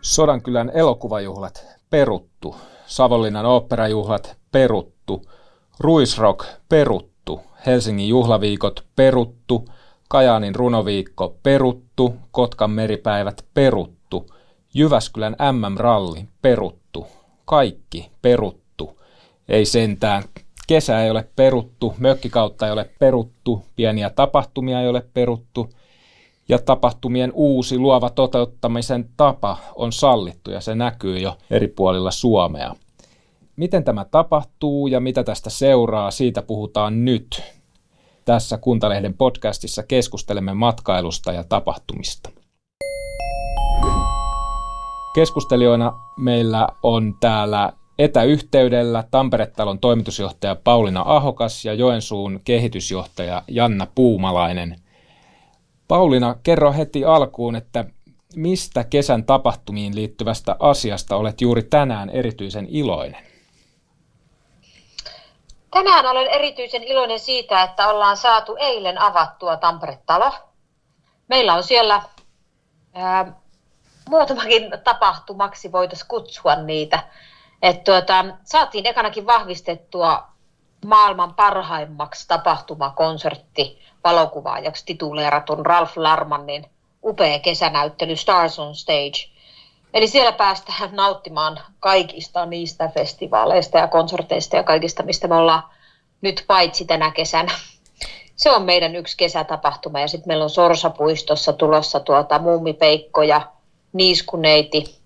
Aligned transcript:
Sodankylän 0.00 0.70
elokuvajuhlat 0.74 1.66
peruttu, 1.90 2.56
Savonlinnan 2.86 3.46
oopperajuhlat 3.46 4.36
peruttu, 4.52 5.22
Ruisrock 5.80 6.46
peruttu, 6.68 7.40
Helsingin 7.66 8.08
juhlaviikot 8.08 8.84
peruttu, 8.96 9.68
Kajaanin 10.08 10.54
runoviikko 10.54 11.36
peruttu, 11.42 12.14
Kotkan 12.30 12.70
meripäivät 12.70 13.44
peruttu, 13.54 14.26
Jyväskylän 14.74 15.36
MM-ralli 15.52 16.28
peruttu, 16.42 17.06
kaikki 17.44 18.10
peruttu. 18.22 19.00
Ei 19.48 19.64
sentään, 19.64 20.22
kesä 20.68 21.02
ei 21.02 21.10
ole 21.10 21.28
peruttu, 21.36 21.94
mökkikautta 21.98 22.66
ei 22.66 22.72
ole 22.72 22.90
peruttu, 22.98 23.62
pieniä 23.76 24.10
tapahtumia 24.10 24.80
ei 24.80 24.88
ole 24.88 25.06
peruttu, 25.14 25.68
ja 26.48 26.58
tapahtumien 26.58 27.32
uusi 27.34 27.78
luova 27.78 28.10
toteuttamisen 28.10 29.08
tapa 29.16 29.56
on 29.74 29.92
sallittu 29.92 30.50
ja 30.50 30.60
se 30.60 30.74
näkyy 30.74 31.18
jo 31.18 31.36
eri 31.50 31.68
puolilla 31.68 32.10
Suomea. 32.10 32.74
Miten 33.56 33.84
tämä 33.84 34.04
tapahtuu 34.04 34.86
ja 34.86 35.00
mitä 35.00 35.24
tästä 35.24 35.50
seuraa, 35.50 36.10
siitä 36.10 36.42
puhutaan 36.42 37.04
nyt. 37.04 37.42
Tässä 38.24 38.58
Kuntalehden 38.58 39.14
podcastissa 39.14 39.82
keskustelemme 39.82 40.54
matkailusta 40.54 41.32
ja 41.32 41.44
tapahtumista. 41.44 42.30
Keskustelijoina 45.14 45.92
meillä 46.18 46.68
on 46.82 47.14
täällä 47.20 47.72
etäyhteydellä 47.98 49.04
Tampere-talon 49.10 49.78
toimitusjohtaja 49.78 50.56
Paulina 50.64 51.02
Ahokas 51.06 51.64
ja 51.64 51.74
Joensuun 51.74 52.40
kehitysjohtaja 52.44 53.42
Janna 53.48 53.86
Puumalainen– 53.94 54.76
Paulina, 55.88 56.36
kerro 56.42 56.72
heti 56.72 57.04
alkuun, 57.04 57.56
että 57.56 57.84
mistä 58.36 58.84
kesän 58.84 59.24
tapahtumiin 59.24 59.94
liittyvästä 59.94 60.56
asiasta 60.58 61.16
olet 61.16 61.40
juuri 61.40 61.62
tänään 61.62 62.10
erityisen 62.10 62.66
iloinen? 62.70 63.26
Tänään 65.70 66.06
olen 66.06 66.26
erityisen 66.26 66.82
iloinen 66.82 67.20
siitä, 67.20 67.62
että 67.62 67.88
ollaan 67.88 68.16
saatu 68.16 68.56
eilen 68.58 69.00
avattua 69.00 69.56
Tampere-talo. 69.56 70.32
Meillä 71.28 71.54
on 71.54 71.62
siellä 71.62 72.02
ää, 72.94 73.32
muutamakin 74.08 74.62
tapahtumaksi, 74.84 75.72
voitaisiin 75.72 76.08
kutsua 76.08 76.54
niitä. 76.54 77.02
Et 77.62 77.84
tuota, 77.84 78.24
saatiin 78.44 78.86
ekanakin 78.86 79.26
vahvistettua 79.26 80.22
maailman 80.86 81.34
parhaimmaksi 81.34 82.28
tapahtumakonsertti 82.28 83.78
valokuvaajaksi 84.04 84.86
tituleeratun 84.86 85.66
Ralph 85.66 85.96
Larmanin 85.96 86.66
upea 87.04 87.38
kesänäyttely 87.38 88.16
Stars 88.16 88.58
on 88.58 88.74
Stage. 88.74 89.28
Eli 89.94 90.08
siellä 90.08 90.32
päästään 90.32 90.90
nauttimaan 90.92 91.60
kaikista 91.80 92.46
niistä 92.46 92.88
festivaaleista 92.94 93.78
ja 93.78 93.88
konserteista 93.88 94.56
ja 94.56 94.62
kaikista, 94.62 95.02
mistä 95.02 95.28
me 95.28 95.34
ollaan 95.34 95.62
nyt 96.20 96.44
paitsi 96.46 96.84
tänä 96.84 97.10
kesänä. 97.10 97.52
Se 98.36 98.50
on 98.50 98.62
meidän 98.62 98.96
yksi 98.96 99.16
kesätapahtuma 99.16 100.00
ja 100.00 100.08
sitten 100.08 100.28
meillä 100.28 100.44
on 100.44 100.50
Sorsapuistossa 100.50 101.52
tulossa 101.52 102.00
tuota 102.00 102.38
muumipeikko 102.38 103.22
ja 103.22 103.40
niiskuneiti 103.92 104.97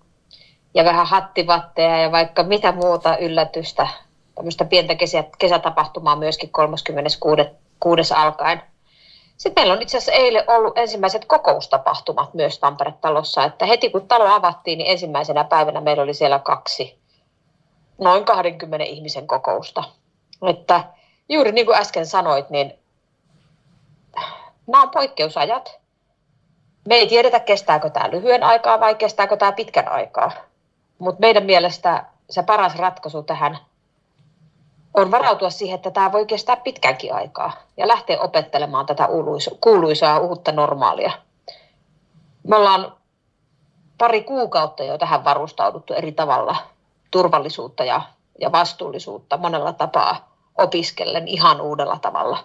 ja 0.73 0.85
vähän 0.85 1.07
hattivatteja 1.07 1.97
ja 1.97 2.11
vaikka 2.11 2.43
mitä 2.43 2.71
muuta 2.71 3.17
yllätystä. 3.17 3.87
Tämmöistä 4.35 4.65
pientä 4.65 4.95
kesä, 4.95 5.23
kesätapahtumaa 5.37 6.15
myöskin 6.15 6.49
36. 6.49 8.13
alkaen. 8.15 8.61
Sitten 9.37 9.61
meillä 9.61 9.73
on 9.73 9.81
itse 9.81 9.97
asiassa 9.97 10.21
eilen 10.21 10.43
ollut 10.47 10.77
ensimmäiset 10.77 11.25
kokoustapahtumat 11.25 12.33
myös 12.33 12.59
Tampere-talossa, 12.59 13.43
että 13.43 13.65
heti 13.65 13.89
kun 13.89 14.07
talo 14.07 14.25
avattiin, 14.25 14.77
niin 14.77 14.91
ensimmäisenä 14.91 15.43
päivänä 15.43 15.81
meillä 15.81 16.03
oli 16.03 16.13
siellä 16.13 16.39
kaksi 16.39 16.99
noin 17.97 18.25
20 18.25 18.85
ihmisen 18.85 19.27
kokousta. 19.27 19.83
Että 20.49 20.83
juuri 21.29 21.51
niin 21.51 21.65
kuin 21.65 21.77
äsken 21.77 22.05
sanoit, 22.05 22.49
niin 22.49 22.73
nämä 24.67 24.83
on 24.83 24.89
poikkeusajat. 24.89 25.79
Me 26.87 26.95
ei 26.95 27.07
tiedetä, 27.07 27.39
kestääkö 27.39 27.89
tämä 27.89 28.11
lyhyen 28.11 28.43
aikaa 28.43 28.79
vai 28.79 28.95
kestääkö 28.95 29.37
tämä 29.37 29.51
pitkän 29.51 29.87
aikaa. 29.87 30.31
Mutta 31.03 31.19
meidän 31.21 31.45
mielestä 31.45 32.05
se 32.29 32.43
paras 32.43 32.75
ratkaisu 32.75 33.23
tähän 33.23 33.57
on 34.93 35.11
varautua 35.11 35.49
siihen, 35.49 35.75
että 35.75 35.91
tämä 35.91 36.11
voi 36.11 36.25
kestää 36.25 36.55
pitkänkin 36.55 37.13
aikaa 37.13 37.51
ja 37.77 37.87
lähteä 37.87 38.21
opettelemaan 38.21 38.85
tätä 38.85 39.07
kuuluisaa 39.61 40.19
uutta 40.19 40.51
normaalia. 40.51 41.11
Me 42.47 42.55
ollaan 42.55 42.93
pari 43.97 44.23
kuukautta 44.23 44.83
jo 44.83 44.97
tähän 44.97 45.23
varustauduttu 45.23 45.93
eri 45.93 46.11
tavalla 46.11 46.55
turvallisuutta 47.11 47.83
ja, 47.83 48.01
ja 48.41 48.51
vastuullisuutta 48.51 49.37
monella 49.37 49.73
tapaa 49.73 50.35
opiskellen 50.57 51.27
ihan 51.27 51.61
uudella 51.61 51.99
tavalla. 52.01 52.37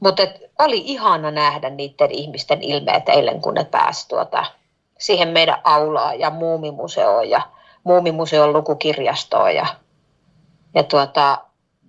Mutta 0.00 0.22
oli 0.58 0.82
ihana 0.84 1.30
nähdä 1.30 1.70
niiden 1.70 2.10
ihmisten 2.10 2.62
ilmeet 2.62 3.08
eilen, 3.08 3.40
kun 3.40 3.54
ne 3.54 3.64
pääsivät 3.64 4.08
tuota, 4.08 4.44
siihen 4.98 5.28
meidän 5.28 5.60
aulaan 5.64 6.20
ja 6.20 6.30
muumimuseoon 6.30 7.30
ja 7.30 7.40
muumimuseon 7.86 8.52
lukukirjastoon 8.52 9.54
ja, 9.54 9.66
ja 10.74 10.82
tuota, 10.82 11.38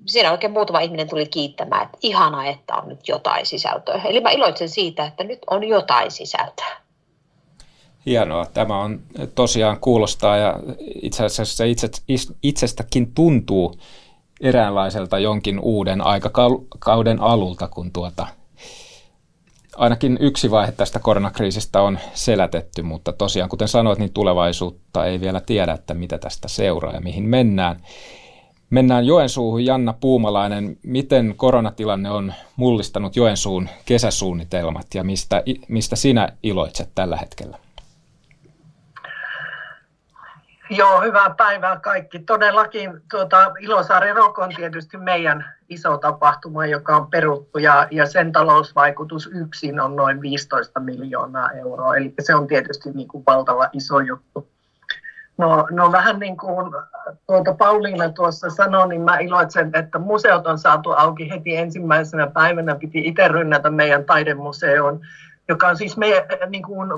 siinä 0.06 0.32
oikein 0.32 0.54
muutama 0.54 0.80
ihminen 0.80 1.10
tuli 1.10 1.26
kiittämään, 1.26 1.86
että 1.86 1.98
ihanaa, 2.02 2.46
että 2.46 2.76
on 2.76 2.88
nyt 2.88 3.08
jotain 3.08 3.46
sisältöä. 3.46 4.02
Eli 4.06 4.22
mä 4.22 4.30
iloitsen 4.30 4.70
siitä, 4.70 5.06
että 5.06 5.24
nyt 5.24 5.40
on 5.50 5.64
jotain 5.64 6.12
sisältöä. 6.12 6.78
Hienoa. 8.06 8.46
Tämä 8.46 8.80
on 8.80 9.00
tosiaan 9.36 9.80
kuulostaa 9.80 10.38
ja 10.38 10.60
itse 11.02 11.26
asiassa 11.26 11.64
itse, 11.64 11.90
itsestäkin 12.44 13.14
tuntuu 13.14 13.76
eräänlaiselta 14.42 15.20
jonkin 15.20 15.60
uuden 15.60 16.02
aikakauden 16.02 17.22
alulta, 17.22 17.68
kun 17.68 17.92
tuota, 17.92 18.28
ainakin 19.78 20.18
yksi 20.22 20.52
vaihe 20.52 20.72
tästä 20.72 21.00
koronakriisistä 21.00 21.82
on 21.82 22.00
selätetty, 22.14 22.82
mutta 22.82 23.14
tosiaan 23.14 23.50
kuten 23.50 23.68
sanoit, 23.68 24.00
niin 24.00 24.14
tulevaisuutta 24.14 25.06
ei 25.06 25.22
vielä 25.22 25.40
tiedä, 25.40 25.74
että 25.74 25.94
mitä 25.94 26.18
tästä 26.18 26.48
seuraa 26.48 26.94
ja 26.94 27.02
mihin 27.02 27.24
mennään. 27.24 27.82
Mennään 28.70 29.06
Joensuuhun. 29.06 29.66
Janna 29.66 29.94
Puumalainen, 29.94 30.78
miten 30.84 31.34
koronatilanne 31.38 32.12
on 32.12 32.34
mullistanut 32.56 33.16
Joensuun 33.16 33.70
kesäsuunnitelmat 33.86 34.88
ja 34.96 35.04
mistä, 35.04 35.44
mistä 35.68 35.96
sinä 35.96 36.30
iloitset 36.44 36.90
tällä 36.96 37.18
hetkellä? 37.18 37.58
Joo, 40.70 41.02
hyvää 41.02 41.36
päivää 41.38 41.80
kaikki. 41.80 42.20
Todellakin 42.20 43.02
tuota, 43.12 43.52
Ilosaari 43.60 44.14
Rock 44.14 44.40
on 44.40 44.50
tietysti 44.56 44.98
meidän 44.98 45.46
iso 45.70 45.98
tapahtuma, 45.98 46.66
joka 46.66 46.96
on 46.96 47.10
peruttu 47.10 47.60
ja, 47.60 47.88
ja 47.92 48.06
sen 48.06 48.32
talousvaikutus 48.32 49.30
yksin 49.34 49.80
on 49.80 49.96
noin 49.96 50.22
15 50.22 50.80
miljoonaa 50.80 51.52
euroa. 51.52 51.96
Eli 51.96 52.14
se 52.20 52.36
on 52.36 52.48
tietysti 52.48 52.92
niin 52.92 53.08
kuin 53.08 53.24
valtava 53.28 53.70
iso 53.74 54.00
juttu. 54.00 54.48
No, 55.38 55.68
no 55.72 55.92
vähän 55.92 56.20
niin 56.20 56.38
kuin 56.38 56.72
tuota 57.28 57.54
Pauliina 57.54 58.10
tuossa 58.10 58.50
sanoi, 58.50 58.88
niin 58.88 59.02
mä 59.02 59.18
iloitsen, 59.18 59.72
että 59.74 60.00
museot 60.00 60.48
on 60.48 60.58
saatu 60.58 60.92
auki 60.92 61.30
heti 61.30 61.56
ensimmäisenä 61.56 62.28
päivänä. 62.28 62.76
Piti 62.76 63.02
itse 63.08 63.28
rynnätä 63.28 63.70
meidän 63.70 64.06
taidemuseoon, 64.06 65.00
joka 65.48 65.68
on 65.68 65.78
siis 65.78 65.98
meidän 65.98 66.26
niin 66.50 66.64
kuin, 66.64 66.90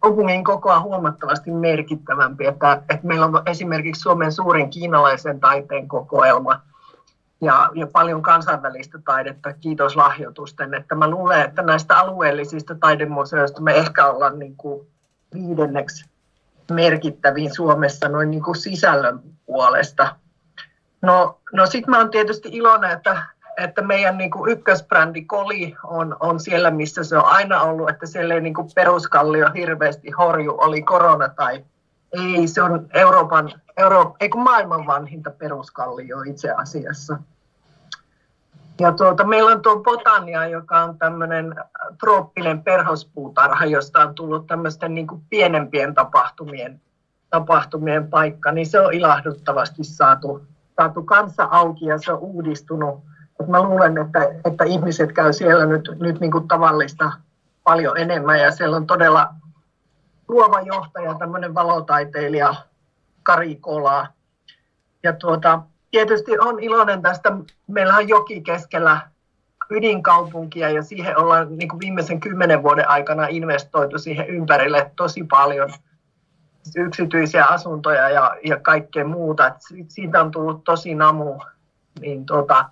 kaupungin 0.00 0.44
kokoa 0.44 0.80
huomattavasti 0.80 1.50
merkittävämpi. 1.50 2.46
Että, 2.46 2.72
että 2.72 3.06
meillä 3.06 3.26
on 3.26 3.42
esimerkiksi 3.46 4.00
Suomen 4.00 4.32
suurin 4.32 4.70
kiinalaisen 4.70 5.40
taiteen 5.40 5.88
kokoelma 5.88 6.60
ja, 7.40 7.70
ja 7.74 7.86
paljon 7.86 8.22
kansainvälistä 8.22 8.98
taidetta, 9.04 9.52
kiitos 9.52 9.96
lahjoitusten. 9.96 10.74
Että 10.74 10.94
mä 10.94 11.10
luulen, 11.10 11.40
että 11.40 11.62
näistä 11.62 11.98
alueellisista 11.98 12.74
taidemuseoista 12.74 13.60
me 13.60 13.74
ehkä 13.74 14.06
ollaan 14.06 14.38
niin 14.38 14.56
kuin 14.56 14.86
viidenneksi 15.34 16.10
merkittäviin 16.70 17.54
Suomessa 17.54 18.08
noin 18.08 18.30
niin 18.30 18.42
kuin 18.42 18.56
sisällön 18.56 19.20
puolesta. 19.46 20.16
No, 21.02 21.40
no 21.52 21.66
sitten 21.66 21.90
mä 21.90 21.98
oon 21.98 22.10
tietysti 22.10 22.48
iloinen, 22.52 22.90
että, 22.90 23.22
että 23.56 23.82
meidän 23.82 24.18
niin 24.18 24.30
kuin 24.30 24.52
ykkösbrändi 24.52 25.24
Koli 25.24 25.76
on, 25.84 26.16
on 26.20 26.40
siellä, 26.40 26.70
missä 26.70 27.04
se 27.04 27.16
on 27.16 27.24
aina 27.24 27.62
ollut, 27.62 27.90
että 27.90 28.06
siellä 28.06 28.34
ei 28.34 28.40
niin 28.40 28.54
kuin 28.54 28.68
peruskallio 28.74 29.50
hirveästi 29.54 30.10
horju, 30.10 30.54
oli 30.58 30.82
korona 30.82 31.28
tai 31.28 31.64
ei, 32.12 32.48
se 32.48 32.62
on 32.62 32.86
Euroopan, 32.94 33.52
Euro, 33.76 34.16
ei 34.20 34.28
kun 34.28 34.42
maailman 34.42 34.86
vanhinta 34.86 35.30
peruskallio 35.30 36.22
itse 36.22 36.50
asiassa. 36.50 37.18
Ja 38.80 38.92
tuota, 38.92 39.24
meillä 39.24 39.50
on 39.50 39.62
tuo 39.62 39.76
Botania, 39.76 40.46
joka 40.46 40.80
on 40.80 40.98
tämmöinen 40.98 41.54
trooppinen 42.00 42.62
perhospuutarha, 42.62 43.64
josta 43.64 44.00
on 44.00 44.14
tullut 44.14 44.46
tämmöisten 44.46 44.94
niin 44.94 45.06
kuin 45.06 45.22
pienempien 45.30 45.94
tapahtumien, 45.94 46.80
tapahtumien 47.30 48.10
paikka, 48.10 48.52
niin 48.52 48.66
se 48.66 48.80
on 48.80 48.94
ilahduttavasti 48.94 49.84
saatu, 49.84 50.42
saatu 50.76 51.02
kanssa 51.02 51.48
auki 51.50 51.84
ja 51.84 51.98
se 51.98 52.12
on 52.12 52.18
uudistunut 52.18 53.09
mä 53.48 53.62
luulen, 53.62 53.98
että, 53.98 54.20
että 54.44 54.64
ihmiset 54.64 55.12
käy 55.12 55.32
siellä 55.32 55.66
nyt, 55.66 55.90
nyt 56.00 56.20
niin 56.20 56.32
kuin 56.32 56.48
tavallista 56.48 57.12
paljon 57.64 57.96
enemmän 57.96 58.40
ja 58.40 58.50
siellä 58.50 58.76
on 58.76 58.86
todella 58.86 59.34
luova 60.28 60.60
johtaja, 60.60 61.14
tämmöinen 61.14 61.54
valotaiteilija 61.54 62.54
Kari 63.22 63.56
Kola. 63.56 64.06
Ja 65.02 65.12
tuota, 65.12 65.62
tietysti 65.90 66.38
on 66.38 66.60
iloinen 66.60 67.02
tästä, 67.02 67.36
meillä 67.66 67.96
on 67.96 68.08
joki 68.08 68.40
keskellä 68.40 69.00
ydinkaupunkia 69.70 70.70
ja 70.70 70.82
siihen 70.82 71.18
ollaan 71.18 71.58
niin 71.58 71.68
kuin 71.68 71.80
viimeisen 71.80 72.20
kymmenen 72.20 72.62
vuoden 72.62 72.88
aikana 72.88 73.26
investoitu 73.26 73.98
siihen 73.98 74.28
ympärille 74.28 74.90
tosi 74.96 75.24
paljon 75.24 75.70
yksityisiä 76.76 77.44
asuntoja 77.44 78.10
ja, 78.10 78.36
ja 78.44 78.60
kaikkea 78.60 79.04
muuta. 79.04 79.46
Et 79.46 79.54
siitä 79.88 80.20
on 80.20 80.30
tullut 80.30 80.64
tosi 80.64 80.94
namu. 80.94 81.38
Niin 82.00 82.26
tuota, 82.26 82.64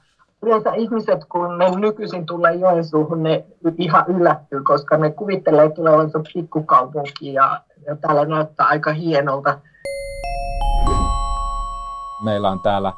yleensä 0.42 0.74
ihmiset, 0.74 1.24
kun 1.24 1.58
ne 1.58 1.70
nykyisin 1.70 2.26
tulee 2.26 2.54
Joensuuhun, 2.54 3.22
ne 3.22 3.44
ihan 3.78 4.04
yllättyy, 4.08 4.62
koska 4.62 4.96
ne 4.96 5.10
kuvittelee 5.10 5.70
tulevansa 5.70 6.20
pikkukaupunkiin 6.34 7.34
ja, 7.34 7.60
ja 7.86 7.96
täällä 7.96 8.24
näyttää 8.24 8.66
aika 8.66 8.92
hienolta. 8.92 9.58
Meillä 12.24 12.50
on 12.50 12.60
täällä 12.60 12.92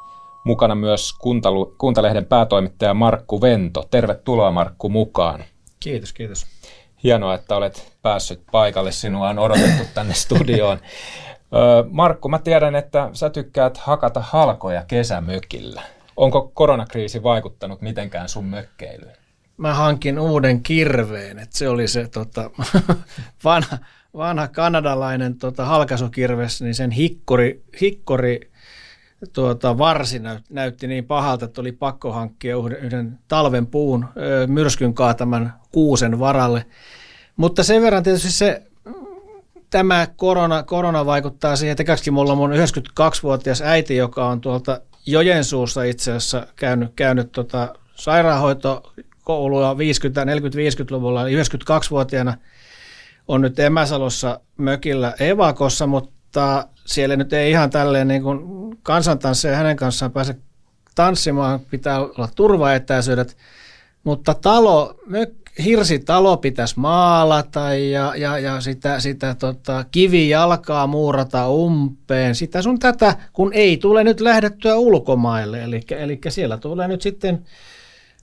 mukana 0.45 0.75
myös 0.75 1.13
Kuntalu, 1.13 1.75
Kuntalehden 1.79 2.27
päätoimittaja 2.27 2.95
Markku 2.95 3.41
Vento. 3.41 3.85
Tervetuloa 3.91 4.51
Markku 4.51 4.89
mukaan. 4.89 5.45
Kiitos, 5.81 6.13
kiitos. 6.13 6.47
Hienoa, 7.05 7.35
että 7.35 7.57
olet 7.57 7.97
päässyt 8.03 8.43
paikalle. 8.53 8.93
Sinua 8.93 9.29
on 9.29 9.39
odotettu 9.39 9.83
tänne 9.95 10.15
studioon. 10.15 10.79
Markku, 11.91 12.29
mä 12.29 12.39
tiedän, 12.39 12.75
että 12.75 13.11
sä 13.13 13.31
tykkäät 13.31 13.79
hakata 13.79 14.21
halkoja 14.21 14.85
kesämökillä. 14.87 15.83
Onko 16.21 16.51
koronakriisi 16.55 17.23
vaikuttanut 17.23 17.81
mitenkään 17.81 18.29
sun 18.29 18.45
mökkeilyyn? 18.45 19.17
Mä 19.57 19.75
hankin 19.75 20.19
uuden 20.19 20.63
kirveen, 20.63 21.39
että 21.39 21.59
se 21.59 21.69
oli 21.69 21.89
se 21.89 22.09
tota, 22.09 22.51
vanha, 23.45 23.79
vanha 24.17 24.49
kanadalainen 24.49 25.39
tota, 25.39 25.65
halkaisukirves, 25.65 26.63
niin 26.63 26.75
sen 26.75 26.91
hikkori, 26.91 27.65
hikkori 27.81 28.51
tuota, 29.33 29.79
varsi 29.79 30.21
näytti 30.51 30.87
niin 30.87 31.05
pahalta, 31.05 31.45
että 31.45 31.61
oli 31.61 31.73
pakko 31.73 32.13
hankkia 32.13 32.57
yhden 32.81 33.19
talven 33.29 33.67
puun 33.67 34.09
ö, 34.17 34.47
myrskyn 34.47 34.95
kaataman 34.95 35.53
kuusen 35.73 36.19
varalle. 36.19 36.67
Mutta 37.37 37.63
sen 37.63 37.83
verran 37.83 38.03
tietysti 38.03 38.31
se, 38.31 38.63
tämä 39.71 40.07
korona, 40.17 40.63
korona 40.63 41.07
vaikuttaa 41.07 41.57
siihen, 41.57 41.77
että 41.81 42.11
mulla 42.11 42.33
on 42.33 42.39
mun 42.39 42.53
92-vuotias 42.53 43.63
äiti, 43.63 43.97
joka 43.97 44.27
on 44.27 44.41
tuolta 44.41 44.81
Jojensuussa 45.07 45.83
itse 45.83 46.11
asiassa 46.11 46.47
käynyt, 46.57 46.93
käynyt 46.97 47.33
tota 47.33 47.75
sairaanhoitokoulua 47.95 49.79
50, 49.79 50.25
40-50-luvulla, 50.25 51.23
eli 51.23 51.43
92-vuotiaana 51.43 52.35
on 53.29 53.41
nyt 53.41 53.59
Emäsalossa 53.59 54.41
mökillä 54.57 55.15
Evakossa, 55.21 55.87
mutta 55.87 56.69
siellä 56.87 57.17
nyt 57.17 57.33
ei 57.33 57.51
ihan 57.51 57.71
tälleen 57.71 58.09
niin 58.09 58.23
kuin 58.23 58.41
kansantansseja 58.83 59.57
hänen 59.57 59.77
kanssaan 59.77 60.13
pääse 60.13 60.37
tanssimaan, 60.95 61.61
pitää 61.61 62.01
olla 62.01 62.29
turvaetäisyydet, 62.35 63.37
mutta 64.05 64.35
talo, 64.35 64.95
mök, 65.07 65.31
hirsitalo 65.65 66.37
pitäisi 66.37 66.81
maalata 66.81 67.75
ja, 67.75 68.13
ja, 68.17 68.39
ja 68.39 68.61
sitä, 68.61 69.01
sitä 69.01 69.35
tota, 69.35 69.85
kivijalkaa 69.91 70.87
muurata 70.87 71.49
umpeen. 71.49 72.35
Sitä 72.35 72.63
sun 72.63 72.79
tätä, 72.79 73.17
kun 73.33 73.53
ei 73.53 73.77
tule 73.77 74.05
nyt 74.05 74.21
lähdettyä 74.21 74.77
ulkomaille. 74.77 75.63
Eli, 75.63 75.81
eli 75.91 76.21
siellä 76.29 76.57
tulee 76.59 76.89
nyt 76.89 77.03
sitten 77.03 77.45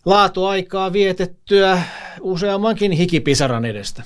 laatuaikaa 0.06 0.94
vietettyä 0.94 1.82
useammankin 2.22 2.92
hikipisaran 2.92 3.66
edestä. 3.66 4.04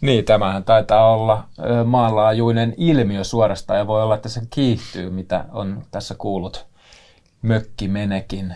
Niin, 0.00 0.24
tämähän 0.24 0.64
taitaa 0.64 1.12
olla 1.12 1.44
maanlaajuinen 1.84 2.74
ilmiö 2.76 3.24
suorastaan 3.24 3.78
ja 3.78 3.86
voi 3.86 4.02
olla, 4.02 4.14
että 4.14 4.28
se 4.28 4.40
kiihtyy, 4.50 5.10
mitä 5.10 5.44
on 5.52 5.82
tässä 5.90 6.14
kuullut 6.18 6.66
mökkimenekin 7.46 8.54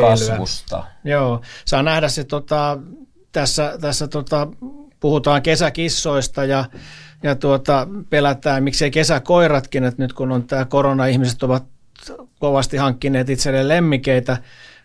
kasvusta. 0.00 0.84
Joo, 1.04 1.40
saa 1.64 1.82
nähdä 1.82 2.08
se 2.08 2.24
tota, 2.24 2.78
tässä, 3.32 3.78
tässä 3.80 4.08
tota, 4.08 4.48
puhutaan 5.00 5.42
kesäkissoista 5.42 6.44
ja, 6.44 6.64
ja 7.22 7.34
tuota, 7.34 7.88
pelätään, 8.10 8.64
miksei 8.64 8.90
kesäkoiratkin, 8.90 9.84
että 9.84 10.02
nyt 10.02 10.12
kun 10.12 10.32
on 10.32 10.44
tämä 10.46 10.64
korona, 10.64 11.06
ihmiset 11.06 11.42
ovat 11.42 11.64
kovasti 12.38 12.76
hankkineet 12.76 13.30
itselleen 13.30 13.68
lemmikeitä, 13.68 14.36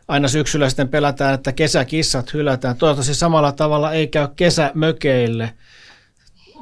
aina 0.08 0.28
syksyllä 0.28 0.70
sitten 0.70 0.90
pelätään, 0.90 1.34
että 1.34 1.52
kesäkissat 1.52 2.34
hylätään. 2.34 2.78
Toivottavasti 2.78 3.16
samalla 3.16 3.52
tavalla 3.52 3.92
ei 3.92 4.08
käy 4.08 4.28
kesämökeille. 4.36 5.54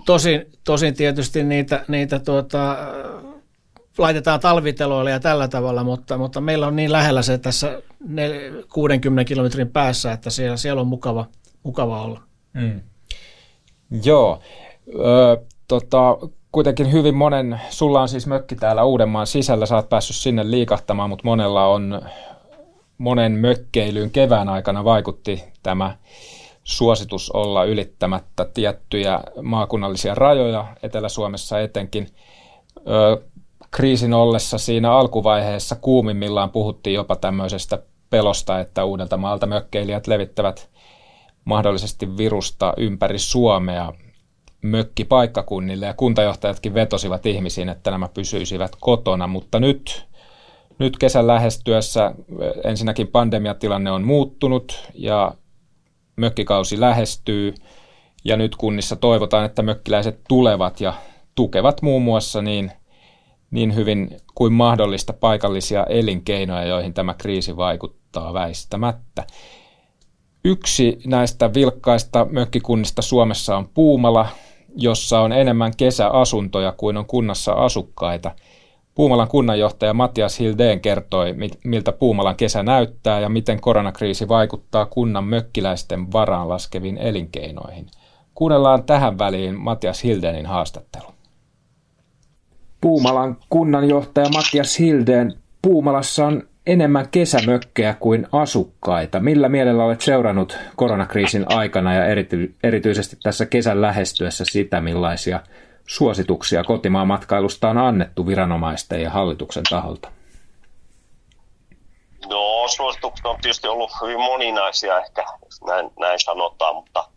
Tosin, 0.06 0.46
tosin 0.64 0.94
tietysti 0.94 1.44
niitä, 1.44 1.86
niitä 1.88 2.20
tuota, 2.20 2.78
laitetaan 4.00 4.40
talviteloille 4.40 5.12
ja 5.12 5.20
tällä 5.20 5.48
tavalla, 5.48 5.84
mutta, 5.84 6.18
mutta 6.18 6.42
meillä 6.42 6.68
on 6.68 6.76
niin 6.76 6.92
lähellä 6.92 7.22
se 7.22 7.38
tässä 7.38 7.82
60 8.74 9.24
kilometrin 9.24 9.70
päässä, 9.70 10.12
että 10.12 10.30
siellä, 10.30 10.58
siellä 10.58 10.82
on 10.82 10.88
mukava, 10.88 11.26
mukava 11.64 12.02
olla. 12.02 12.22
Mm. 12.54 12.82
Joo. 14.04 14.40
Ö, 14.96 15.38
tota, 15.68 16.18
kuitenkin 16.52 16.92
hyvin 16.92 17.16
monen, 17.16 17.62
sulla 17.70 18.02
on 18.02 18.10
siis 18.10 18.28
mökki 18.28 18.56
täällä 18.56 18.84
Uudenmaan 18.84 19.28
sisällä, 19.28 19.66
sä 19.66 19.76
oot 19.76 19.90
päässyt 19.90 20.16
sinne 20.16 20.52
liikahtamaan, 20.52 21.10
mutta 21.10 21.26
monella 21.26 21.68
on 21.68 22.02
monen 22.98 23.32
mökkeilyyn 23.32 24.12
kevään 24.12 24.50
aikana 24.50 24.84
vaikutti 24.84 25.44
tämä 25.64 25.96
suositus 26.64 27.32
olla 27.32 27.64
ylittämättä 27.64 28.46
tiettyjä 28.54 29.20
maakunnallisia 29.42 30.16
rajoja 30.16 30.68
Etelä-Suomessa 30.84 31.60
etenkin. 31.60 32.08
Ö, 32.78 33.22
kriisin 33.72 34.14
ollessa 34.14 34.58
siinä 34.58 34.92
alkuvaiheessa 34.92 35.76
kuumimmillaan 35.76 36.50
puhuttiin 36.50 36.94
jopa 36.94 37.16
tämmöisestä 37.16 37.80
pelosta, 38.10 38.60
että 38.60 38.84
uudelta 38.84 39.18
maalta 39.18 39.46
mökkeilijät 39.46 40.08
levittävät 40.08 40.70
mahdollisesti 41.46 42.18
virusta 42.18 42.74
ympäri 42.78 43.20
Suomea 43.20 43.94
mökkipaikkakunnille 44.62 45.86
ja 45.86 45.94
kuntajohtajatkin 45.94 46.74
vetosivat 46.74 47.26
ihmisiin, 47.26 47.70
että 47.70 47.92
nämä 47.92 48.08
pysyisivät 48.14 48.72
kotona, 48.80 49.28
mutta 49.28 49.60
nyt, 49.60 50.08
nyt 50.80 50.98
kesän 50.98 51.28
lähestyessä 51.28 52.14
ensinnäkin 52.64 53.08
pandemiatilanne 53.08 53.92
on 53.92 54.04
muuttunut 54.04 54.90
ja 54.94 55.32
mökkikausi 56.16 56.80
lähestyy. 56.80 57.56
Ja 58.26 58.38
nyt 58.38 58.56
kunnissa 58.56 58.96
toivotaan, 58.96 59.46
että 59.46 59.62
mökkiläiset 59.62 60.20
tulevat 60.28 60.82
ja 60.82 60.94
tukevat 61.36 61.82
muun 61.82 62.02
muassa 62.02 62.42
niin, 62.42 62.72
niin 63.52 63.76
hyvin 63.76 64.18
kuin 64.36 64.54
mahdollista 64.54 65.14
paikallisia 65.14 65.84
elinkeinoja, 65.84 66.66
joihin 66.66 66.94
tämä 66.94 67.14
kriisi 67.14 67.58
vaikuttaa 67.58 68.34
väistämättä. 68.34 69.24
Yksi 70.44 71.00
näistä 71.06 71.54
vilkkaista 71.54 72.28
mökkikunnista 72.30 73.02
Suomessa 73.02 73.58
on 73.58 73.70
Puumala, 73.74 74.28
jossa 74.76 75.20
on 75.20 75.32
enemmän 75.32 75.72
kesäasuntoja 75.78 76.72
kuin 76.72 76.98
on 76.98 77.06
kunnassa 77.06 77.52
asukkaita. 77.52 78.32
Puumalan 78.96 79.28
kunnanjohtaja 79.28 79.94
Matias 79.94 80.40
Hildeen 80.40 80.80
kertoi, 80.80 81.36
miltä 81.64 81.92
Puumalan 81.92 82.36
kesä 82.36 82.64
näyttää 82.64 83.20
ja 83.20 83.30
miten 83.30 83.62
koronakriisi 83.62 84.28
vaikuttaa 84.28 84.86
kunnan 84.86 85.24
mökkiläisten 85.24 86.12
varaan 86.12 86.50
laskeviin 86.50 86.98
elinkeinoihin. 86.98 87.88
Kuunnellaan 88.36 88.84
tähän 88.84 89.20
väliin 89.20 89.60
Matias 89.60 90.04
Hildeenin 90.04 90.46
haastattelu. 90.46 91.19
Puumalan 92.82 93.38
kunnanjohtaja 93.50 94.30
Matias 94.30 94.80
Hildeen. 94.80 95.34
Puumalassa 95.62 96.26
on 96.26 96.50
enemmän 96.68 97.10
kesämökkejä 97.10 97.94
kuin 97.94 98.28
asukkaita. 98.32 99.20
Millä 99.20 99.50
mielellä 99.50 99.84
olet 99.84 100.02
seurannut 100.02 100.58
koronakriisin 100.76 101.46
aikana 101.48 101.94
ja 101.94 102.06
erity- 102.06 102.56
erityisesti 102.64 103.18
tässä 103.24 103.46
kesän 103.46 103.82
lähestyessä 103.82 104.46
sitä, 104.48 104.82
millaisia 104.82 105.40
suosituksia 105.88 106.64
kotimaan 106.64 107.08
matkailusta 107.08 107.70
on 107.70 107.78
annettu 107.78 108.28
viranomaisten 108.28 109.02
ja 109.02 109.10
hallituksen 109.10 109.64
taholta? 109.70 110.12
No, 112.30 112.68
suositukset 112.68 113.26
on 113.26 113.36
tietysti 113.42 113.68
ollut 113.68 113.92
hyvin 114.02 114.20
moninaisia, 114.20 115.00
ehkä 115.00 115.26
näin, 115.68 115.92
näin 116.00 116.20
sanotaan, 116.20 116.76
mutta 116.76 117.10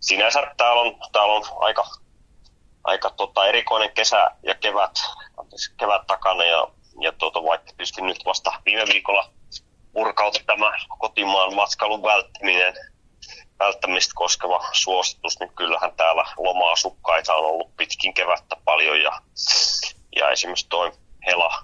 sinänsä 0.00 0.42
täällä 0.56 0.82
on, 0.82 0.96
täällä 1.12 1.34
on 1.34 1.42
aika, 1.56 1.84
aika 2.84 3.10
tota, 3.10 3.46
erikoinen 3.46 3.92
kesä 3.92 4.30
ja 4.42 4.54
kevät, 4.54 4.92
kevät 5.76 6.06
takana 6.06 6.44
ja 6.44 6.68
ja 7.00 7.12
tuota, 7.12 7.42
vaikka 7.42 7.66
tietysti 7.66 8.02
nyt 8.02 8.24
vasta 8.24 8.52
viime 8.64 8.84
viikolla 8.92 9.30
purkautui 9.92 10.44
tämä 10.46 10.76
kotimaan 10.98 11.54
matkailun 11.54 12.02
välttäminen, 12.02 12.74
välttämistä 13.58 14.12
koskeva 14.14 14.64
suositus, 14.72 15.40
niin 15.40 15.54
kyllähän 15.56 15.96
täällä 15.96 16.24
loma-asukkaita 16.36 17.34
on 17.34 17.46
ollut 17.46 17.76
pitkin 17.76 18.14
kevättä 18.14 18.56
paljon 18.64 19.02
ja, 19.02 19.12
ja 20.16 20.30
esimerkiksi 20.30 20.68
tuo 20.68 20.92
Hela 21.26 21.62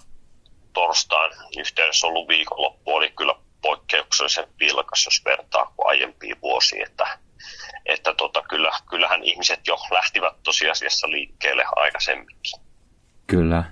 torstain 0.72 1.32
yhteydessä 1.58 2.06
ollut 2.06 2.28
viikonloppu 2.28 2.94
oli 2.94 3.10
kyllä 3.10 3.34
poikkeuksellisen 3.62 4.48
vilkas, 4.60 5.04
jos 5.04 5.22
vertaa 5.24 5.72
kuin 5.76 5.88
aiempiin 5.88 6.40
vuosiin, 6.42 6.82
että, 6.82 7.18
että 7.86 8.14
tota, 8.14 8.42
kyllä, 8.48 8.70
kyllähän 8.90 9.22
ihmiset 9.22 9.60
jo 9.66 9.76
lähtivät 9.90 10.34
tosiasiassa 10.42 11.10
liikkeelle 11.10 11.64
aikaisemminkin. 11.76 12.60
Kyllä. 13.26 13.64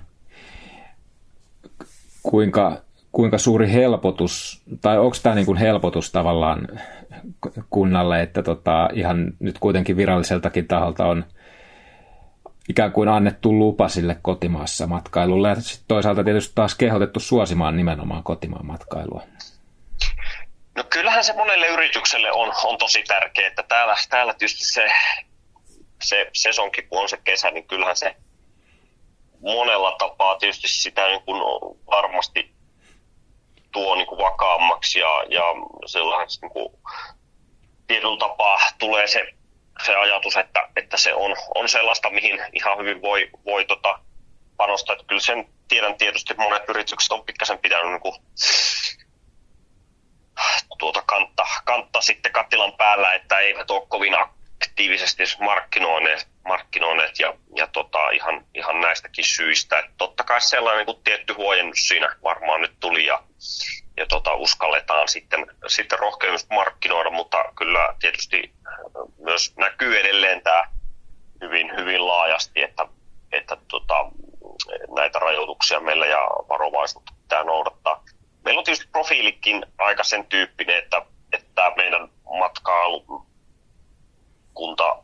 Kuinka, 2.23 2.81
kuinka 3.11 3.37
suuri 3.37 3.71
helpotus, 3.71 4.61
tai 4.81 4.99
onko 4.99 5.17
tämä 5.23 5.35
niin 5.35 5.57
helpotus 5.57 6.11
tavallaan 6.11 6.67
kunnalle, 7.69 8.21
että 8.21 8.43
tota, 8.43 8.89
ihan 8.93 9.33
nyt 9.39 9.59
kuitenkin 9.59 9.97
viralliseltakin 9.97 10.67
taholta 10.67 11.05
on 11.05 11.25
ikään 12.69 12.91
kuin 12.91 13.09
annettu 13.09 13.59
lupa 13.59 13.87
sille 13.87 14.17
kotimaassa 14.21 14.87
matkailulle, 14.87 15.49
ja 15.49 15.55
toisaalta 15.87 16.23
tietysti 16.23 16.51
taas 16.55 16.75
kehotettu 16.75 17.19
suosimaan 17.19 17.77
nimenomaan 17.77 18.23
kotimaan 18.23 18.65
matkailua. 18.65 19.23
No 20.75 20.83
kyllähän 20.83 21.23
se 21.23 21.33
monelle 21.33 21.67
yritykselle 21.67 22.31
on, 22.31 22.53
on 22.63 22.77
tosi 22.77 23.03
tärkeää, 23.03 23.47
että 23.47 23.63
täällä, 23.63 23.95
täällä 24.09 24.33
tietysti 24.33 24.65
se, 24.65 24.91
se 26.03 26.29
sesonkin, 26.33 26.89
kun 26.89 27.01
on 27.01 27.09
se 27.09 27.17
kesä, 27.17 27.51
niin 27.51 27.67
kyllähän 27.67 27.97
se 27.97 28.15
monella 29.39 29.95
tapaa 29.99 30.37
tietysti 30.37 30.67
sitä 30.67 31.07
niin 31.07 31.21
kuin 31.21 31.41
varmasti 31.85 32.53
tuo 33.71 33.95
niin 33.95 34.07
kuin 34.07 34.19
vakaammaksi 34.19 34.99
ja, 34.99 35.23
ja 35.29 35.43
sellainen 35.85 36.27
niin 36.41 36.51
kuin 36.51 36.73
tietyllä 37.87 38.19
tapaa 38.19 38.59
tulee 38.77 39.07
se, 39.07 39.33
se 39.85 39.95
ajatus, 39.95 40.37
että, 40.37 40.69
että 40.75 40.97
se 40.97 41.13
on, 41.13 41.35
on 41.55 41.69
sellaista, 41.69 42.09
mihin 42.09 42.39
ihan 42.53 42.77
hyvin 42.77 43.01
voi, 43.01 43.29
voi 43.45 43.65
tota 43.65 43.99
panostaa. 44.57 44.93
Että 44.93 45.05
kyllä 45.07 45.21
sen 45.21 45.49
tiedän 45.67 45.97
tietysti, 45.97 46.33
monet 46.33 46.63
yritykset 46.69 47.11
on 47.11 47.25
pikkasen 47.25 47.59
pitänyt 47.59 47.91
niin 47.91 48.01
kuin, 48.01 48.15
tuota 50.79 51.03
kantta, 51.05 51.45
kantta 51.65 52.01
sitten 52.01 52.31
kattilan 52.31 52.73
päällä, 52.77 53.13
että 53.13 53.39
eivät 53.39 53.71
ole 53.71 53.87
kovin 53.87 54.15
aktiivisesti 54.63 55.23
markkinoineet, 55.39 56.27
markkinoineet 56.47 57.19
ja, 57.19 57.33
ja 57.55 57.67
tota, 57.67 58.09
ihan, 58.09 58.45
ihan 58.53 58.81
näistäkin 58.81 59.25
syistä. 59.25 59.79
Että 59.79 59.91
totta 59.97 60.23
kai 60.23 60.41
sellainen 60.41 60.77
niin 60.77 60.95
kuin 60.95 61.03
tietty 61.03 61.33
huojennus 61.33 61.87
siinä 61.87 62.15
varmaan 62.23 62.61
nyt 62.61 62.79
tuli 62.79 63.05
ja, 63.05 63.23
ja 63.97 64.05
tota, 64.05 64.33
uskalletaan 64.33 65.07
sitten, 65.07 65.47
sitten 65.67 65.99
rohkeus 65.99 66.49
markkinoida, 66.49 67.09
mutta 67.09 67.37
kyllä 67.57 67.95
tietysti 67.99 68.53
myös 69.17 69.53
näkyy 69.57 69.99
edelleen 69.99 70.41
tämä 70.41 70.63
hyvin, 71.41 71.75
hyvin 71.77 72.07
laajasti, 72.07 72.61
että, 72.63 72.85
että 73.31 73.57
tota, 73.67 74.11
näitä 74.95 75.19
rajoituksia 75.19 75.79
meillä 75.79 76.05
ja 76.05 76.19
varovaisuutta 76.49 77.13
pitää 77.21 77.43
noudattaa. 77.43 78.03
Meillä 78.43 78.59
on 78.59 78.65
tietysti 78.65 78.87
profiilikin 78.91 79.65
aika 79.77 80.03
sen 80.03 80.25
tyyppinen, 80.25 80.77
että, 80.77 81.01
että 81.33 81.71
meidän 81.75 82.09
matkailu 82.39 83.25
kunta, 84.53 84.97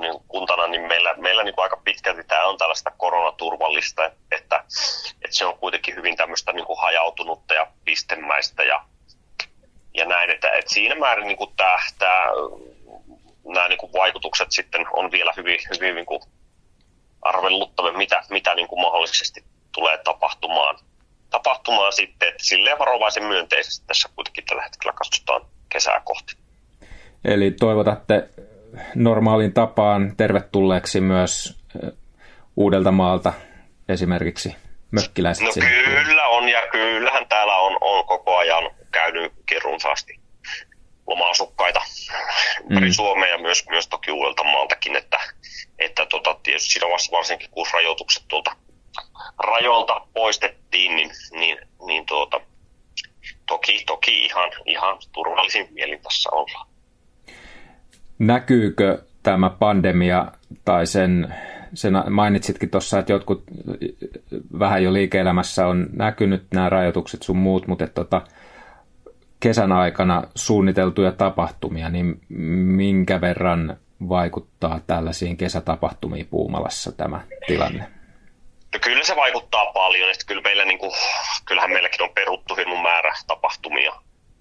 niin 0.00 0.14
kuntana, 0.28 0.66
niin 0.66 0.82
meillä, 0.82 1.14
meillä 1.14 1.42
niin 1.42 1.54
aika 1.56 1.76
pitkälti 1.84 2.24
tämä 2.24 2.44
on 2.44 2.58
tällaista 2.58 2.90
koronaturvallista, 2.90 4.04
että, 4.04 4.64
että 5.24 5.36
se 5.36 5.46
on 5.46 5.58
kuitenkin 5.58 5.94
hyvin 5.94 6.16
tämmöistä 6.16 6.52
niin 6.52 6.66
kuin 6.66 6.80
hajautunutta 6.80 7.54
ja 7.54 7.66
pistemäistä 7.84 8.62
ja, 8.62 8.84
ja 9.94 10.04
näin, 10.04 10.30
että, 10.30 10.50
että 10.50 10.74
siinä 10.74 10.94
määrin 10.94 11.26
niin 11.26 11.36
kuin 11.36 11.56
tämä, 11.56 11.78
tämä, 11.98 12.22
nämä 13.44 13.68
niin 13.68 13.78
kuin 13.78 13.92
vaikutukset 13.92 14.48
sitten 14.50 14.86
on 14.92 15.10
vielä 15.10 15.32
hyvin, 15.36 15.58
hyvin 15.74 15.94
niin 15.94 16.06
kuin 16.06 16.22
arvelluttavia, 17.22 17.92
mitä, 17.92 18.22
mitä 18.30 18.54
niin 18.54 18.68
kuin 18.68 18.80
mahdollisesti 18.80 19.44
tulee 19.72 19.98
tapahtumaan, 19.98 20.78
tapahtumaan 21.30 21.92
sitten, 21.92 22.28
että 22.28 22.44
silleen 22.44 22.78
varovaisen 22.78 23.24
myönteisesti 23.24 23.86
tässä 23.86 24.08
kuitenkin 24.16 24.44
tällä 24.44 24.62
hetkellä 24.62 24.92
katsotaan 24.92 25.42
kesää 25.68 26.00
kohti. 26.04 26.36
Eli 27.24 27.50
toivotatte 27.50 28.28
normaalin 28.94 29.52
tapaan 29.52 30.16
tervetulleeksi 30.16 31.00
myös 31.00 31.58
uudelta 32.56 32.92
maalta 32.92 33.32
esimerkiksi 33.88 34.56
mökkiläiset? 34.90 35.46
No 35.46 35.52
kyllä 36.04 36.26
on 36.26 36.48
ja 36.48 36.62
kyllähän 36.72 37.28
täällä 37.28 37.56
on, 37.56 37.78
on 37.80 38.06
koko 38.06 38.36
ajan 38.36 38.70
käynytkin 38.92 39.62
runsaasti 39.62 40.20
loma-asukkaita 41.06 41.80
ympäri 42.70 42.86
mm. 42.86 42.92
Suomea 42.92 43.30
ja 43.30 43.38
myös, 43.38 43.68
myös 43.68 43.88
toki 43.88 44.10
uudelta 44.10 44.44
maaltakin, 44.44 44.96
että, 44.96 45.20
että 45.78 46.06
tota, 46.06 46.36
tietysti 46.42 46.70
siinä 46.70 46.86
vaiheessa 46.86 47.16
varsinkin 47.16 47.50
kun 47.50 47.66
rajoitukset 47.72 48.24
tuolta 48.28 48.56
rajoilta 49.38 50.00
poistettiin, 50.14 50.96
niin, 50.96 51.10
niin, 51.30 51.58
niin 51.86 52.06
tuota, 52.06 52.40
toki, 53.46 53.84
toki 53.86 54.24
ihan, 54.24 54.50
ihan 54.66 54.98
turvallisin 55.12 55.68
mielin 55.72 56.02
tässä 56.02 56.30
ollaan 56.32 56.66
näkyykö 58.18 59.02
tämä 59.22 59.50
pandemia 59.50 60.32
tai 60.64 60.86
sen, 60.86 61.34
sen 61.74 61.94
mainitsitkin 62.10 62.70
tuossa, 62.70 62.98
että 62.98 63.12
jotkut 63.12 63.44
vähän 64.58 64.84
jo 64.84 64.92
liike-elämässä 64.92 65.66
on 65.66 65.86
näkynyt 65.92 66.44
nämä 66.54 66.68
rajoitukset 66.68 67.22
sun 67.22 67.36
muut, 67.36 67.66
mutta 67.66 67.86
tota, 67.86 68.22
kesän 69.40 69.72
aikana 69.72 70.22
suunniteltuja 70.34 71.12
tapahtumia, 71.12 71.88
niin 71.88 72.20
minkä 72.76 73.20
verran 73.20 73.76
vaikuttaa 74.08 74.80
tällaisiin 74.86 75.36
kesätapahtumiin 75.36 76.26
Puumalassa 76.30 76.92
tämä 76.92 77.20
tilanne? 77.46 77.95
No 78.76 78.80
kyllä 78.80 79.04
se 79.04 79.16
vaikuttaa 79.16 79.72
paljon. 79.72 80.10
Että 80.10 80.26
kyllä 80.26 80.42
meillä, 80.42 80.64
niin 80.64 80.78
kuin, 80.78 80.92
kyllähän 81.44 81.72
meilläkin 81.72 82.02
on 82.02 82.14
peruttu 82.14 82.54
hirmu 82.54 82.76
määrä 82.76 83.14
tapahtumia 83.26 83.92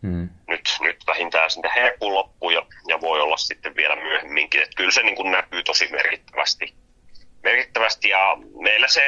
hmm. 0.01 0.29
nyt, 0.47 0.77
nyt 0.79 0.97
vähintään 1.07 1.51
sinne 1.51 1.71
heinäkuun 1.75 2.13
loppuun 2.13 2.53
ja, 2.53 2.65
ja 2.87 3.01
voi 3.01 3.21
olla 3.21 3.37
sitten 3.37 3.75
vielä 3.75 3.95
myöhemminkin. 3.95 4.63
Että 4.63 4.75
kyllä 4.75 4.91
se 4.91 5.03
niin 5.03 5.15
kuin 5.15 5.31
näkyy 5.31 5.63
tosi 5.63 5.87
merkittävästi. 5.91 6.75
merkittävästi 7.43 8.09
ja 8.09 8.37
meillä 8.61 8.87
se 8.87 9.03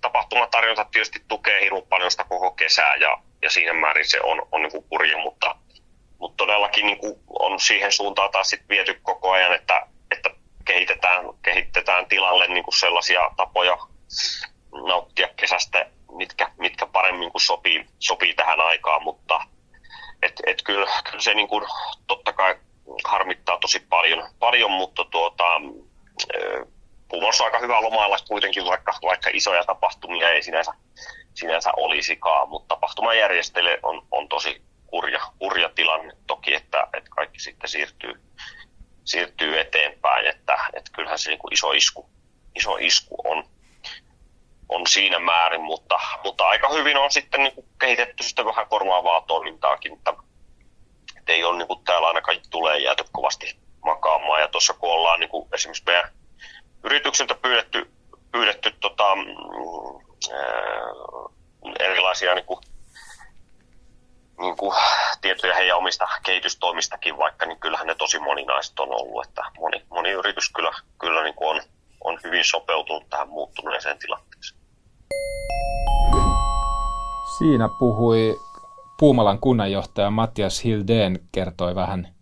tapahtumatarjonta 0.00 0.84
tietysti 0.84 1.22
tukee 1.28 1.60
hirveän 1.60 1.86
paljon 1.88 2.10
sitä 2.10 2.24
koko 2.24 2.50
kesää 2.50 2.96
ja, 2.96 3.18
ja 3.42 3.50
siinä 3.50 3.72
määrin 3.72 4.08
se 4.10 4.20
on, 4.20 4.48
on 4.52 4.62
niin 4.62 4.72
kuin 4.72 4.84
kurja, 4.88 5.18
mutta, 5.18 5.56
mutta 6.18 6.36
todellakin 6.36 6.86
niin 6.86 6.98
kuin 6.98 7.14
on 7.28 7.60
siihen 7.60 7.92
suuntaan 7.92 8.30
taas 8.30 8.50
sit 8.50 8.68
viety 8.68 9.00
koko 9.02 9.30
ajan, 9.30 9.54
että, 9.54 9.86
että 10.10 10.30
kehitetään, 10.64 11.24
kehitetään 11.42 12.06
tilalle 12.06 12.46
niin 12.46 12.64
kuin 12.64 12.78
sellaisia 12.78 13.30
tapoja 13.36 13.78
nauttia 14.72 15.28
kesästä, 15.36 15.86
mitkä, 16.16 16.50
mitkä 16.58 16.86
paremmin 16.86 17.32
kuin 17.32 17.42
sopii, 17.42 17.86
sopii 17.98 18.34
tähän 18.34 18.60
aikaan, 18.60 19.02
mutta, 19.02 19.40
et, 20.22 20.42
et 20.46 20.62
kyllä, 20.62 20.86
kyllä 21.04 21.20
se 21.20 21.34
niin 21.34 21.48
kuin, 21.48 21.64
totta 22.06 22.32
kai 22.32 22.56
harmittaa 23.04 23.58
tosi 23.58 23.80
paljon, 23.80 24.28
paljon 24.38 24.70
mutta 24.70 25.04
tuota, 25.04 25.44
Pumossa 27.08 27.44
aika 27.44 27.58
hyvä 27.58 27.82
lomailla 27.82 28.16
kuitenkin, 28.28 28.64
vaikka, 28.64 28.92
vaikka 29.02 29.24
isoja 29.36 29.64
tapahtumia 29.64 30.30
ei 30.30 30.42
sinänsä, 30.42 30.72
sinänsä 31.34 31.70
olisikaan, 31.76 32.48
mutta 32.48 32.74
tapahtumajärjestäjille 32.74 33.78
on, 33.82 34.06
on 34.10 34.28
tosi 34.28 34.62
kurja, 34.86 35.20
kurja 35.38 35.68
tilanne 35.68 36.12
toki, 36.26 36.54
että, 36.54 36.86
että 36.92 37.10
kaikki 37.10 37.38
sitten 37.38 37.70
siirtyy, 37.70 38.20
siirtyy 39.04 39.60
eteenpäin, 39.60 40.26
että, 40.26 40.58
että 40.72 40.90
kyllähän 40.94 41.18
se 41.18 41.30
niin 41.30 41.38
kuin 41.38 41.52
iso, 41.52 41.72
isku, 41.72 42.10
iso 42.54 42.76
isku 42.76 43.16
on, 43.24 43.44
on 44.68 44.86
siinä 44.86 45.18
määrin, 45.18 45.62
mutta, 45.62 46.00
mutta 46.24 46.48
aika 46.48 46.68
hyvin 46.68 46.96
on 46.96 47.12
sitten 47.12 47.42
niin 47.42 47.54
kuin 47.54 47.66
kehitetty 47.80 48.22
sitä 48.22 48.44
vähän 48.44 48.68
korvaavaa 48.68 49.20
toimintaakin, 49.20 49.92
että, 49.92 50.14
että 51.18 51.32
ei 51.32 51.44
ole 51.44 51.58
niin 51.58 51.68
kuin 51.68 51.84
täällä 51.84 52.08
ainakaan 52.08 52.36
tulee 52.50 52.78
jääty 52.78 53.04
kovasti 53.12 53.58
makaamaan. 53.84 54.40
Ja 54.40 54.48
tuossa 54.48 54.74
kun 54.74 54.92
ollaan 54.92 55.20
niin 55.20 55.30
kuin 55.30 55.48
esimerkiksi 55.52 55.82
meidän 55.86 56.10
yrityksiltä 56.84 57.34
pyydetty, 57.34 57.90
pyydetty 58.36 58.72
tota, 58.80 59.16
mm, 59.16 59.24
erilaisia 61.80 62.34
niin 62.34 62.44
kuin, 62.44 62.60
niin 64.40 64.56
kuin, 64.56 64.76
tietoja 65.20 65.54
heidän 65.54 65.76
omista 65.76 66.08
kehitystoimistakin 66.26 67.18
vaikka, 67.18 67.46
niin 67.46 67.60
kyllähän 67.60 67.86
ne 67.86 67.94
tosi 67.94 68.18
moninaiset 68.18 68.80
on 68.80 68.88
ollut, 68.90 69.24
että 69.26 69.42
moni, 69.58 69.82
moni 69.90 70.10
yritys 70.10 70.52
kyllä, 70.52 70.72
kyllä 71.00 71.22
niin 71.22 71.34
kuin 71.34 71.48
on, 71.48 71.62
on 72.04 72.18
hyvin 72.24 72.44
sopeutunut 72.44 73.10
tähän 73.10 73.28
muuttuneeseen 73.28 73.98
tilanteeseen. 73.98 74.60
Siinä 77.38 77.68
puhui 77.78 78.36
Puumalan 78.98 79.38
kunnanjohtaja 79.38 80.10
Mattias 80.10 80.64
Hildeen 80.64 81.18
kertoi 81.32 81.74
vähän, 81.74 82.14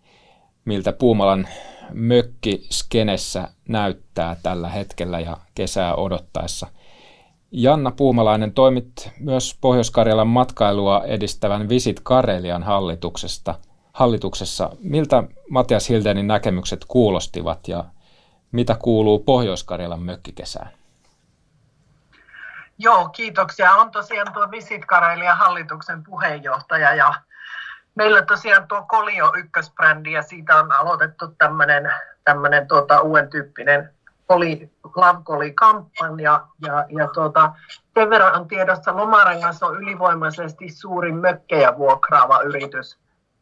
miltä 0.64 0.92
Puumalan 0.92 1.49
mökki 1.93 2.67
skenessä 2.71 3.49
näyttää 3.69 4.37
tällä 4.43 4.69
hetkellä 4.69 5.21
ja 5.21 5.37
kesää 5.55 5.95
odottaessa. 5.95 6.67
Janna 7.50 7.91
Puumalainen 7.91 8.53
toimit 8.53 9.11
myös 9.21 9.59
Pohjois-Karjalan 9.61 10.26
matkailua 10.26 11.05
edistävän 11.05 11.69
Visit 11.69 12.00
Karelian 12.03 12.62
hallituksesta, 12.62 13.55
hallituksessa. 13.93 14.71
Miltä 14.83 15.23
Matias 15.50 15.88
Hildenin 15.88 16.26
näkemykset 16.26 16.85
kuulostivat 16.88 17.69
ja 17.69 17.85
mitä 18.53 18.76
kuuluu 18.83 19.19
Pohjois-Karjalan 19.19 20.03
mökkikesään? 20.03 20.71
Joo, 22.79 23.09
kiitoksia. 23.09 23.75
On 23.75 23.91
tosiaan 23.91 24.33
tuo 24.33 24.50
Visit 24.50 24.85
Karelia 24.85 25.35
hallituksen 25.35 26.05
puheenjohtaja 26.05 26.95
ja, 26.95 27.14
meillä 27.95 28.23
tosiaan 28.23 28.69
tuo 28.69 28.83
Kolio 28.83 29.33
ykkösbrändi 29.37 30.13
ja 30.13 30.23
siitä 30.23 30.57
on 30.57 30.73
aloitettu 30.73 31.29
tämmöinen 31.39 31.93
tämmöinen 32.25 32.69
tuota, 32.69 33.01
uuden 33.01 33.31
tyyppinen 33.31 33.91
oli 34.29 34.71
Love-kampanja 34.97 36.47
ja, 36.61 36.87
ja 36.89 37.09
tuota, 37.09 37.53
sen 37.95 38.11
verran 38.11 38.41
on 38.41 38.49
tiedossa, 38.49 38.97
Lomarangas 38.97 39.63
on 39.63 39.83
ylivoimaisesti 39.83 40.69
suurin 40.69 41.17
mökkejä 41.17 41.79
vuokraava 41.79 42.41
yritys, 42.43 42.99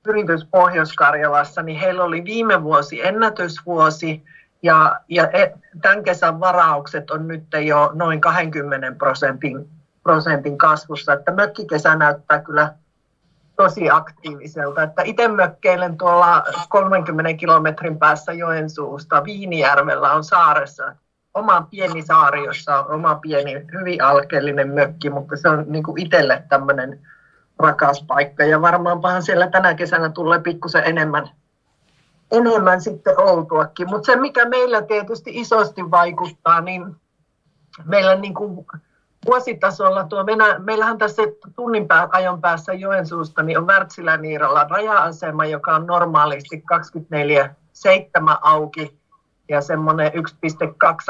yritys 0.07 0.45
Pohjois-Karjalassa, 0.45 1.63
niin 1.63 1.81
heillä 1.81 2.05
oli 2.05 2.25
viime 2.25 2.63
vuosi 2.63 3.07
ennätysvuosi 3.07 4.25
ja, 4.63 5.01
ja 5.09 5.31
e, 5.31 5.53
tämän 5.83 6.05
kesän 6.05 6.41
varaukset 6.41 7.11
on 7.11 7.29
nyt 7.29 7.45
jo 7.65 7.91
noin 7.95 8.21
20 8.21 8.93
prosentin, 8.99 9.69
prosentin 10.03 10.59
kasvussa, 10.59 11.13
että 11.13 11.33
mökkikesä 11.33 11.95
näyttää 11.95 12.43
kyllä 12.43 12.75
tosi 13.57 13.91
aktiiviselta. 13.91 14.83
Että 14.83 15.03
itse 15.03 15.29
mökkeilen 15.29 15.99
tuolla 15.99 16.43
30 16.69 17.35
kilometrin 17.35 17.99
päässä 17.99 18.33
Joensuusta. 18.33 19.25
Viinijärvellä 19.25 20.13
on 20.13 20.25
saaressa 20.25 20.97
oma 21.35 21.67
pieni 21.71 22.03
saari, 22.03 22.45
jossa 22.45 22.79
on 22.79 22.91
oma 22.91 23.15
pieni, 23.15 23.67
hyvin 23.73 24.03
alkeellinen 24.03 24.69
mökki, 24.69 25.11
mutta 25.11 25.37
se 25.37 25.49
on 25.49 25.65
niin 25.69 25.85
kuin 25.85 26.03
itselle 26.03 26.43
tämmöinen 26.49 27.01
rakas 27.59 28.05
paikka. 28.07 28.45
Ja 28.45 28.61
varmaanpahan 28.61 29.23
siellä 29.23 29.47
tänä 29.47 29.75
kesänä 29.75 30.09
tulee 30.09 30.39
pikkusen 30.39 30.85
enemmän, 30.85 31.31
enemmän 32.31 32.81
sitten 32.81 33.21
oltuakin. 33.21 33.91
Mutta 33.91 34.07
se, 34.07 34.17
mikä 34.17 34.49
meillä 34.49 34.83
tietysti 34.83 35.31
isosti 35.35 35.91
vaikuttaa, 35.91 36.61
niin 36.61 36.97
meillä 37.85 38.15
niin 38.15 38.35
kuin 38.35 38.67
vuositasolla 39.27 40.05
tuo 40.05 40.27
Venä, 40.27 40.59
meillähän 40.59 40.99
tässä 40.99 41.23
tunnin 41.57 41.89
pää, 41.89 42.09
ajon 42.13 42.41
päässä 42.41 42.73
Joensuusta 42.73 43.43
niin 43.43 43.59
on 43.59 43.67
Wärtsilä-Niiralla 43.67 44.67
raja-asema, 44.71 45.45
joka 45.45 45.75
on 45.75 45.87
normaalisti 45.87 46.65
24-7 46.75 48.39
auki 48.41 48.99
ja 49.49 49.61
semmoinen 49.61 50.13
1,2 50.13 50.19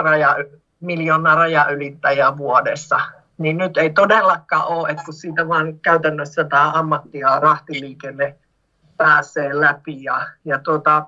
raja, 0.04 0.36
miljoonaa 0.80 1.34
rajaylittäjää 1.34 2.36
vuodessa. 2.36 3.00
Niin 3.38 3.56
nyt 3.56 3.76
ei 3.76 3.90
todellakaan 3.90 4.66
ole, 4.66 4.88
että 4.88 5.04
kun 5.04 5.14
siitä 5.14 5.48
vaan 5.48 5.78
käytännössä 5.78 6.44
tämä 6.44 6.72
ammatti- 6.72 7.18
ja 7.18 7.40
rahtiliikenne 7.40 8.36
pääsee 8.96 9.60
läpi. 9.60 10.02
Ja, 10.02 10.26
ja 10.44 10.58
tuota, 10.58 11.06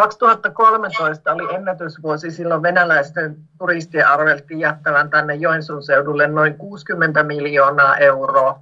2013 0.00 1.32
oli 1.32 1.54
ennätysvuosi, 1.54 2.30
silloin 2.30 2.62
venäläisten 2.62 3.36
turistien 3.58 4.08
arveltiin 4.08 4.60
jättävän 4.60 5.10
tänne 5.10 5.34
Joensuun 5.34 5.82
seudulle 5.82 6.26
noin 6.26 6.54
60 6.54 7.22
miljoonaa 7.22 7.96
euroa. 7.96 8.60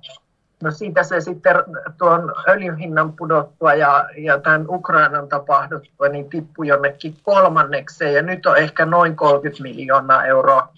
No 0.63 0.71
siitä 0.71 1.03
se 1.03 1.21
sitten 1.21 1.57
tuon 1.99 2.35
öljyhinnan 2.49 3.13
pudottua 3.13 3.75
ja, 3.75 4.09
ja 4.17 4.39
tämän 4.39 4.67
Ukrainan 4.69 5.29
tapahduttua, 5.29 6.09
niin 6.09 6.31
tippui 6.31 6.69
jonnekin 6.69 7.17
kolmannekseen 7.23 8.15
ja 8.15 8.23
nyt 8.23 8.47
on 8.47 8.57
ehkä 8.57 8.87
noin 8.87 9.17
30 9.17 9.63
miljoonaa 9.63 10.27
euroa 10.27 10.69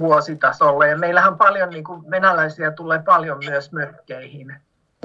vuositasolla. 0.00 0.86
Ja 0.86 0.98
meillähän 0.98 1.38
paljon 1.38 1.70
niin 1.70 1.84
kuin 1.84 2.10
venäläisiä 2.10 2.70
tulee 2.70 3.02
paljon 3.04 3.38
myös 3.44 3.72
mökkeihin. 3.72 4.56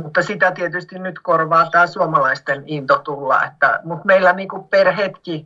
Mutta 0.03 0.23
sitä 0.23 0.51
tietysti 0.51 0.99
nyt 0.99 1.19
korvaa 1.19 1.69
tämä 1.69 1.87
suomalaisten 1.87 2.63
into 2.65 2.97
tulla. 2.99 3.43
Että, 3.45 3.79
mutta 3.83 4.05
meillä 4.05 4.33
niin 4.33 4.49
kuin 4.49 4.63
per 4.63 4.91
hetki 4.95 5.45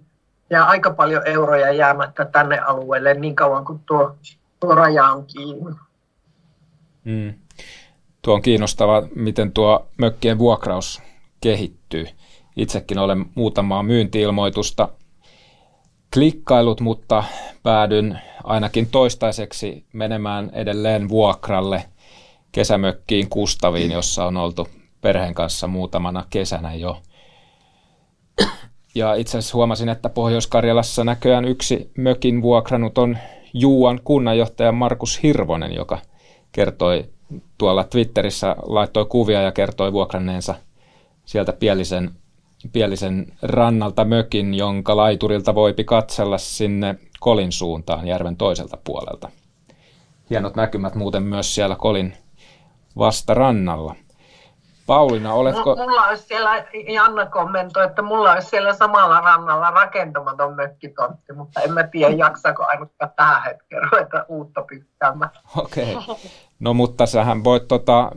ja 0.49 0.63
aika 0.63 0.93
paljon 0.93 1.27
euroja 1.27 1.71
jäämättä 1.71 2.25
tänne 2.25 2.59
alueelle 2.59 3.13
niin 3.13 3.35
kauan 3.35 3.65
kuin 3.65 3.79
tuo, 3.85 4.15
tuo 4.59 4.75
raja 4.75 5.05
on 5.05 5.25
kiinni. 5.25 5.75
Mm. 7.03 7.33
Tuo 8.21 8.33
on 8.33 8.41
kiinnostava, 8.41 9.03
miten 9.15 9.51
tuo 9.51 9.87
mökkien 9.97 10.37
vuokraus 10.37 11.01
kehittyy. 11.41 12.07
Itsekin 12.55 12.99
olen 12.99 13.25
muutamaa 13.35 13.83
myyntiilmoitusta 13.83 14.89
klikkailut, 16.13 16.81
mutta 16.81 17.23
päädyn 17.63 18.19
ainakin 18.43 18.87
toistaiseksi 18.91 19.85
menemään 19.93 20.49
edelleen 20.53 21.09
vuokralle 21.09 21.83
kesämökkiin 22.51 23.29
Kustaviin, 23.29 23.91
jossa 23.91 24.25
on 24.25 24.37
oltu 24.37 24.67
perheen 25.01 25.33
kanssa 25.33 25.67
muutamana 25.67 26.25
kesänä 26.29 26.73
jo. 26.73 27.01
Ja 28.95 29.13
itse 29.15 29.37
asiassa 29.37 29.57
huomasin, 29.57 29.89
että 29.89 30.09
Pohjois-Karjalassa 30.09 31.03
näköjään 31.03 31.45
yksi 31.45 31.91
mökin 31.97 32.41
vuokranut 32.41 32.97
on 32.97 33.17
Juuan 33.53 33.99
kunnanjohtaja 34.03 34.71
Markus 34.71 35.23
Hirvonen, 35.23 35.75
joka 35.75 35.99
kertoi 36.51 37.09
tuolla 37.57 37.83
Twitterissä, 37.83 38.55
laittoi 38.63 39.05
kuvia 39.05 39.41
ja 39.41 39.51
kertoi 39.51 39.93
vuokranneensa 39.93 40.55
sieltä 41.25 41.53
Pielisen, 41.53 42.11
Pielisen 42.71 43.33
rannalta 43.41 44.05
mökin, 44.05 44.53
jonka 44.53 44.97
laiturilta 44.97 45.55
voipi 45.55 45.83
katsella 45.83 46.37
sinne 46.37 46.95
Kolin 47.19 47.51
suuntaan 47.51 48.07
järven 48.07 48.37
toiselta 48.37 48.77
puolelta. 48.83 49.29
Hienot 50.29 50.55
näkymät 50.55 50.95
muuten 50.95 51.23
myös 51.23 51.55
siellä 51.55 51.75
Kolin 51.75 52.13
vasta 52.97 53.33
rannalla. 53.33 53.95
Paulina, 54.85 55.33
oletko... 55.33 55.75
Mulla 55.75 56.07
olisi 56.07 56.23
siellä, 56.23 56.65
Janna 56.87 57.25
kommentoi, 57.25 57.85
että 57.85 58.01
mulla 58.01 58.31
olisi 58.31 58.49
siellä 58.49 58.73
samalla 58.73 59.21
rannalla 59.21 59.71
rakentamaton 59.71 60.55
mökkitontti, 60.55 61.33
mutta 61.33 61.61
en 61.61 61.73
mä 61.73 61.83
tiedä, 61.83 62.15
jaksako 62.15 62.65
ainakaan 62.67 63.11
tähän 63.15 63.43
hetkeen 63.43 63.81
ruveta 63.91 64.25
uutta 64.27 64.61
pistämään. 64.61 65.31
Okei. 65.57 65.95
Okay. 65.95 66.15
No 66.61 66.73
mutta 66.73 67.05
sähän 67.05 67.43
voit 67.43 67.67
tota, 67.67 68.11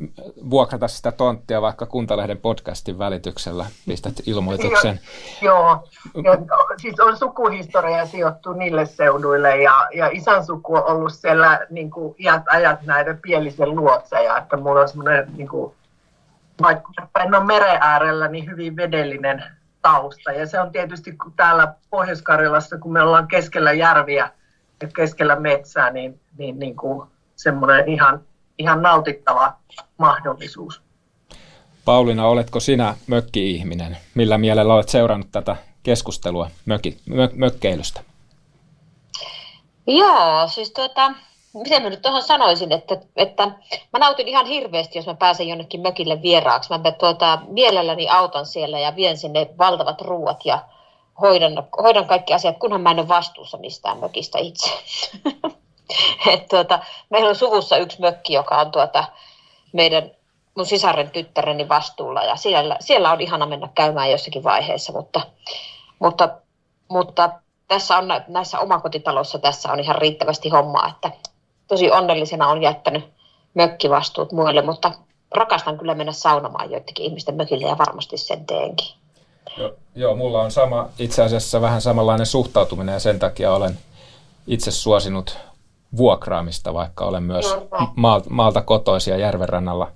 vuokrata 0.51 0.89
sitä 0.89 1.13
tonttia 1.13 1.63
vaikka 1.63 1.87
Kuntalehden 1.87 2.39
podcastin 2.39 2.99
välityksellä, 2.99 3.67
pistät 3.87 4.15
ilmoituksen. 4.27 5.01
Joo, 5.43 5.89
ja, 6.25 6.39
siis 6.77 7.01
on 7.01 7.17
sukuhistoria 7.17 8.07
sijoittu 8.07 8.53
niille 8.53 8.87
seuduille 8.87 9.57
ja, 9.57 9.89
ja 9.95 10.09
isän 10.13 10.47
suku 10.47 10.75
on 10.75 10.87
ollut 10.87 11.15
siellä 11.15 11.67
niin 11.71 11.91
kuin, 11.91 12.15
iät 12.19 12.43
ajat 12.47 12.83
näitä 12.83 13.17
pielisen 13.23 13.77
luotseja, 13.77 14.39
että 14.39 14.57
mulla 14.57 14.81
on 14.81 14.89
semmoinen 14.89 15.27
niin 15.37 15.49
kuin, 15.49 15.75
vaikka 16.63 16.93
en 17.25 17.35
ole 17.35 17.45
meren 17.45 17.79
äärellä, 17.81 18.29
niin 18.29 18.47
hyvin 18.47 18.77
vedellinen 18.77 19.45
tausta. 19.83 20.33
Ja 20.33 20.47
se 20.47 20.61
on 20.61 20.73
tietysti 20.73 21.13
kun 21.13 21.33
täällä 21.37 21.75
Pohjois-Karjalassa, 21.91 22.79
kun 22.79 22.93
me 22.93 23.03
ollaan 23.03 23.29
keskellä 23.29 23.73
järviä 23.73 24.31
ja 24.83 24.89
keskellä 24.97 25.37
metsää, 25.37 25.91
niin, 25.91 26.21
niin, 26.39 26.59
niin 26.59 26.77
kuin 26.77 27.09
semmoinen 27.37 27.89
ihan, 27.89 28.21
ihan 28.59 28.83
nautittava 28.83 29.53
mahdollisuus. 29.99 30.83
Pauliina, 31.85 32.27
oletko 32.27 32.61
sinä 32.61 32.97
mökki-ihminen? 33.07 33.97
Millä 34.15 34.39
mielellä 34.39 34.75
olet 34.75 34.89
seurannut 34.89 35.33
tätä 35.33 35.57
keskustelua 35.83 36.51
möki, 36.67 36.99
mö, 37.07 37.29
mökkeilystä? 37.33 38.01
Joo, 39.87 40.49
siis 40.49 40.71
tuota, 40.71 41.13
miten 41.55 41.83
mä 41.83 41.91
nyt 41.91 42.03
tuohon 42.03 42.23
sanoisin, 42.23 42.73
että, 42.73 42.97
että 43.17 43.47
mä 43.93 43.99
nautin 43.99 44.29
ihan 44.29 44.47
hirveästi, 44.47 44.99
jos 44.99 45.07
mä 45.07 45.15
pääsen 45.15 45.49
jonnekin 45.49 45.81
mökille 45.81 46.23
vieraaksi. 46.23 46.71
Mä 46.71 46.93
tuota, 46.93 47.39
mielelläni 47.49 48.09
autan 48.09 48.47
siellä 48.47 48.79
ja 48.79 48.97
vien 48.97 49.19
sinne 49.19 49.51
valtavat 49.59 50.01
ruuat 50.01 50.41
ja 50.45 50.59
hoidan, 51.21 51.53
hoidan 51.83 52.07
kaikki 52.07 52.35
asiat, 52.35 52.59
kunhan 52.59 52.81
mä 52.81 52.91
en 52.91 52.99
ole 52.99 53.09
vastuussa 53.09 53.59
mistään 53.59 53.99
mökistä 53.99 54.39
itse. 54.39 54.71
Et 56.33 56.49
tuota, 56.49 56.79
meillä 57.11 57.29
on 57.29 57.37
suvussa 57.37 57.77
yksi 57.77 58.01
mökki, 58.01 58.33
joka 58.33 58.57
on 58.61 58.71
tuota, 58.73 59.05
meidän 59.73 60.11
mun 60.55 60.67
sisaren 60.67 61.11
tyttäreni 61.11 61.69
vastuulla 61.69 62.23
ja 62.23 62.37
siellä, 62.37 62.77
siellä 62.81 63.13
on 63.13 63.21
ihana 63.21 63.47
mennä 63.47 63.69
käymään 63.75 64.11
jossakin 64.11 64.45
vaiheessa, 64.45 64.93
mutta, 64.93 65.21
mutta, 65.99 66.29
mutta 66.89 67.31
tässä 67.69 67.99
on 67.99 68.09
näissä 68.29 68.61
omakotitaloissa 68.61 69.39
tässä 69.39 69.73
on 69.73 69.81
ihan 69.81 69.97
riittävästi 69.97 70.49
hommaa, 70.49 70.89
että 70.89 71.11
tosi 71.69 71.91
onnellisena 71.91 72.49
on 72.49 72.63
jättänyt 72.63 73.05
mökkivastuut 73.55 74.33
muille, 74.33 74.63
mutta 74.63 74.93
rakastan 75.35 75.79
kyllä 75.79 75.95
mennä 75.95 76.13
saunomaan 76.13 76.71
joidenkin 76.71 77.07
ihmisten 77.07 77.35
mökille 77.35 77.67
ja 77.67 77.79
varmasti 77.79 78.17
sen 78.19 78.47
teenkin. 78.47 78.87
Joo, 79.57 79.73
joo, 79.95 80.17
mulla 80.17 80.43
on 80.43 80.51
sama, 80.51 80.89
itse 80.99 81.23
asiassa 81.23 81.61
vähän 81.61 81.81
samanlainen 81.81 82.27
suhtautuminen 82.27 82.93
ja 82.93 83.01
sen 83.01 83.19
takia 83.19 83.55
olen 83.55 83.79
itse 84.47 84.71
suosinut 84.71 85.39
vuokraamista, 85.97 86.75
vaikka 86.75 87.05
olen 87.05 87.23
myös 87.23 87.57
maalta, 87.97 88.31
maalta 88.31 88.63
kotoisia 88.63 89.17
järvenrannalla 89.17 89.91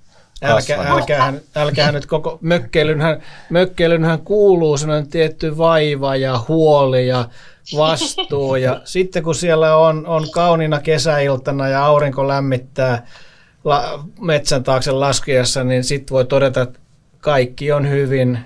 älkäähän 1.55 1.93
nyt 1.93 2.05
koko 2.05 2.37
mökkeilynhän, 2.41 3.21
mökkeilynhän 3.49 4.19
kuuluu 4.19 4.77
sellainen 4.77 5.09
tietty 5.09 5.57
vaiva 5.57 6.15
ja 6.15 6.39
huoli 6.47 7.07
ja 7.07 7.25
vastuu. 7.77 8.55
Ja 8.55 8.81
sitten 8.85 9.23
kun 9.23 9.35
siellä 9.35 9.75
on, 9.75 10.07
on 10.07 10.31
kauniina 10.31 10.79
kesäiltana 10.79 11.67
ja 11.67 11.85
aurinko 11.85 12.27
lämmittää 12.27 13.07
la, 13.63 14.05
metsän 14.21 14.63
taakse 14.63 14.91
laskiessa, 14.91 15.63
niin 15.63 15.83
sitten 15.83 16.15
voi 16.15 16.25
todeta, 16.25 16.61
että 16.61 16.79
kaikki 17.19 17.71
on 17.71 17.89
hyvin, 17.89 18.39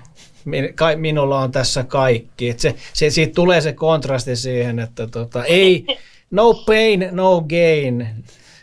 minulla 0.96 1.40
on 1.40 1.52
tässä 1.52 1.84
kaikki. 1.84 2.50
Et 2.50 2.60
se, 2.60 2.74
se, 2.92 3.10
siitä 3.10 3.34
tulee 3.34 3.60
se 3.60 3.72
kontrasti 3.72 4.36
siihen, 4.36 4.78
että 4.78 5.06
tota, 5.06 5.44
ei, 5.44 5.86
no 6.34 6.54
pain, 6.54 7.08
no 7.12 7.40
gain. 7.48 8.08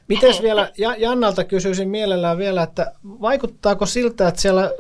Miten 0.08 0.34
vielä, 0.42 0.72
Jannalta 0.98 1.44
kysyisin 1.44 1.90
mielellään 1.90 2.38
vielä, 2.38 2.64
että 2.64 2.92
vaikuttaako 3.04 3.86
siltä, 3.86 4.28
että 4.28 4.42
siellä 4.42 4.72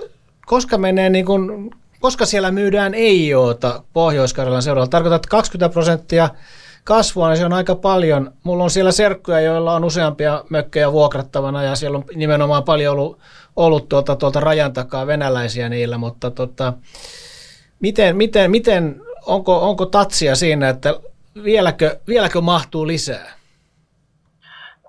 koska 0.45 0.77
menee 0.77 1.10
niin 1.10 1.25
kuin, 1.25 1.71
koska 1.99 2.25
siellä 2.25 2.51
myydään 2.51 2.93
ei-oota 2.93 3.84
Pohjois-Karjalan 3.93 4.62
seuralla, 4.62 4.88
tarkoittaa, 4.88 5.15
että 5.15 5.30
20 5.30 5.73
prosenttia 5.73 6.30
kasvua, 6.84 7.30
niin 7.30 7.38
se 7.38 7.45
on 7.45 7.54
aika 7.54 7.75
paljon. 7.75 8.34
Mulla 8.43 8.63
on 8.63 8.69
siellä 8.69 8.91
serkkuja, 8.91 9.39
joilla 9.39 9.75
on 9.75 9.84
useampia 9.84 10.43
mökkejä 10.49 10.91
vuokrattavana 10.91 11.63
ja 11.63 11.75
siellä 11.75 11.97
on 11.97 12.04
nimenomaan 12.15 12.63
paljon 12.63 12.93
ollut, 12.93 13.19
ollut 13.56 13.89
tuolta, 13.89 14.15
tuolta 14.15 14.39
rajan 14.39 14.73
takaa 14.73 15.08
venäläisiä 15.08 15.69
niillä, 15.69 15.97
mutta 15.97 16.32
tota, 16.32 16.73
miten, 17.80 18.17
miten, 18.17 18.51
miten 18.51 19.01
onko, 19.25 19.69
onko 19.69 19.86
tatsia 19.86 20.36
siinä, 20.36 20.69
että 20.69 20.95
vieläkö, 21.43 21.99
vieläkö 22.07 22.41
mahtuu 22.41 22.87
lisää? 22.87 23.31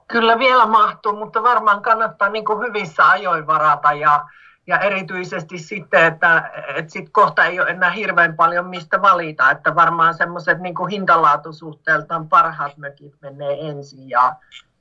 Kyllä 0.08 0.38
vielä 0.38 0.66
mahtuu, 0.66 1.16
mutta 1.16 1.42
varmaan 1.42 1.82
kannattaa 1.82 2.28
niin 2.28 2.44
kuin 2.44 2.66
hyvissä 2.66 3.08
ajoin 3.08 3.46
varata 3.46 3.92
ja, 3.92 4.26
ja 4.66 4.78
erityisesti 4.78 5.58
sitten, 5.58 6.04
että, 6.04 6.50
että 6.76 6.92
sit 6.92 7.08
kohta 7.12 7.44
ei 7.44 7.60
ole 7.60 7.70
enää 7.70 7.90
hirveän 7.90 8.36
paljon 8.36 8.66
mistä 8.66 9.02
valita, 9.02 9.50
että 9.50 9.74
varmaan 9.74 10.14
semmoiset 10.14 10.58
niin 10.60 10.88
hintalaatusuhteeltaan 10.90 12.28
parhaat 12.28 12.76
mökit 12.76 13.14
menee 13.20 13.68
ensin 13.68 14.10
ja, 14.10 14.36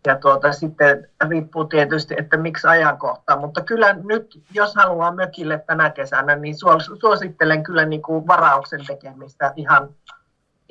ja 0.06 0.16
tuota, 0.16 0.52
sitten 0.52 1.10
riippuu 1.30 1.66
tietysti, 1.66 2.16
että 2.18 2.38
miksi 2.38 2.68
ajankohtaa, 2.68 3.40
mutta 3.40 3.62
kyllä 3.62 3.94
nyt, 3.94 4.44
jos 4.54 4.76
haluaa 4.76 5.12
mökille 5.12 5.64
tänä 5.68 5.90
kesänä, 5.90 6.36
niin 6.36 6.56
suosittelen 7.00 7.64
kyllä 7.64 7.86
niin 7.86 8.02
kuin 8.02 8.28
varauksen 8.28 8.86
tekemistä 8.88 9.54
ihan, 9.56 9.90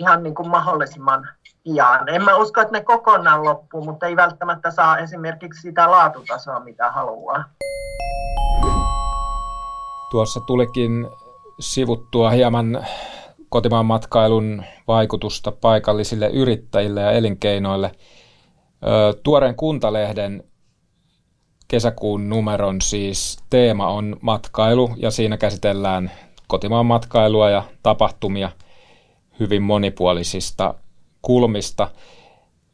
ihan 0.00 0.22
niin 0.22 0.34
kuin 0.34 0.48
mahdollisimman 0.48 1.28
pian. 1.64 2.08
En 2.08 2.24
mä 2.24 2.36
usko, 2.36 2.60
että 2.60 2.72
ne 2.72 2.84
kokonaan 2.84 3.44
loppuu, 3.44 3.84
mutta 3.84 4.06
ei 4.06 4.16
välttämättä 4.16 4.70
saa 4.70 4.98
esimerkiksi 4.98 5.60
sitä 5.60 5.90
laatutasoa, 5.90 6.60
mitä 6.60 6.90
haluaa. 6.90 7.44
Tuossa 10.10 10.40
tulikin 10.40 11.06
sivuttua 11.60 12.30
hieman 12.30 12.86
kotimaan 13.48 13.86
matkailun 13.86 14.64
vaikutusta 14.88 15.52
paikallisille 15.52 16.28
yrittäjille 16.28 17.00
ja 17.00 17.10
elinkeinoille. 17.10 17.92
Tuoreen 19.22 19.56
kuntalehden 19.56 20.44
kesäkuun 21.68 22.28
numeron 22.28 22.80
siis 22.80 23.38
teema 23.50 23.88
on 23.88 24.16
matkailu 24.20 24.90
ja 24.96 25.10
siinä 25.10 25.36
käsitellään 25.36 26.10
kotimaan 26.46 26.86
matkailua 26.86 27.50
ja 27.50 27.62
tapahtumia 27.82 28.50
hyvin 29.40 29.62
monipuolisista 29.62 30.74
kulmista. 31.22 31.90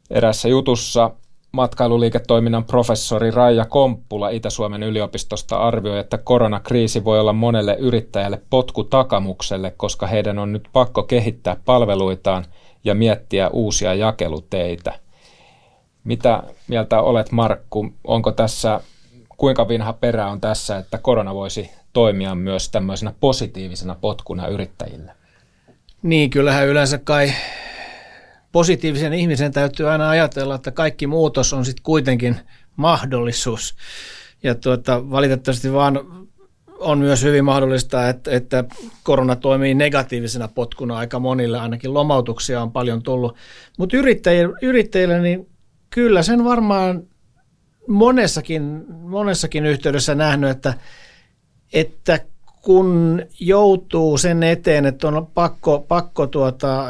Erässä 0.09 0.49
jutussa 0.49 1.11
matkailuliiketoiminnan 1.51 2.65
professori 2.65 3.31
Raija 3.31 3.65
Komppula 3.65 4.29
Itä-Suomen 4.29 4.83
yliopistosta 4.83 5.57
arvioi, 5.57 5.99
että 5.99 6.17
koronakriisi 6.17 7.03
voi 7.03 7.19
olla 7.19 7.33
monelle 7.33 7.75
yrittäjälle 7.79 8.41
potku 8.49 8.83
takamukselle, 8.83 9.73
koska 9.77 10.07
heidän 10.07 10.39
on 10.39 10.53
nyt 10.53 10.69
pakko 10.73 11.03
kehittää 11.03 11.57
palveluitaan 11.65 12.45
ja 12.83 12.95
miettiä 12.95 13.49
uusia 13.49 13.93
jakeluteitä. 13.93 14.99
Mitä 16.03 16.43
mieltä 16.67 17.01
olet 17.01 17.31
Markku? 17.31 17.93
Onko 18.03 18.31
tässä, 18.31 18.81
kuinka 19.37 19.67
vinha 19.67 19.93
perä 19.93 20.27
on 20.27 20.41
tässä, 20.41 20.77
että 20.77 20.97
korona 20.97 21.35
voisi 21.35 21.71
toimia 21.93 22.35
myös 22.35 22.69
tämmöisenä 22.69 23.13
positiivisena 23.19 23.95
potkuna 24.01 24.47
yrittäjille? 24.47 25.16
Niin, 26.07 26.29
kyllähän 26.29 26.67
yleensä 26.67 26.97
kai 26.97 27.33
positiivisen 28.51 29.13
ihmisen 29.13 29.51
täytyy 29.51 29.89
aina 29.89 30.09
ajatella, 30.09 30.55
että 30.55 30.71
kaikki 30.71 31.07
muutos 31.07 31.53
on 31.53 31.65
sitten 31.65 31.83
kuitenkin 31.83 32.35
mahdollisuus. 32.75 33.75
Ja 34.43 34.55
tuota, 34.55 35.09
valitettavasti 35.09 35.73
vaan 35.73 35.99
on 36.79 36.99
myös 36.99 37.23
hyvin 37.23 37.45
mahdollista, 37.45 38.09
että, 38.09 38.31
että 38.31 38.63
korona 39.03 39.35
toimii 39.35 39.73
negatiivisena 39.73 40.47
potkuna 40.47 40.97
aika 40.97 41.19
monille, 41.19 41.59
ainakin 41.59 41.93
lomautuksia 41.93 42.61
on 42.61 42.71
paljon 42.71 43.03
tullut. 43.03 43.35
Mutta 43.77 43.97
yrittäjille, 43.97 44.53
yrittäjille, 44.61 45.19
niin 45.21 45.49
kyllä 45.89 46.23
sen 46.23 46.43
varmaan 46.43 47.03
monessakin, 47.87 48.85
monessakin 48.89 49.65
yhteydessä 49.65 50.15
nähnyt, 50.15 50.49
että, 50.49 50.73
että 51.73 52.19
kun 52.61 53.21
joutuu 53.39 54.17
sen 54.17 54.43
eteen, 54.43 54.85
että 54.85 55.07
on 55.07 55.27
pakko, 55.33 55.85
pakko 55.87 56.27
tuota, 56.27 56.85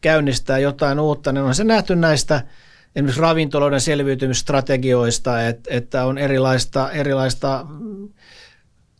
käynnistää 0.00 0.58
jotain 0.58 1.00
uutta, 1.00 1.32
niin 1.32 1.44
on 1.44 1.54
se 1.54 1.64
nähty 1.64 1.96
näistä 1.96 2.42
esimerkiksi 2.96 3.20
ravintoloiden 3.20 3.80
selviytymisstrategioista, 3.80 5.48
että, 5.48 5.70
että 5.74 6.04
on 6.04 6.18
erilaista, 6.18 6.90
erilaista 6.90 7.66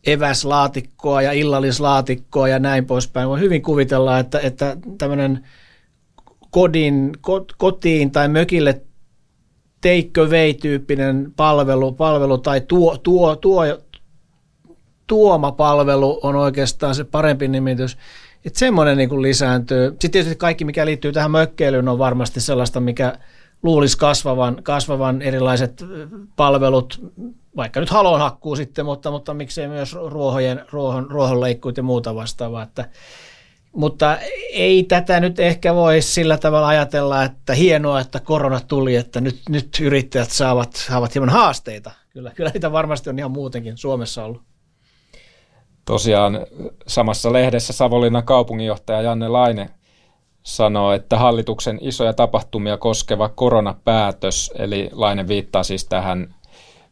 eväslaatikkoa 0.07 1.21
ja 1.21 1.31
illallislaatikkoa 1.31 2.47
ja 2.47 2.59
näin 2.59 2.85
poispäin. 2.85 3.29
Voi 3.29 3.39
hyvin 3.39 3.61
kuvitella, 3.61 4.19
että, 4.19 4.39
että 4.39 4.77
tämmöinen 4.97 5.47
kodin, 6.51 7.11
kotiin 7.57 8.11
tai 8.11 8.27
mökille 8.27 8.81
take 9.81 10.21
away-tyyppinen 10.21 11.33
palvelu, 11.35 11.91
palvelu 11.91 12.37
tai 12.37 12.61
tuo, 12.61 12.97
tuo, 12.97 13.35
tuo, 13.35 13.63
tuomapalvelu 15.11 16.19
on 16.23 16.35
oikeastaan 16.35 16.95
se 16.95 17.03
parempi 17.03 17.47
nimitys. 17.47 17.97
Että 18.45 18.59
semmoinen 18.59 18.97
niin 18.97 19.21
lisääntyy. 19.21 19.89
Sitten 19.89 20.11
tietysti 20.11 20.35
kaikki, 20.35 20.65
mikä 20.65 20.85
liittyy 20.85 21.11
tähän 21.11 21.31
mökkeilyyn, 21.31 21.87
on 21.87 21.99
varmasti 21.99 22.41
sellaista, 22.41 22.79
mikä 22.79 23.13
luulisi 23.63 23.97
kasvavan, 23.97 24.63
kasvavan 24.63 25.21
erilaiset 25.21 25.85
palvelut, 26.35 27.01
vaikka 27.55 27.79
nyt 27.79 27.89
halonhakkuu 27.89 28.55
sitten, 28.55 28.85
mutta, 28.85 29.11
mutta 29.11 29.33
miksei 29.33 29.67
myös 29.67 29.93
ruohojen, 29.93 30.65
ruohon, 30.71 31.11
ruohonleikkuut 31.11 31.77
ja 31.77 31.83
muuta 31.83 32.15
vastaavaa. 32.15 32.63
Että, 32.63 32.89
mutta 33.71 34.17
ei 34.53 34.83
tätä 34.83 35.19
nyt 35.19 35.39
ehkä 35.39 35.75
voi 35.75 36.01
sillä 36.01 36.37
tavalla 36.37 36.67
ajatella, 36.67 37.23
että 37.23 37.53
hienoa, 37.53 37.99
että 37.99 38.19
korona 38.19 38.59
tuli, 38.67 38.95
että 38.95 39.21
nyt, 39.21 39.41
nyt 39.49 39.69
yrittäjät 39.81 40.31
saavat, 40.31 40.73
saavat 40.73 41.15
hieman 41.15 41.29
haasteita. 41.29 41.91
Kyllä, 42.09 42.31
kyllä 42.35 42.51
niitä 42.53 42.71
varmasti 42.71 43.09
on 43.09 43.19
ihan 43.19 43.31
muutenkin 43.31 43.77
Suomessa 43.77 44.23
ollut. 44.23 44.50
Tosiaan 45.91 46.39
samassa 46.87 47.33
lehdessä 47.33 47.73
Savonlinnan 47.73 48.23
kaupunginjohtaja 48.23 49.01
Janne 49.01 49.27
Laine 49.27 49.69
sanoo, 50.43 50.91
että 50.91 51.17
hallituksen 51.17 51.77
isoja 51.81 52.13
tapahtumia 52.13 52.77
koskeva 52.77 53.29
koronapäätös, 53.29 54.51
eli 54.55 54.89
Laine 54.91 55.27
viittaa 55.27 55.63
siis 55.63 55.85
tähän 55.85 56.35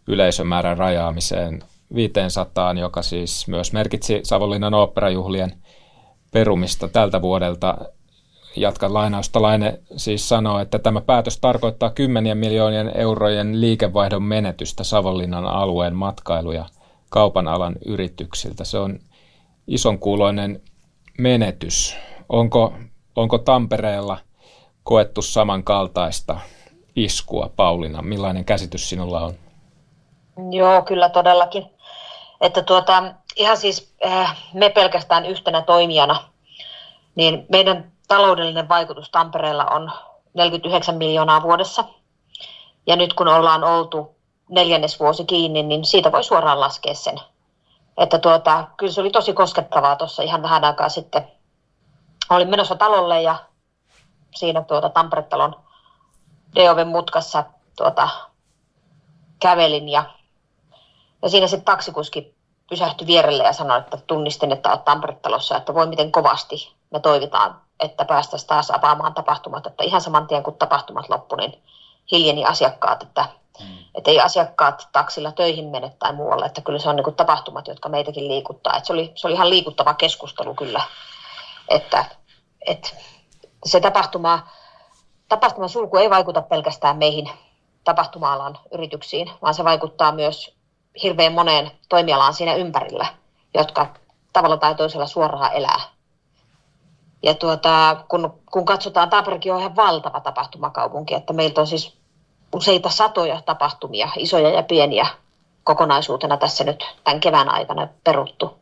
yleisömäärän 0.08 0.78
rajaamiseen 0.78 1.64
500, 1.96 2.74
joka 2.74 3.02
siis 3.02 3.48
myös 3.48 3.74
merkitsi 3.74 4.20
Savonlinnan 4.24 4.74
oopperajuhlien 4.74 5.54
perumista 6.32 6.88
tältä 6.88 7.22
vuodelta. 7.22 7.78
Jatkan 8.56 8.94
lainausta. 8.94 9.42
Laine 9.42 9.80
siis 9.98 10.30
sanoo, 10.30 10.60
että 10.60 10.80
tämä 10.80 11.02
päätös 11.02 11.38
tarkoittaa 11.38 11.90
kymmenien 11.90 12.38
miljoonien 12.38 12.92
eurojen 12.96 13.62
liikevaihdon 13.62 14.24
menetystä 14.24 14.84
Savonlinnan 14.84 15.46
alueen 15.46 15.96
matkailu- 15.96 16.52
ja 16.52 16.66
kaupan 17.10 17.48
alan 17.48 17.76
yrityksiltä. 17.86 18.64
Se 18.64 18.78
on 18.78 19.00
ison 19.68 20.00
kuuloinen 20.00 20.62
menetys. 21.18 21.96
Onko, 22.30 22.74
onko 23.16 23.38
Tampereella 23.38 24.18
koettu 24.84 25.22
samankaltaista 25.22 26.40
iskua, 26.96 27.50
Paulina? 27.56 28.02
Millainen 28.02 28.46
käsitys 28.46 28.90
sinulla 28.90 29.22
on? 29.22 29.34
Joo, 30.52 30.82
kyllä 30.82 31.10
todellakin. 31.10 31.66
Että 32.42 32.62
tuota, 32.62 33.04
ihan 33.36 33.58
siis 33.58 33.94
äh, 34.06 34.38
me 34.54 34.70
pelkästään 34.70 35.26
yhtenä 35.26 35.62
toimijana, 35.62 36.24
niin 37.16 37.46
meidän 37.52 37.92
taloudellinen 38.08 38.70
vaikutus 38.70 39.10
Tampereella 39.10 39.66
on 39.66 39.92
49 40.34 40.96
miljoonaa 40.96 41.44
vuodessa. 41.44 41.84
Ja 42.88 42.96
nyt 42.96 43.14
kun 43.14 43.28
ollaan 43.28 43.64
oltu 43.64 44.16
neljännesvuosi 44.50 45.26
kiinni, 45.26 45.64
niin 45.64 45.86
siitä 45.86 46.12
voi 46.12 46.24
suoraan 46.24 46.60
laskea 46.60 46.94
sen. 46.94 47.20
Että 47.98 48.20
tuota, 48.20 48.68
kyllä 48.78 48.94
se 48.94 49.02
oli 49.02 49.10
tosi 49.10 49.34
koskettavaa 49.34 49.96
tuossa 49.96 50.24
ihan 50.24 50.42
vähän 50.42 50.64
aikaa 50.64 50.90
sitten. 50.90 51.32
Olin 52.30 52.50
menossa 52.50 52.76
talolle 52.76 53.22
ja 53.22 53.36
siinä 54.36 54.62
tuota 54.62 54.90
Tampere-talon 54.90 55.56
Deoven 56.56 56.88
mutkassa 56.88 57.44
tuota, 57.78 58.10
kävelin 59.40 59.90
ja, 59.90 60.04
ja 61.22 61.30
siinä 61.30 61.48
sitten 61.48 61.66
taksikuski 61.66 62.36
pysähtyi 62.70 63.08
vierelle 63.08 63.44
ja 63.44 63.54
sanoi, 63.54 63.80
että 63.80 63.98
tunnistin, 63.98 64.52
että 64.52 64.70
olet 64.70 64.86
Tampere-talossa, 64.86 65.58
että 65.58 65.74
voi 65.74 65.88
miten 65.88 66.12
kovasti 66.12 66.74
me 66.92 67.00
toivotaan, 67.00 67.62
että 67.80 68.06
päästäisiin 68.06 68.48
taas 68.48 68.72
avaamaan 68.72 69.14
tapahtumat, 69.14 69.68
että 69.68 69.84
ihan 69.84 70.02
saman 70.02 70.28
tien 70.28 70.44
kun 70.44 70.56
tapahtumat 70.56 71.10
loppu, 71.10 71.36
niin 71.36 71.64
hiljeni 72.12 72.46
asiakkaat, 72.46 73.04
että. 73.04 73.39
Että 73.96 74.12
ei 74.12 74.20
asiakkaat 74.20 74.90
taksilla 74.92 75.32
töihin 75.32 75.66
mene 75.66 75.92
tai 76.00 76.14
muualle, 76.14 76.46
että 76.46 76.62
kyllä 76.62 76.80
se 76.80 76.90
on 76.90 76.96
niin 76.96 77.16
tapahtumat, 77.16 77.68
jotka 77.68 77.90
meitäkin 77.90 78.28
liikuttaa. 78.28 78.74
Että 78.78 78.88
se, 78.88 78.94
oli, 78.94 79.12
se 79.16 79.28
oli 79.28 79.34
ihan 79.34 79.50
liikuttava 79.50 79.94
keskustelu 79.94 80.56
kyllä, 80.56 80.82
että, 81.70 82.06
että 82.68 82.90
se 83.66 83.80
tapahtuma, 83.80 84.48
tapahtuman 85.30 85.70
sulku 85.70 85.98
ei 85.98 86.10
vaikuta 86.10 86.42
pelkästään 86.42 86.98
meihin 86.98 87.30
tapahtuma-alan 87.84 88.58
yrityksiin, 88.72 89.32
vaan 89.42 89.54
se 89.54 89.64
vaikuttaa 89.64 90.12
myös 90.12 90.56
hirveän 91.04 91.34
moneen 91.34 91.72
toimialaan 91.90 92.34
siinä 92.34 92.56
ympärillä. 92.56 93.06
jotka 93.54 93.88
tavalla 94.34 94.58
tai 94.58 94.76
toisella 94.76 95.08
suoraan 95.08 95.54
elää. 95.54 95.80
Ja 97.24 97.34
tuota, 97.34 98.04
kun, 98.10 98.42
kun 98.52 98.66
katsotaan, 98.66 99.10
Tamperekin 99.10 99.54
on 99.54 99.60
ihan 99.60 99.76
valtava 99.76 100.20
tapahtumakaupunki, 100.20 101.14
että 101.14 101.34
meiltä 101.34 101.62
on 101.62 101.68
siis 101.68 101.99
useita 102.54 102.90
satoja 102.90 103.42
tapahtumia, 103.46 104.10
isoja 104.18 104.50
ja 104.50 104.64
pieniä 104.64 105.08
kokonaisuutena 105.64 106.38
tässä 106.38 106.64
nyt 106.64 106.86
tämän 107.04 107.20
kevään 107.20 107.50
aikana 107.50 107.88
peruttu. 108.04 108.60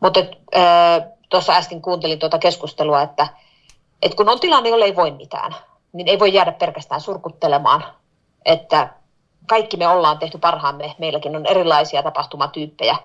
Mutta 0.00 0.20
tuossa 1.28 1.52
äsken 1.52 1.82
kuuntelin 1.82 2.18
tuota 2.18 2.38
keskustelua, 2.38 3.02
että, 3.02 3.28
että 4.02 4.16
kun 4.16 4.28
on 4.28 4.40
tilanne, 4.40 4.68
jolle 4.68 4.84
ei 4.84 4.96
voi 4.96 5.10
mitään, 5.10 5.56
niin 5.92 6.08
ei 6.08 6.18
voi 6.18 6.34
jäädä 6.34 6.52
pelkästään 6.52 7.00
surkuttelemaan, 7.00 7.84
että 8.44 8.88
kaikki 9.46 9.76
me 9.76 9.88
ollaan 9.88 10.18
tehty 10.18 10.38
parhaamme. 10.38 10.94
Meilläkin 10.98 11.36
on 11.36 11.46
erilaisia 11.46 12.02
tapahtumatyyppejä. 12.02 12.96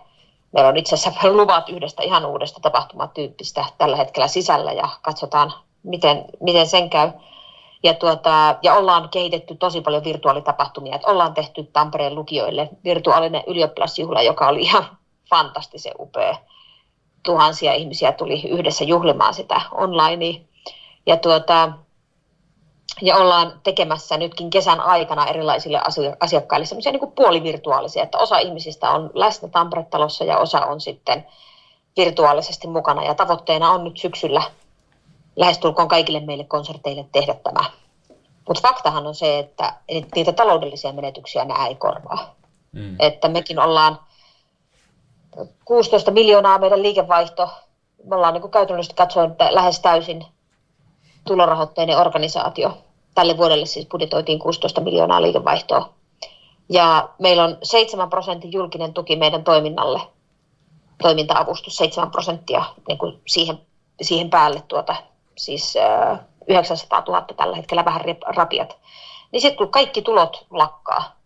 Meillä 0.52 0.70
on 0.70 0.78
itse 0.78 0.96
asiassa 0.96 1.28
luvat 1.38 1.70
yhdestä 1.70 2.04
ihan 2.04 2.26
uudesta 2.26 2.60
tapahtumatyyppistä 2.60 3.66
tällä 3.78 3.98
hetkellä 3.98 4.28
sisällä 4.28 4.72
ja 4.72 4.90
katsotaan, 5.02 5.54
miten, 5.84 6.26
miten 6.40 6.68
sen 6.68 6.90
käy. 6.90 7.12
Ja, 7.84 7.94
tuota, 7.94 8.56
ja 8.64 8.74
ollaan 8.74 9.10
kehitetty 9.10 9.56
tosi 9.56 9.82
paljon 9.82 10.04
virtuaalitapahtumia. 10.04 10.96
Et 10.96 11.06
ollaan 11.06 11.34
tehty 11.34 11.64
Tampereen 11.64 12.16
lukijoille 12.16 12.70
virtuaalinen 12.84 13.44
ylioppilasjuhla, 13.48 14.22
joka 14.22 14.48
oli 14.48 14.62
ihan 14.62 14.86
fantastisen 15.30 15.94
upea. 16.00 16.38
Tuhansia 17.24 17.74
ihmisiä 17.74 18.12
tuli 18.12 18.42
yhdessä 18.50 18.84
juhlimaan 18.84 19.34
sitä 19.34 19.62
online. 19.72 20.42
Ja 21.06 21.18
tuota, 21.18 21.72
ja 23.02 23.18
ollaan 23.18 23.60
tekemässä 23.64 24.18
nytkin 24.18 24.50
kesän 24.50 24.80
aikana 24.80 25.28
erilaisille 25.28 25.82
asiakkaille 26.20 26.66
semmoisia 26.66 26.92
niin 26.92 27.12
puolivirtuaalisia, 27.12 28.04
että 28.04 28.18
osa 28.18 28.38
ihmisistä 28.38 28.90
on 28.90 29.12
läsnä 29.14 29.48
Tampere-talossa 29.48 30.24
ja 30.24 30.38
osa 30.38 30.66
on 30.66 30.82
sitten 30.82 31.26
virtuaalisesti 31.98 32.68
mukana. 32.68 33.04
Ja 33.04 33.16
tavoitteena 33.16 33.72
on 33.72 33.84
nyt 33.84 33.98
syksyllä 33.98 34.42
lähestulkoon 35.38 35.88
kaikille 35.88 36.20
meille 36.20 36.44
konserteille 36.44 37.06
tehdä 37.12 37.34
tämä. 37.34 37.70
Mutta 38.48 38.62
faktahan 38.62 39.08
on 39.08 39.16
se, 39.16 39.40
että 39.40 39.74
niitä 40.16 40.34
taloudellisia 40.34 40.94
menetyksiä 40.94 41.46
nämä 41.46 41.68
ei 41.68 41.76
korvaa. 41.76 42.36
Mm. 42.72 42.96
Että 43.00 43.28
mekin 43.28 43.60
ollaan 43.60 44.00
16 45.66 46.12
miljoonaa 46.12 46.58
meidän 46.58 46.84
liikevaihto, 46.84 47.50
me 48.04 48.16
ollaan 48.16 48.34
niin 48.34 48.52
käytännössä 48.52 48.94
katsoen 48.96 49.36
lähes 49.50 49.80
täysin 49.80 50.26
tulorahoitteinen 51.28 51.98
organisaatio 51.98 52.78
tälle 53.16 53.38
vuodelle 53.38 53.66
siis 53.66 53.88
budjetoitiin 53.88 54.40
16 54.40 54.82
miljoonaa 54.82 55.22
liikevaihtoa. 55.22 55.94
Ja 56.70 57.10
meillä 57.20 57.44
on 57.44 57.58
7 57.64 58.10
prosentin 58.10 58.52
julkinen 58.52 58.94
tuki 58.94 59.16
meidän 59.16 59.44
toiminnalle, 59.44 60.02
toiminta-avustus 61.02 61.78
7 61.78 62.12
prosenttia 62.12 62.66
niin 62.88 62.98
kuin 62.98 63.22
siihen, 63.28 63.60
siihen 64.02 64.30
päälle, 64.30 64.64
tuota, 64.68 64.96
siis 65.38 65.74
900 66.48 67.04
000 67.08 67.26
tällä 67.38 67.56
hetkellä 67.56 67.86
vähän 67.86 68.02
rapiat. 68.36 68.78
Niin 69.32 69.42
sitten 69.42 69.58
kun 69.58 69.72
kaikki 69.72 70.02
tulot 70.02 70.46
lakkaa, 70.50 71.18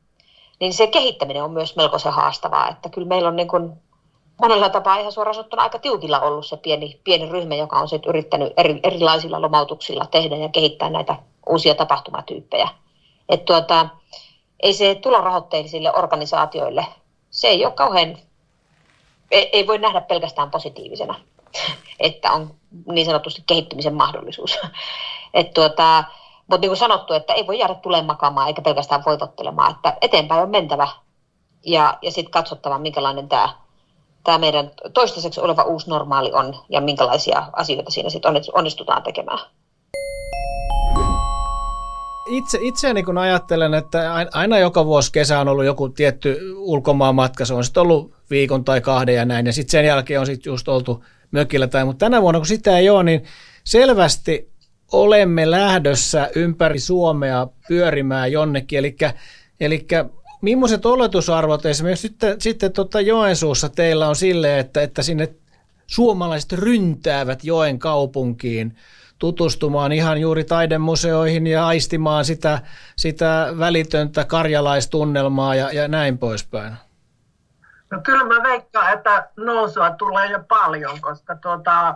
niin 0.59 0.73
se 0.73 0.87
kehittäminen 0.87 1.43
on 1.43 1.51
myös 1.51 1.75
melkoisen 1.75 2.13
haastavaa, 2.13 2.69
että 2.69 2.89
kyllä 2.89 3.07
meillä 3.07 3.27
on 3.27 3.35
niin 3.35 3.47
kuin 3.47 3.73
monella 4.41 4.69
tapaa 4.69 4.97
ihan 4.97 5.11
suoraan 5.11 5.35
sanottuna 5.35 5.63
aika 5.63 5.79
tiukilla 5.79 6.19
ollut 6.19 6.45
se 6.45 6.57
pieni, 6.57 6.99
pieni 7.03 7.29
ryhmä, 7.29 7.55
joka 7.55 7.79
on 7.79 7.87
sitten 7.87 8.09
yrittänyt 8.09 8.53
eri, 8.57 8.79
erilaisilla 8.83 9.41
lomautuksilla 9.41 10.05
tehdä 10.05 10.35
ja 10.35 10.49
kehittää 10.49 10.89
näitä 10.89 11.15
uusia 11.49 11.75
tapahtumatyyppejä. 11.75 12.69
Että 13.29 13.45
tuota, 13.45 13.89
ei 14.63 14.73
se 14.73 14.95
tulorahoitteisille 14.95 15.93
organisaatioille, 15.95 16.85
se 17.29 17.47
ei 17.47 17.65
ole 17.65 17.73
kauhean, 17.73 18.17
ei, 19.31 19.49
ei 19.53 19.67
voi 19.67 19.77
nähdä 19.77 20.01
pelkästään 20.01 20.51
positiivisena, 20.51 21.15
että 21.99 22.31
on 22.31 22.60
niin 22.91 23.05
sanotusti 23.05 23.43
kehittymisen 23.47 23.93
mahdollisuus. 23.93 24.59
Et 25.33 25.53
tuota, 25.53 26.03
mutta 26.47 26.61
niin 26.61 26.69
kuin 26.69 26.77
sanottu, 26.77 27.13
että 27.13 27.33
ei 27.33 27.47
voi 27.47 27.59
jäädä 27.59 27.75
tulemaan 27.75 28.05
makaamaan 28.05 28.47
eikä 28.47 28.61
pelkästään 28.61 29.03
voivottelemaan, 29.05 29.71
että 29.71 29.97
eteenpäin 30.01 30.41
on 30.41 30.49
mentävä 30.49 30.87
ja, 31.65 31.97
ja 32.01 32.11
sitten 32.11 32.31
katsottava, 32.31 32.77
minkälainen 32.77 33.29
tämä 33.29 33.49
tämä 34.23 34.37
meidän 34.37 34.71
toistaiseksi 34.93 35.41
oleva 35.41 35.63
uusi 35.63 35.89
normaali 35.89 36.31
on 36.33 36.55
ja 36.69 36.81
minkälaisia 36.81 37.47
asioita 37.53 37.91
siinä 37.91 38.09
sitten 38.09 38.31
onnistutaan 38.53 39.03
tekemään 39.03 39.39
itse, 42.31 42.57
itseäni 42.61 43.03
kun 43.03 43.17
ajattelen, 43.17 43.73
että 43.73 44.13
aina 44.33 44.59
joka 44.59 44.85
vuosi 44.85 45.11
kesä 45.11 45.39
on 45.39 45.47
ollut 45.47 45.65
joku 45.65 45.89
tietty 45.89 46.53
ulkomaan 46.55 47.15
matka, 47.15 47.45
se 47.45 47.53
on 47.53 47.63
sitten 47.63 47.81
ollut 47.81 48.13
viikon 48.29 48.63
tai 48.63 48.81
kahden 48.81 49.15
ja 49.15 49.25
näin, 49.25 49.45
ja 49.45 49.53
sitten 49.53 49.71
sen 49.71 49.85
jälkeen 49.85 50.19
on 50.19 50.25
sitten 50.25 50.51
just 50.51 50.67
oltu 50.67 51.03
mökillä 51.31 51.67
tai, 51.67 51.85
mutta 51.85 52.05
tänä 52.05 52.21
vuonna 52.21 52.39
kun 52.39 52.47
sitä 52.47 52.77
ei 52.77 52.89
ole, 52.89 53.03
niin 53.03 53.23
selvästi 53.63 54.51
olemme 54.91 55.51
lähdössä 55.51 56.29
ympäri 56.35 56.79
Suomea 56.79 57.47
pyörimään 57.67 58.31
jonnekin, 58.31 58.79
eli, 58.79 58.95
eli 59.59 59.87
millaiset 60.41 60.85
oletusarvot 60.85 61.65
esimerkiksi 61.65 62.07
sitten, 62.07 62.41
sitten 62.41 62.71
tota 62.71 63.01
Joensuussa 63.01 63.69
teillä 63.69 64.07
on 64.07 64.15
silleen, 64.15 64.59
että, 64.59 64.81
että 64.81 65.03
sinne 65.03 65.29
suomalaiset 65.87 66.53
ryntäävät 66.53 67.43
Joen 67.43 67.79
kaupunkiin 67.79 68.75
tutustumaan 69.19 69.91
ihan 69.91 70.21
juuri 70.21 70.43
taidemuseoihin 70.43 71.47
ja 71.47 71.67
aistimaan 71.67 72.25
sitä, 72.25 72.61
sitä 72.95 73.53
välitöntä 73.57 74.25
karjalaistunnelmaa 74.25 75.55
ja, 75.55 75.71
ja 75.71 75.87
näin 75.87 76.17
poispäin? 76.17 76.73
No 77.91 77.99
kyllä 78.03 78.23
mä 78.23 78.43
veikkaan, 78.43 78.93
että 78.93 79.29
nousua 79.37 79.91
tulee 79.91 80.27
jo 80.27 80.39
paljon, 80.47 81.01
koska 81.01 81.35
tuota, 81.35 81.95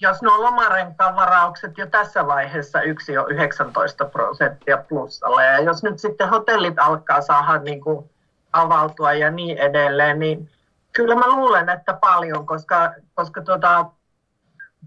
jos 0.00 0.22
nuo 0.22 0.42
lomarenkaan 0.42 1.16
varaukset 1.16 1.78
jo 1.78 1.86
tässä 1.86 2.26
vaiheessa 2.26 2.82
yksi 2.82 3.18
on 3.18 3.32
19 3.32 4.04
prosenttia 4.04 4.76
plussalla 4.88 5.42
ja 5.42 5.60
jos 5.60 5.82
nyt 5.82 5.98
sitten 5.98 6.28
hotellit 6.28 6.78
alkaa 6.78 7.20
saada 7.20 7.58
niin 7.58 7.80
kuin 7.80 8.10
avautua 8.52 9.12
ja 9.12 9.30
niin 9.30 9.58
edelleen, 9.58 10.18
niin 10.18 10.50
kyllä 10.92 11.14
mä 11.14 11.28
luulen, 11.28 11.68
että 11.68 11.92
paljon, 11.92 12.46
koska, 12.46 12.94
koska 13.14 13.42
tuota, 13.42 13.86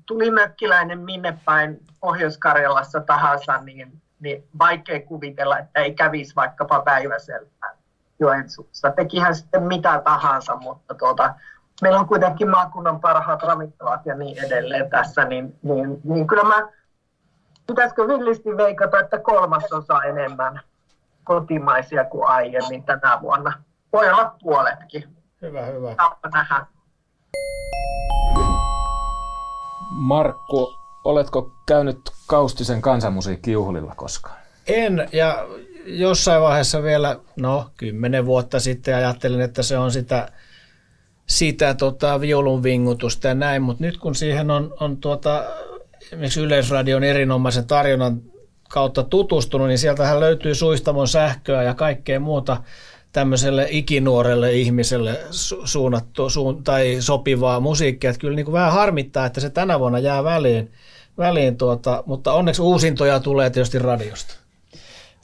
tuli 0.05 0.31
mökkiläinen 0.31 0.99
minne 0.99 1.37
päin 1.45 1.79
Pohjois-Karjalassa 1.99 3.01
tahansa, 3.01 3.57
niin, 3.57 4.01
niin 4.19 4.47
vaikea 4.59 4.99
kuvitella, 4.99 5.59
että 5.59 5.79
ei 5.79 5.93
kävisi 5.93 6.35
vaikkapa 6.35 6.81
päiväseltään 6.81 7.74
Joensuussa. 8.19 8.91
Tekihän 8.91 9.35
sitten 9.35 9.63
mitä 9.63 10.01
tahansa, 10.03 10.55
mutta 10.55 10.93
tuota, 10.93 11.33
meillä 11.81 11.99
on 11.99 12.07
kuitenkin 12.07 12.49
maakunnan 12.49 13.01
parhaat 13.01 13.43
ravintolat 13.43 14.05
ja 14.05 14.15
niin 14.15 14.45
edelleen 14.45 14.89
tässä, 14.89 15.25
niin, 15.25 15.55
niin, 15.63 16.01
niin 16.03 16.27
kyllä 16.27 16.43
mä, 16.43 16.67
pitäisikö 17.67 18.07
villisti 18.07 18.57
veikata, 18.57 18.99
että 18.99 19.19
kolmasosa 19.19 20.03
enemmän 20.03 20.59
kotimaisia 21.23 22.05
kuin 22.05 22.27
aiemmin 22.27 22.83
tänä 22.83 23.21
vuonna. 23.21 23.53
Voi 23.93 24.09
olla 24.09 24.35
puoletkin. 24.43 25.15
Hyvä, 25.41 25.61
hyvä. 25.61 25.95
Saapa 25.95 26.29
nähdä. 26.33 26.65
Markku, 29.91 30.73
oletko 31.03 31.51
käynyt 31.67 32.01
Kaustisen 32.27 32.81
kansanmusiikkijuhlilla 32.81 33.93
koskaan? 33.95 34.37
En, 34.67 35.09
ja 35.11 35.45
jossain 35.85 36.41
vaiheessa 36.41 36.83
vielä, 36.83 37.19
no 37.35 37.69
kymmenen 37.77 38.25
vuotta 38.25 38.59
sitten 38.59 38.95
ajattelin, 38.95 39.41
että 39.41 39.63
se 39.63 39.77
on 39.77 39.91
sitä, 39.91 40.31
sitä 41.25 41.73
tota, 41.73 42.21
viulun 42.21 42.63
vingutusta 42.63 43.27
ja 43.27 43.33
näin, 43.33 43.61
mutta 43.61 43.83
nyt 43.83 43.97
kun 43.97 44.15
siihen 44.15 44.51
on, 44.51 44.73
on 44.79 44.97
tuota, 44.97 45.45
esimerkiksi 46.01 46.41
Yleisradion 46.41 47.03
erinomaisen 47.03 47.67
tarjonnan 47.67 48.21
kautta 48.69 49.03
tutustunut, 49.03 49.67
niin 49.67 49.77
sieltähän 49.77 50.19
löytyy 50.19 50.55
suistamon 50.55 51.07
sähköä 51.07 51.63
ja 51.63 51.73
kaikkea 51.73 52.19
muuta 52.19 52.57
tämmöiselle 53.11 53.67
ikinuorelle 53.69 54.53
ihmiselle 54.53 55.19
su- 55.29 55.61
suunnattu 55.65 56.29
suun, 56.29 56.63
tai 56.63 56.97
sopivaa 56.99 57.59
musiikkia. 57.59 58.09
Että 58.09 58.19
kyllä 58.19 58.35
niin 58.35 58.45
kuin 58.45 58.53
vähän 58.53 58.71
harmittaa, 58.71 59.25
että 59.25 59.41
se 59.41 59.49
tänä 59.49 59.79
vuonna 59.79 59.99
jää 59.99 60.23
väliin, 60.23 60.71
väliin 61.17 61.57
tuota, 61.57 62.03
mutta 62.05 62.33
onneksi 62.33 62.61
uusintoja 62.61 63.19
tulee 63.19 63.49
tietysti 63.49 63.79
radiosta. 63.79 64.44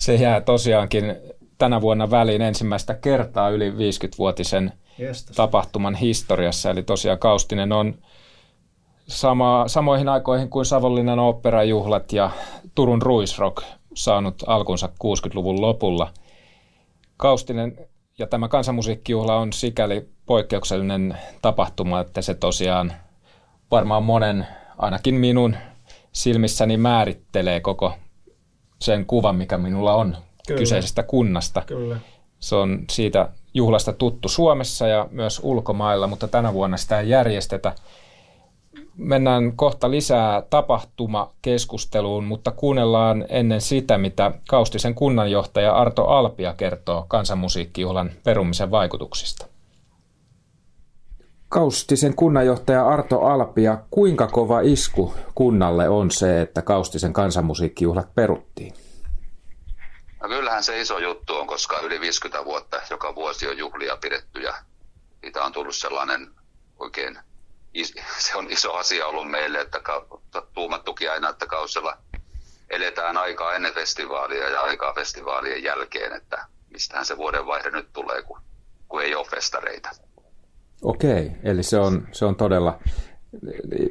Se 0.01 0.15
jää 0.15 0.41
tosiaankin 0.41 1.15
tänä 1.57 1.81
vuonna 1.81 2.11
väliin 2.11 2.41
ensimmäistä 2.41 2.93
kertaa 2.93 3.49
yli 3.49 3.71
50-vuotisen 3.71 4.71
Jestas. 4.97 5.35
tapahtuman 5.35 5.95
historiassa. 5.95 6.69
Eli 6.69 6.83
tosiaan 6.83 7.19
Kaustinen 7.19 7.71
on 7.71 7.95
sama, 9.07 9.63
samoihin 9.67 10.09
aikoihin 10.09 10.49
kuin 10.49 10.65
Savonlinnan 10.65 11.19
oopperajuhlat 11.19 12.13
ja 12.13 12.29
Turun 12.75 13.01
Ruisrock 13.01 13.63
saanut 13.93 14.43
alkunsa 14.47 14.89
60-luvun 15.03 15.61
lopulla– 15.61 16.11
Kaustinen 17.21 17.77
ja 18.19 18.27
tämä 18.27 18.47
kansanmusiikkijuhla 18.47 19.35
on 19.35 19.53
sikäli 19.53 20.09
poikkeuksellinen 20.25 21.17
tapahtuma, 21.41 21.99
että 21.99 22.21
se 22.21 22.33
tosiaan 22.33 22.93
varmaan 23.71 24.03
monen, 24.03 24.47
ainakin 24.77 25.15
minun 25.15 25.55
silmissäni 26.11 26.77
määrittelee 26.77 27.59
koko 27.59 27.93
sen 28.81 29.05
kuvan, 29.05 29.35
mikä 29.35 29.57
minulla 29.57 29.93
on 29.93 30.17
Kyllä. 30.47 30.59
kyseisestä 30.59 31.03
kunnasta. 31.03 31.63
Kyllä. 31.65 31.97
Se 32.39 32.55
on 32.55 32.79
siitä, 32.91 33.29
juhlasta 33.53 33.93
tuttu 33.93 34.29
Suomessa 34.29 34.87
ja 34.87 35.07
myös 35.11 35.39
ulkomailla, 35.43 36.07
mutta 36.07 36.27
tänä 36.27 36.53
vuonna 36.53 36.77
sitä 36.77 36.99
ei 36.99 37.09
järjestetä. 37.09 37.75
Mennään 38.97 39.53
kohta 39.55 39.91
lisää 39.91 40.41
tapahtumakeskusteluun, 40.49 42.23
mutta 42.23 42.51
kuunnellaan 42.51 43.25
ennen 43.29 43.61
sitä, 43.61 43.97
mitä 43.97 44.31
Kaustisen 44.49 44.95
kunnanjohtaja 44.95 45.73
Arto 45.73 46.05
Alpia 46.05 46.53
kertoo 46.53 47.05
kansanmusiikkijuhlan 47.07 48.11
perumisen 48.23 48.71
vaikutuksista. 48.71 49.50
Kaustisen 51.51 52.15
kunnanjohtaja 52.15 52.87
Arto 52.87 53.19
Alpia, 53.19 53.77
kuinka 53.89 54.27
kova 54.27 54.61
isku 54.61 55.15
kunnalle 55.35 55.89
on 55.89 56.11
se, 56.11 56.41
että 56.41 56.61
Kaustisen 56.61 57.13
kansanmusiikkijuhlat 57.13 58.15
peruttiin? 58.15 58.73
No 60.21 60.29
kyllähän 60.29 60.63
se 60.63 60.81
iso 60.81 60.99
juttu 60.99 61.35
on, 61.35 61.47
koska 61.47 61.79
yli 61.79 61.99
50 61.99 62.45
vuotta 62.45 62.81
joka 62.89 63.15
vuosi 63.15 63.47
on 63.47 63.57
juhlia 63.57 63.97
pidetty 63.97 64.39
ja 64.39 64.53
siitä 65.21 65.43
on 65.43 65.51
tullut 65.51 65.75
sellainen 65.75 66.31
oikein, 66.79 67.19
se 68.27 68.37
on 68.37 68.51
iso 68.51 68.73
asia 68.73 69.07
ollut 69.07 69.31
meille, 69.31 69.61
että 69.61 69.79
tuumattukin 70.53 71.11
aina, 71.11 71.29
että 71.29 71.45
kausella 71.45 71.97
eletään 72.69 73.17
aikaa 73.17 73.53
ennen 73.53 73.73
festivaalia 73.73 74.49
ja 74.49 74.61
aikaa 74.61 74.93
festivaalien 74.93 75.63
jälkeen, 75.63 76.13
että 76.13 76.45
mistähän 76.69 77.05
se 77.05 77.17
vuodenvaihde 77.17 77.71
nyt 77.71 77.93
tulee, 77.93 78.21
kun, 78.21 78.41
kun 78.87 79.01
ei 79.01 79.15
ole 79.15 79.25
festareita. 79.25 79.89
Okei, 80.81 81.31
eli 81.43 81.63
se 81.63 81.77
on, 81.77 82.07
se 82.11 82.25
on 82.25 82.35
todella, 82.35 82.79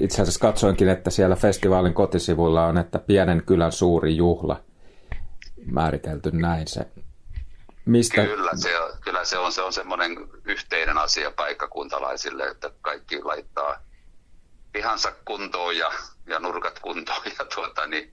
itse 0.00 0.22
asiassa 0.22 0.40
katsoinkin, 0.40 0.88
että 0.88 1.10
siellä 1.10 1.36
festivaalin 1.36 1.94
kotisivuilla 1.94 2.66
on, 2.66 2.78
että 2.78 2.98
pienen 2.98 3.42
kylän 3.46 3.72
suuri 3.72 4.16
juhla 4.16 4.60
määritelty 5.66 6.30
näin 6.30 6.66
se. 6.66 6.86
Mistä? 7.84 8.24
Kyllä, 8.24 8.50
se, 8.54 8.70
kyllä 9.04 9.24
se 9.24 9.38
on, 9.38 9.52
se 9.52 9.62
on 9.62 9.72
semmoinen 9.72 10.16
yhteinen 10.44 10.98
asia 10.98 11.30
paikkakuntalaisille, 11.30 12.44
että 12.44 12.70
kaikki 12.80 13.22
laittaa 13.22 13.82
pihansa 14.72 15.12
kuntoon 15.24 15.76
ja, 15.76 15.92
ja 16.26 16.38
nurkat 16.38 16.78
kuntoon 16.78 17.22
ja 17.38 17.44
tuota, 17.54 17.86
niin 17.86 18.12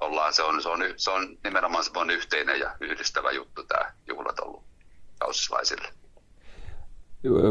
ollaan, 0.00 0.32
se 0.32 0.42
on, 0.42 0.62
se 0.62 0.68
on, 0.68 0.80
se 0.96 1.10
on 1.10 1.38
nimenomaan 1.44 1.84
semmoinen 1.84 2.16
yhteinen 2.16 2.60
ja 2.60 2.76
yhdistävä 2.80 3.30
juttu 3.30 3.64
tämä 3.64 3.92
juhlat 4.06 4.38
ollut 4.38 4.64
kausislaisille 5.18 6.03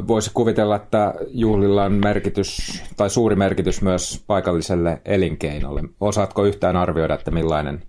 voisi 0.07 0.31
kuvitella, 0.33 0.75
että 0.75 1.13
juhlilla 1.27 1.83
on 1.83 1.93
merkitys 1.93 2.81
tai 2.97 3.09
suuri 3.09 3.35
merkitys 3.35 3.81
myös 3.81 4.23
paikalliselle 4.27 5.01
elinkeinolle. 5.05 5.81
Osaatko 5.99 6.45
yhtään 6.45 6.75
arvioida, 6.75 7.13
että 7.13 7.31
millainen 7.31 7.83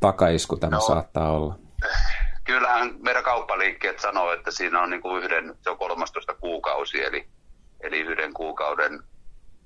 takaisku 0.00 0.56
tämä 0.56 0.76
no, 0.76 0.80
saattaa 0.80 1.32
olla? 1.32 1.58
Kyllähän 2.44 2.94
meidän 2.98 3.22
kauppaliikkeet 3.22 3.98
sanoo, 3.98 4.32
että 4.32 4.50
siinä 4.50 4.80
on 4.80 4.90
niin 4.90 5.02
kuin 5.02 5.24
yhden, 5.24 5.54
se 5.60 5.70
on 5.70 5.78
13 5.78 6.34
kuukausi, 6.34 7.02
eli, 7.02 7.26
eli 7.80 8.00
yhden 8.00 8.34
kuukauden 8.34 9.02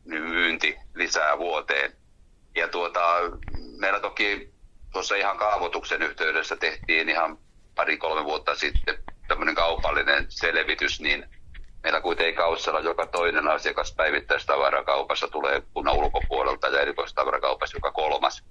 myynti 0.04 0.76
lisää 0.94 1.38
vuoteen. 1.38 1.92
Ja 2.56 2.68
tuota, 2.68 3.00
meillä 3.78 4.00
toki 4.00 4.52
tuossa 4.92 5.16
ihan 5.16 5.38
kaavoituksen 5.38 6.02
yhteydessä 6.02 6.56
tehtiin 6.56 7.08
ihan 7.08 7.38
pari-kolme 7.74 8.24
vuotta 8.24 8.54
sitten 8.54 8.94
tämmöinen 9.28 9.54
kaupallinen 9.54 10.26
selvitys, 10.28 11.00
niin 11.00 11.26
meillä 11.82 12.00
kuitenkin 12.00 12.34
Kaussalla 12.34 12.80
joka 12.80 13.06
toinen 13.06 13.48
asiakas 13.48 13.94
päivittäistavarakaupassa 13.94 15.28
tulee 15.28 15.62
kunnan 15.74 15.94
ulkopuolelta 15.94 16.68
ja 16.68 16.80
erikoistavarakaupassa 16.80 17.76
joka 17.76 17.92
kolmas 17.92 18.44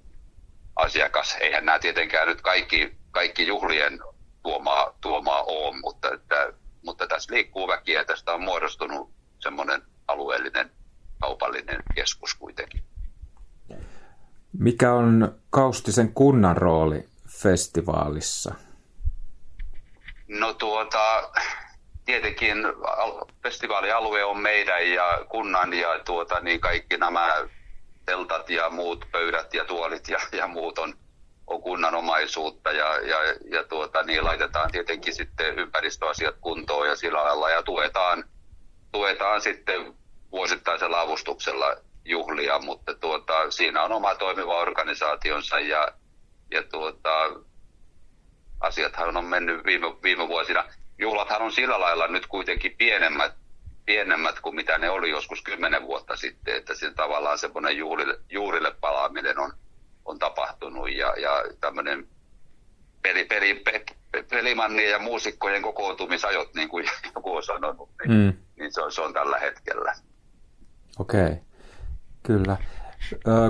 asiakas. 0.75 1.37
Eihän 1.39 1.65
nämä 1.65 1.79
tietenkään 1.79 2.27
nyt 2.27 2.41
kaikki, 2.41 2.95
kaikki 3.11 3.47
juhlien 3.47 3.99
tuomaa, 4.43 4.93
tuomaa 5.01 5.43
ole, 5.43 5.79
mutta, 5.81 6.13
että, 6.13 6.53
mutta 6.85 7.07
tässä 7.07 7.33
liikkuu 7.33 7.67
väkiä 7.67 7.99
ja 7.99 8.05
tästä 8.05 8.33
on 8.33 8.41
muodostunut 8.41 9.11
semmoinen 9.39 9.81
alueellinen 10.07 10.71
kaupallinen 11.19 11.83
keskus 11.95 12.35
kuitenkin. 12.35 12.83
Mikä 14.59 14.93
on 14.93 15.35
Kaustisen 15.49 16.13
kunnan 16.13 16.57
rooli 16.57 17.05
festivaalissa? 17.27 18.55
No 20.27 20.53
tuota, 20.53 21.31
tietenkin 22.09 22.57
festivaalialue 23.43 24.23
on 24.23 24.39
meidän 24.39 24.91
ja 24.91 25.25
kunnan 25.29 25.73
ja 25.73 25.99
tuota, 26.05 26.39
niin 26.39 26.59
kaikki 26.59 26.97
nämä 26.97 27.33
teltat 28.05 28.49
ja 28.49 28.69
muut 28.69 29.05
pöydät 29.11 29.53
ja 29.53 29.65
tuolit 29.65 30.07
ja, 30.07 30.19
ja 30.31 30.47
muut 30.47 30.79
on, 30.79 30.93
on 31.47 31.61
kunnan 31.61 31.95
omaisuutta 31.95 32.71
ja, 32.71 32.97
ja, 32.97 33.17
ja 33.51 33.63
tuota, 33.63 34.03
niin 34.03 34.23
laitetaan 34.23 34.71
tietenkin 34.71 35.15
sitten 35.15 35.59
ympäristöasiat 35.59 36.35
kuntoon 36.41 36.87
ja 36.87 36.95
sillä 36.95 37.23
lailla. 37.23 37.49
Ja 37.49 37.63
tuetaan, 37.63 38.23
tuetaan 38.91 39.41
sitten 39.41 39.93
vuosittaisella 40.31 41.01
avustuksella 41.01 41.75
juhlia, 42.05 42.59
mutta 42.59 42.93
tuota, 42.93 43.51
siinä 43.51 43.83
on 43.83 43.91
oma 43.91 44.15
toimiva 44.15 44.59
organisaationsa 44.59 45.59
ja, 45.59 45.87
ja 46.51 46.63
tuota, 46.63 47.29
asiathan 48.59 49.17
on 49.17 49.25
mennyt 49.25 49.65
viime, 49.65 49.87
viime 50.03 50.27
vuosina 50.27 50.65
juhlathan 50.99 51.41
on 51.41 51.51
sillä 51.51 51.79
lailla 51.79 52.07
nyt 52.07 52.27
kuitenkin 52.27 52.75
pienemmät, 52.77 53.33
pienemmät 53.85 54.39
kuin 54.39 54.55
mitä 54.55 54.77
ne 54.77 54.89
oli 54.89 55.09
joskus 55.09 55.41
kymmenen 55.41 55.83
vuotta 55.83 56.15
sitten, 56.15 56.55
että 56.55 56.75
siinä 56.75 56.93
tavallaan 56.95 57.39
semmoinen 57.39 57.77
juurille, 57.77 58.19
juurille 58.29 58.75
palaaminen 58.81 59.39
on, 59.39 59.53
on 60.05 60.19
tapahtunut 60.19 60.91
ja, 60.91 61.13
ja 61.17 61.43
tämmöinen 61.61 62.07
peli, 63.01 63.25
peli, 63.25 63.53
pe, 63.53 63.85
pe, 64.11 64.23
pelimannien 64.23 64.91
ja 64.91 64.99
muusikkojen 64.99 65.61
kokoontumisajot, 65.61 66.53
niin 66.53 66.69
kuin 66.69 66.85
joku 67.15 67.35
on 67.35 67.43
sanonut, 67.43 67.89
niin, 68.05 68.11
mm. 68.11 68.33
niin 68.59 68.73
se, 68.73 68.81
on, 68.81 68.91
se 68.91 69.01
on 69.01 69.13
tällä 69.13 69.39
hetkellä. 69.39 69.93
Okei, 70.99 71.23
okay. 71.23 71.35
kyllä. 72.23 72.57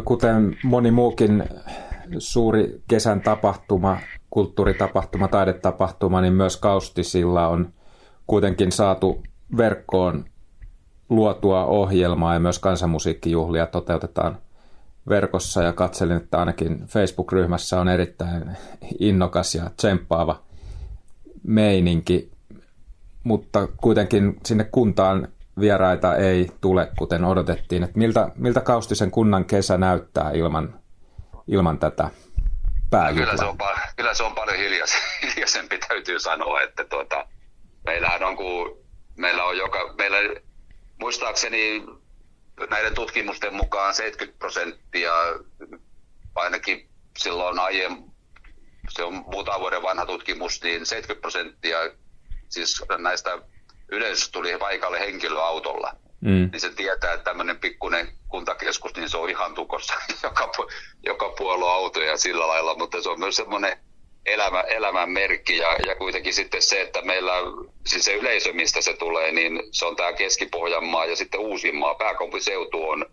Kuten 0.05 0.57
moni 0.63 0.91
muukin 0.91 1.43
suuri 2.17 2.81
kesän 2.87 3.21
tapahtuma 3.21 3.97
kulttuuritapahtuma, 4.29 5.27
taidetapahtuma, 5.27 6.21
niin 6.21 6.33
myös 6.33 6.57
Kaustisilla 6.57 7.47
on 7.47 7.73
kuitenkin 8.27 8.71
saatu 8.71 9.23
verkkoon 9.57 10.25
luotua 11.09 11.65
ohjelmaa 11.65 12.33
ja 12.33 12.39
myös 12.39 12.59
kansanmusiikkijuhlia 12.59 13.65
toteutetaan 13.65 14.37
verkossa 15.09 15.63
ja 15.63 15.73
katselin, 15.73 16.17
että 16.17 16.39
ainakin 16.39 16.83
Facebook-ryhmässä 16.87 17.79
on 17.79 17.87
erittäin 17.87 18.57
innokas 18.99 19.55
ja 19.55 19.69
tsemppaava 19.77 20.41
meininki, 21.43 22.31
mutta 23.23 23.67
kuitenkin 23.67 24.37
sinne 24.45 24.63
kuntaan 24.63 25.27
vieraita 25.59 26.15
ei 26.15 26.49
tule, 26.61 26.91
kuten 26.97 27.25
odotettiin. 27.25 27.83
Että 27.83 27.97
miltä, 27.97 28.31
miltä 28.35 28.61
Kaustisen 28.61 29.11
kunnan 29.11 29.45
kesä 29.45 29.77
näyttää 29.77 30.31
ilman, 30.31 30.73
ilman 31.47 31.79
tätä 31.79 32.09
pääjuhlaa? 32.89 33.25
Kyllä 33.25 33.37
se 33.37 33.45
on, 33.45 33.57
kyllä 33.95 34.13
se 34.13 34.23
on 34.23 34.35
paljon 34.35 34.57
hiljaisempi, 35.23 35.77
täytyy 35.77 36.19
sanoa, 36.19 36.61
että 36.61 36.83
tuota, 36.85 37.27
meillähän 37.85 38.23
on, 38.23 38.35
kun 38.35 38.85
meillä 39.17 39.43
on 39.43 39.57
joka, 39.57 39.93
meillä 39.97 40.17
muistaakseni 40.99 41.83
näiden 42.69 42.93
tutkimusten 42.93 43.53
mukaan 43.53 43.93
70 43.93 44.39
prosenttia, 44.39 45.11
ainakin 46.35 46.89
silloin 47.17 47.59
aiemmin, 47.59 48.11
se 48.89 49.03
on 49.03 49.13
muutaman 49.13 49.59
vuoden 49.59 49.81
vanha 49.81 50.05
tutkimus, 50.05 50.63
niin 50.63 50.85
70 50.85 51.21
prosenttia 51.21 51.77
siis 52.49 52.83
näistä 52.97 53.37
yleisöstä 53.91 54.31
tuli 54.31 54.57
paikalle 54.57 54.99
henkilöautolla. 54.99 55.95
Mm. 56.21 56.49
Niin 56.51 56.59
se 56.59 56.69
tietää, 56.69 57.13
että 57.13 57.23
tämmöinen 57.23 57.59
pikkuinen 57.59 58.07
kuntakeskus, 58.27 58.95
niin 58.95 59.09
se 59.09 59.17
on 59.17 59.29
ihan 59.29 59.53
tukossa 59.53 59.93
joka, 60.23 60.51
joka 61.05 61.29
puolue 61.37 61.69
autoja 61.69 62.17
sillä 62.17 62.47
lailla, 62.47 62.77
mutta 62.77 63.01
se 63.01 63.09
on 63.09 63.19
myös 63.19 63.35
semmoinen 63.35 63.77
elämä, 64.25 64.61
elämän 64.61 65.11
merkki 65.11 65.57
ja, 65.57 65.77
ja 65.77 65.95
kuitenkin 65.95 66.33
sitten 66.33 66.61
se, 66.61 66.81
että 66.81 67.01
meillä 67.01 67.33
siis 67.85 68.05
se 68.05 68.15
yleisö, 68.15 68.53
mistä 68.53 68.81
se 68.81 68.93
tulee, 68.93 69.31
niin 69.31 69.63
se 69.71 69.85
on 69.85 69.95
tämä 69.95 70.13
Keski-Pohjanmaa 70.13 71.05
ja 71.05 71.15
sitten 71.15 71.39
Uusimaa. 71.39 71.95
Pääkaupunkiseutu 71.95 72.89
on, 72.89 73.05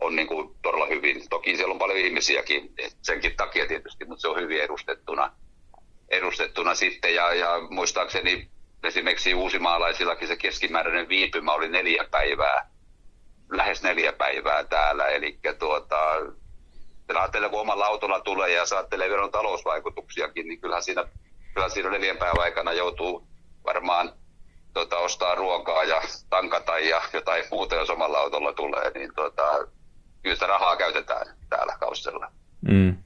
on 0.00 0.16
niin 0.16 0.26
kuin 0.26 0.54
todella 0.62 0.86
hyvin. 0.86 1.28
Toki 1.30 1.56
siellä 1.56 1.72
on 1.72 1.78
paljon 1.78 1.98
ihmisiäkin 1.98 2.74
senkin 3.02 3.36
takia 3.36 3.66
tietysti, 3.66 4.04
mutta 4.04 4.22
se 4.22 4.28
on 4.28 4.40
hyvin 4.40 4.60
edustettuna, 4.60 5.32
edustettuna 6.08 6.74
sitten. 6.74 7.14
Ja, 7.14 7.34
ja 7.34 7.60
muistaakseni 7.70 8.48
esimerkiksi 8.84 9.34
uusimaalaisillakin 9.34 10.28
se 10.28 10.36
keskimääräinen 10.36 11.08
viipymä 11.08 11.52
oli 11.52 11.68
neljä 11.68 12.04
päivää, 12.10 12.70
lähes 13.50 13.82
neljä 13.82 14.12
päivää 14.12 14.64
täällä. 14.64 15.06
Eli 15.06 15.38
tuota, 15.58 15.96
ajattelee, 17.14 17.48
kun 17.48 17.60
omalla 17.60 17.86
autolla 17.86 18.20
tulee 18.20 18.52
ja 18.52 18.66
saattelee 18.66 19.08
vielä 19.08 19.28
talousvaikutuksiakin, 19.28 20.48
niin 20.48 20.60
kyllähän 20.60 20.82
siinä, 20.82 21.04
kyllähän 21.54 21.70
siinä 21.70 21.90
neljän 21.90 22.16
päivän 22.16 22.42
aikana 22.42 22.72
joutuu 22.72 23.26
varmaan 23.64 24.12
tuota, 24.74 24.98
ostaa 24.98 25.34
ruokaa 25.34 25.84
ja 25.84 26.02
tankata 26.30 26.78
ja 26.78 27.02
jotain 27.12 27.44
muuta, 27.50 27.74
jos 27.74 27.90
omalla 27.90 28.18
autolla 28.18 28.52
tulee, 28.52 28.90
niin 28.94 29.14
tuota, 29.14 29.42
kyllä 30.22 30.36
sitä 30.36 30.46
rahaa 30.46 30.76
käytetään 30.76 31.26
täällä 31.48 31.76
kausella. 31.80 32.32
Mm. 32.60 32.96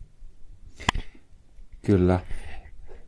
Kyllä. 1.87 2.21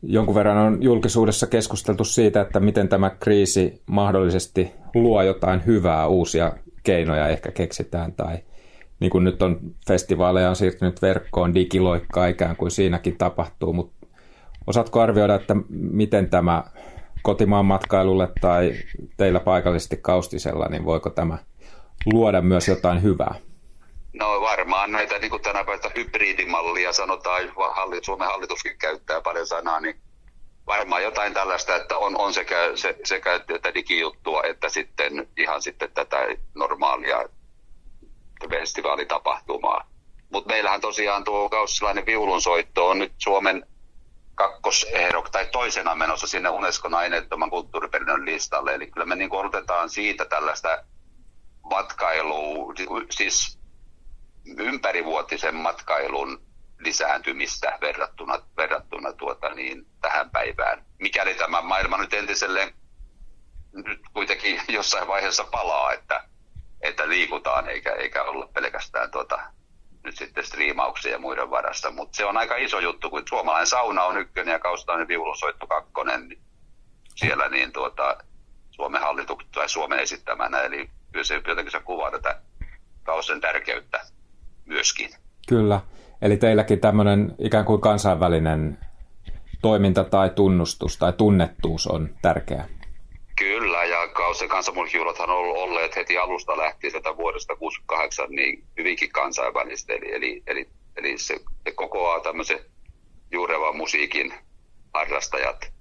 Jonkun 0.03 0.35
verran 0.35 0.57
on 0.57 0.83
julkisuudessa 0.83 1.47
keskusteltu 1.47 2.03
siitä, 2.03 2.41
että 2.41 2.59
miten 2.59 2.89
tämä 2.89 3.09
kriisi 3.09 3.81
mahdollisesti 3.85 4.71
luo 4.95 5.21
jotain 5.21 5.65
hyvää, 5.65 6.07
uusia 6.07 6.53
keinoja 6.83 7.27
ehkä 7.27 7.51
keksitään 7.51 8.13
tai 8.13 8.37
niin 8.99 9.11
kuin 9.11 9.23
nyt 9.23 9.41
on 9.41 9.59
festivaaleja 9.87 10.49
on 10.49 10.55
siirtynyt 10.55 11.01
verkkoon, 11.01 11.53
digiloikkaa 11.53 12.27
ikään 12.27 12.55
kuin 12.55 12.71
siinäkin 12.71 13.17
tapahtuu, 13.17 13.73
mutta 13.73 14.07
osaatko 14.67 15.01
arvioida, 15.01 15.35
että 15.35 15.55
miten 15.69 16.29
tämä 16.29 16.63
kotimaan 17.21 17.65
matkailulle 17.65 18.29
tai 18.41 18.73
teillä 19.17 19.39
paikallisesti 19.39 19.97
kaustisella, 19.97 20.67
niin 20.69 20.85
voiko 20.85 21.09
tämä 21.09 21.37
luoda 22.13 22.41
myös 22.41 22.67
jotain 22.67 23.03
hyvää? 23.03 23.35
No 24.13 24.41
varmaan 24.41 24.91
näitä 24.91 25.19
niin 25.19 25.29
kuin 25.29 25.41
tänä 25.41 25.63
päivänä 25.63 25.91
hybridimallia 25.95 26.93
sanotaan, 26.93 27.41
Suomen 28.01 28.27
hallituskin 28.27 28.77
käyttää 28.77 29.21
paljon 29.21 29.47
sanaa, 29.47 29.79
niin 29.79 30.01
varmaan 30.67 31.03
jotain 31.03 31.33
tällaista, 31.33 31.75
että 31.75 31.97
on, 31.97 32.17
on 32.17 32.33
sekä, 32.33 32.55
se, 32.75 32.95
sekä 33.03 33.39
tätä 33.39 33.73
digijuttua 33.73 34.43
että 34.43 34.69
sitten 34.69 35.27
ihan 35.37 35.61
sitten 35.61 35.91
tätä 35.91 36.17
normaalia 36.55 37.29
festivaalitapahtumaa. 38.49 39.91
Mutta 40.29 40.53
meillähän 40.53 40.81
tosiaan 40.81 41.23
tuo 41.23 41.49
kaussilainen 41.49 42.05
viulunsoitto 42.05 42.87
on 42.87 42.99
nyt 42.99 43.13
Suomen 43.17 43.65
kakkosehdok 44.35 45.29
tai 45.29 45.47
toisena 45.51 45.95
menossa 45.95 46.27
sinne 46.27 46.49
Unescon 46.49 46.93
aineettoman 46.93 47.49
kulttuuriperinnön 47.49 48.25
listalle. 48.25 48.75
Eli 48.75 48.87
kyllä 48.87 49.05
me 49.05 49.15
niin 49.15 49.33
odotetaan 49.33 49.89
siitä 49.89 50.25
tällaista 50.25 50.83
matkailua, 51.69 52.73
siis 53.09 53.60
ympärivuotisen 54.45 55.55
matkailun 55.55 56.41
lisääntymistä 56.79 57.77
verrattuna, 57.81 58.39
verrattuna 58.57 59.13
tuota, 59.13 59.49
niin 59.49 59.85
tähän 60.01 60.29
päivään. 60.29 60.85
Mikäli 60.99 61.33
tämä 61.33 61.61
maailma 61.61 61.97
nyt 61.97 62.13
entiselleen 62.13 62.73
nyt 63.73 64.01
kuitenkin 64.13 64.61
jossain 64.77 65.07
vaiheessa 65.07 65.43
palaa, 65.43 65.93
että, 65.93 66.23
että 66.81 67.09
liikutaan 67.09 67.69
eikä, 67.69 67.91
eikä 67.91 68.23
olla 68.23 68.47
pelkästään 68.53 69.11
tuota, 69.11 69.39
nyt 70.03 70.17
sitten 70.17 70.45
striimauksia 70.45 71.11
ja 71.11 71.19
muiden 71.19 71.49
varassa. 71.49 71.91
Mutta 71.91 72.17
se 72.17 72.25
on 72.25 72.37
aika 72.37 72.55
iso 72.55 72.79
juttu, 72.79 73.09
kun 73.09 73.23
suomalainen 73.29 73.67
sauna 73.67 74.03
on 74.03 74.17
ykkönen 74.17 74.51
ja 74.51 74.59
kaustainen 74.59 75.07
viulusoitto 75.07 75.67
kakkonen 75.67 76.27
niin 76.27 76.41
siellä 77.15 77.49
niin 77.49 77.71
tuota, 77.71 78.17
Suomen 78.71 79.01
hallituksen 79.01 79.51
tai 79.51 79.69
Suomen 79.69 79.99
esittämänä. 79.99 80.61
Eli 80.61 80.89
kyllä 81.11 81.23
se 81.23 81.41
jotenkin 81.47 81.71
se 81.71 81.79
kuvaa 81.79 82.11
tätä 82.11 82.41
kausen 83.03 83.41
tärkeyttä 83.41 84.05
myöskin. 84.65 85.09
Kyllä. 85.47 85.81
Eli 86.21 86.37
teilläkin 86.37 86.79
tämmöinen 86.79 87.35
ikään 87.39 87.65
kuin 87.65 87.81
kansainvälinen 87.81 88.77
toiminta 89.61 90.03
tai 90.03 90.29
tunnustus 90.29 90.97
tai 90.97 91.13
tunnettuus 91.13 91.87
on 91.87 92.09
tärkeä. 92.21 92.65
Kyllä, 93.39 93.83
ja 93.83 94.07
Kausen 94.07 94.49
kansanmurkijuhlathan 94.49 95.29
on 95.29 95.37
olleet 95.37 95.95
heti 95.95 96.17
alusta 96.17 96.57
lähtien 96.57 96.93
tätä 96.93 97.17
vuodesta 97.17 97.55
68 97.55 98.29
niin 98.29 98.63
hyvinkin 98.77 99.11
kansainvälistä, 99.11 99.93
eli, 99.93 100.13
eli, 100.13 100.43
eli, 100.47 100.69
eli 100.97 101.17
se, 101.17 101.39
se 101.63 101.71
kokoaa 101.71 102.19
tämmöisen 102.19 102.59
juurevan 103.31 103.77
musiikin 103.77 104.33
harrastajat. 104.93 105.73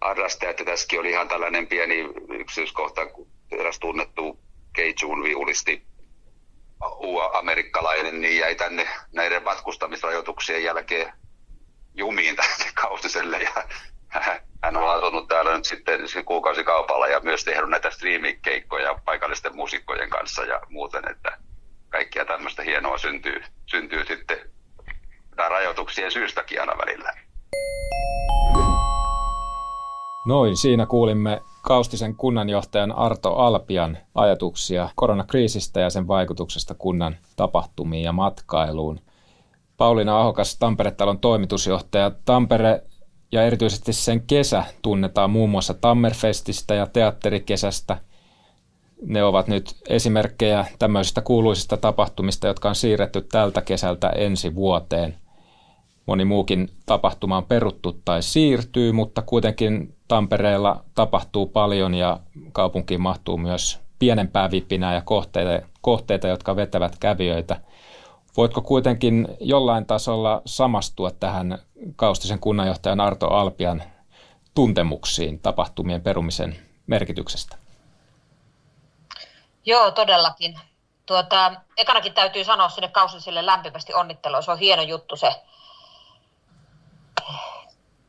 harrastajat. 0.00 0.58
Ja 0.58 0.64
tässäkin 0.64 1.00
oli 1.00 1.10
ihan 1.10 1.28
tällainen 1.28 1.66
pieni 1.66 2.08
yksityiskohta, 2.28 3.06
kun 3.06 3.28
eräs 3.50 3.78
tunnettu 3.78 4.38
Keijun 4.72 5.22
viulisti 5.22 5.82
amerikkalainen, 7.32 8.20
niin 8.20 8.38
jäi 8.38 8.54
tänne 8.54 8.88
näiden 9.12 9.42
matkustamisrajoituksien 9.42 10.64
jälkeen 10.64 11.12
jumiin 11.94 12.36
tänne 12.40 12.72
Kaustiselle 12.74 13.38
ja 13.42 13.64
hän 14.62 14.76
on 14.76 14.90
asunut 14.90 15.28
täällä 15.28 15.56
nyt 15.56 15.64
sitten 15.64 16.00
kuukausikaupalla 16.24 17.06
ja 17.06 17.20
myös 17.20 17.44
tehnyt 17.44 17.70
näitä 17.70 17.90
streaming-keikkoja 17.90 18.98
paikallisten 19.04 19.56
muusikkojen 19.56 20.10
kanssa 20.10 20.44
ja 20.44 20.60
muuten, 20.68 21.10
että 21.10 21.38
kaikkia 21.88 22.24
tämmöistä 22.24 22.62
hienoa 22.62 22.98
syntyy, 22.98 23.42
syntyy 23.66 24.04
sitten 24.06 24.38
rajoituksien 25.36 26.12
syystäkin 26.12 26.60
aina 26.60 26.78
välillä. 26.78 27.12
Noin, 30.26 30.56
siinä 30.56 30.86
kuulimme 30.86 31.40
Kaustisen 31.66 32.16
kunnanjohtajan 32.16 32.92
Arto 32.92 33.34
Alpian 33.34 33.98
ajatuksia 34.14 34.88
koronakriisistä 34.96 35.80
ja 35.80 35.90
sen 35.90 36.08
vaikutuksesta 36.08 36.74
kunnan 36.74 37.16
tapahtumiin 37.36 38.04
ja 38.04 38.12
matkailuun. 38.12 39.00
Pauliina 39.76 40.20
Ahokas, 40.20 40.58
Tampere-talon 40.58 41.18
toimitusjohtaja. 41.18 42.10
Tampere 42.24 42.82
ja 43.32 43.42
erityisesti 43.42 43.92
sen 43.92 44.22
kesä 44.26 44.64
tunnetaan 44.82 45.30
muun 45.30 45.50
muassa 45.50 45.74
Tammerfestistä 45.74 46.74
ja 46.74 46.86
teatterikesästä. 46.86 47.98
Ne 49.02 49.24
ovat 49.24 49.48
nyt 49.48 49.74
esimerkkejä 49.88 50.66
tämmöisistä 50.78 51.20
kuuluisista 51.20 51.76
tapahtumista, 51.76 52.46
jotka 52.46 52.68
on 52.68 52.74
siirretty 52.74 53.20
tältä 53.20 53.62
kesältä 53.62 54.08
ensi 54.08 54.54
vuoteen. 54.54 55.14
Moni 56.06 56.24
muukin 56.24 56.70
tapahtuma 56.86 57.36
on 57.36 57.44
peruttu 57.44 58.00
tai 58.04 58.22
siirtyy, 58.22 58.92
mutta 58.92 59.22
kuitenkin 59.22 59.96
Tampereella 60.08 60.84
tapahtuu 60.94 61.46
paljon 61.46 61.94
ja 61.94 62.20
kaupunkiin 62.52 63.00
mahtuu 63.00 63.38
myös 63.38 63.80
pienempää 63.98 64.50
vipinää 64.50 64.94
ja 64.94 65.02
kohteita, 65.04 65.66
kohteita, 65.80 66.28
jotka 66.28 66.56
vetävät 66.56 66.96
kävijöitä. 67.00 67.60
Voitko 68.36 68.62
kuitenkin 68.62 69.28
jollain 69.40 69.86
tasolla 69.86 70.42
samastua 70.44 71.10
tähän 71.10 71.58
Kaustisen 71.96 72.38
kunnanjohtajan 72.38 73.00
Arto 73.00 73.28
Alpian 73.28 73.82
tuntemuksiin 74.54 75.38
tapahtumien 75.40 76.02
perumisen 76.02 76.56
merkityksestä? 76.86 77.56
Joo, 79.66 79.90
todellakin. 79.90 80.60
Tuota, 81.06 81.52
ekanakin 81.76 82.14
täytyy 82.14 82.44
sanoa 82.44 82.68
sinne 82.68 82.88
Kaustiselle 82.88 83.46
lämpimästi 83.46 83.94
onnittelua. 83.94 84.42
Se 84.42 84.50
on 84.50 84.58
hieno 84.58 84.82
juttu 84.82 85.16
se. 85.16 85.28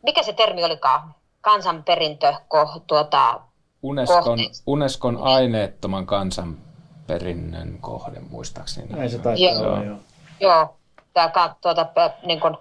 Mikä 0.03 0.23
se 0.23 0.33
termi 0.33 0.63
olikaan? 0.63 1.15
kansanperintö 1.41 2.33
ko, 2.47 2.81
tuota, 2.87 3.39
Unescon, 3.83 4.39
Unescon 4.67 5.17
aineettoman 5.21 6.05
kansanperinnön 6.05 7.77
kohde, 7.81 8.19
muistaakseni. 8.19 8.87
Näin 8.89 9.09
se 9.09 9.17
taitaa 9.17 9.49
joo. 9.49 9.61
olla, 9.61 9.83
joo. 9.83 9.97
Joo, 10.39 10.75
tämä 11.13 11.55
tuota, 11.61 11.85
niin 12.23 12.39
kuin, 12.39 12.57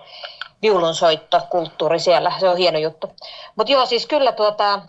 viulunsoitto, 0.62 1.40
kulttuuri 1.50 1.98
siellä, 1.98 2.32
se 2.40 2.48
on 2.48 2.56
hieno 2.56 2.78
juttu. 2.78 3.12
Mutta 3.56 3.72
joo, 3.72 3.86
siis 3.86 4.06
kyllä, 4.06 4.32
tuota, 4.32 4.82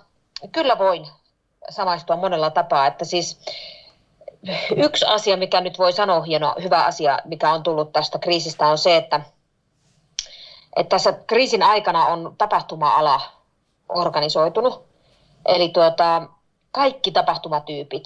kyllä 0.51 0.77
voin 0.77 1.07
samaistua 1.69 2.15
monella 2.15 2.49
tapaa, 2.49 2.87
että 2.87 3.05
siis 3.05 3.39
yksi 4.85 5.05
asia, 5.05 5.37
mikä 5.37 5.61
nyt 5.61 5.79
voi 5.79 5.93
sanoa 5.93 6.21
hieno, 6.21 6.55
hyvä 6.63 6.83
asia, 6.83 7.19
mikä 7.25 7.51
on 7.51 7.63
tullut 7.63 7.91
tästä 7.91 8.19
kriisistä, 8.19 8.67
on 8.67 8.77
se, 8.77 8.95
että, 8.95 9.21
että 10.77 10.89
tässä 10.89 11.13
kriisin 11.27 11.63
aikana 11.63 12.05
on 12.05 12.35
tapahtuma-ala 12.37 13.21
organisoitunut. 13.89 14.83
Eli 15.45 15.69
tuota, 15.69 16.27
kaikki 16.71 17.11
tapahtumatyypit, 17.11 18.03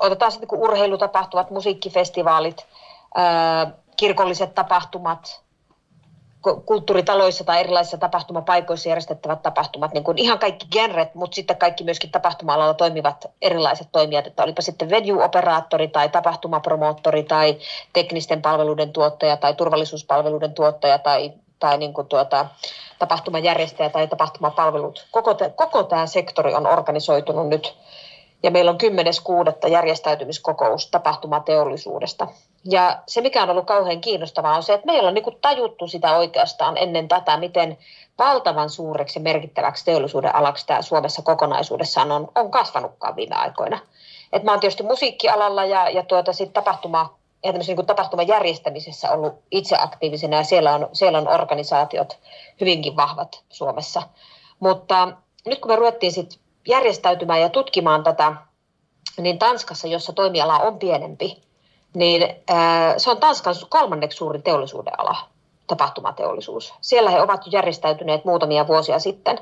otetaan 0.00 0.32
sitten 0.32 0.48
kuin 0.48 0.60
urheilutapahtumat, 0.60 1.50
musiikkifestivaalit, 1.50 2.66
kirkolliset 3.96 4.54
tapahtumat, 4.54 5.42
kulttuuritaloissa 6.66 7.44
tai 7.44 7.60
erilaisissa 7.60 7.98
tapahtumapaikoissa 7.98 8.88
järjestettävät 8.88 9.42
tapahtumat, 9.42 9.92
niin 9.92 10.04
kuin 10.04 10.18
ihan 10.18 10.38
kaikki 10.38 10.66
genret, 10.72 11.14
mutta 11.14 11.34
sitten 11.34 11.56
kaikki 11.56 11.84
myöskin 11.84 12.10
tapahtuma-alalla 12.10 12.74
toimivat 12.74 13.26
erilaiset 13.42 13.88
toimijat, 13.92 14.26
että 14.26 14.42
olipa 14.42 14.62
sitten 14.62 14.90
venue-operaattori 14.90 15.88
tai 15.88 16.08
tapahtumapromoottori 16.08 17.22
tai 17.22 17.58
teknisten 17.92 18.42
palveluiden 18.42 18.92
tuottaja 18.92 19.36
tai 19.36 19.54
turvallisuuspalveluiden 19.54 20.54
tuottaja 20.54 20.98
tai 20.98 21.32
tai 21.58 21.78
niin 21.78 21.94
kuin 21.94 22.06
tuota, 22.06 22.46
tapahtumajärjestäjä 22.98 23.90
tai 23.90 24.08
tapahtumapalvelut. 24.08 25.06
Koko, 25.10 25.34
te, 25.34 25.52
koko 25.56 25.82
tämä 25.82 26.06
sektori 26.06 26.54
on 26.54 26.66
organisoitunut 26.66 27.48
nyt 27.48 27.74
ja 28.42 28.50
meillä 28.50 28.70
on 28.70 28.78
10.6. 29.62 29.68
järjestäytymiskokous 29.68 30.90
tapahtumateollisuudesta. 30.90 32.26
Ja 32.64 32.98
se, 33.06 33.20
mikä 33.20 33.42
on 33.42 33.50
ollut 33.50 33.66
kauhean 33.66 34.00
kiinnostavaa, 34.00 34.56
on 34.56 34.62
se, 34.62 34.74
että 34.74 34.86
meillä 34.86 35.08
on 35.08 35.14
niin 35.14 35.38
tajuttu 35.40 35.86
sitä 35.86 36.16
oikeastaan 36.16 36.76
ennen 36.76 37.08
tätä, 37.08 37.36
miten 37.36 37.78
valtavan 38.18 38.70
suureksi 38.70 39.20
merkittäväksi 39.20 39.84
teollisuuden 39.84 40.34
alaksi 40.34 40.66
tämä 40.66 40.82
Suomessa 40.82 41.22
kokonaisuudessaan 41.22 42.12
on, 42.12 42.28
on 42.34 42.50
kasvanutkaan 42.50 43.16
viime 43.16 43.36
aikoina. 43.36 43.78
Et 44.32 44.42
mä 44.42 44.50
oon 44.50 44.60
tietysti 44.60 44.82
musiikkialalla 44.82 45.64
ja, 45.64 45.90
ja 45.90 46.02
tuota, 46.02 46.32
sit 46.32 46.52
tapahtuma 46.52 47.17
ja 47.44 47.52
niin 47.52 47.86
tapahtuman 47.86 48.28
järjestämisessä 48.28 49.10
ollut 49.10 49.34
itse 49.50 49.76
aktiivisena 49.80 50.36
ja 50.36 50.44
siellä 50.44 50.74
on, 50.74 50.88
siellä 50.92 51.18
on 51.18 51.28
organisaatiot 51.28 52.18
hyvinkin 52.60 52.96
vahvat 52.96 53.42
Suomessa. 53.48 54.02
Mutta 54.60 55.08
nyt 55.46 55.60
kun 55.60 55.70
me 55.70 55.76
ruvettiin 55.76 56.12
sit 56.12 56.40
järjestäytymään 56.68 57.40
ja 57.40 57.48
tutkimaan 57.48 58.04
tätä, 58.04 58.32
niin 59.18 59.38
Tanskassa, 59.38 59.88
jossa 59.88 60.12
toimiala 60.12 60.58
on 60.58 60.78
pienempi, 60.78 61.42
niin 61.94 62.36
ää, 62.48 62.98
se 62.98 63.10
on 63.10 63.16
Tanskan 63.16 63.54
kolmanneksi 63.68 64.18
suurin 64.18 64.42
teollisuuden 64.42 65.00
ala. 65.00 65.16
tapahtumateollisuus. 65.66 66.74
Siellä 66.80 67.10
he 67.10 67.20
ovat 67.20 67.40
järjestäytyneet 67.46 68.24
muutamia 68.24 68.66
vuosia 68.66 68.98
sitten. 68.98 69.38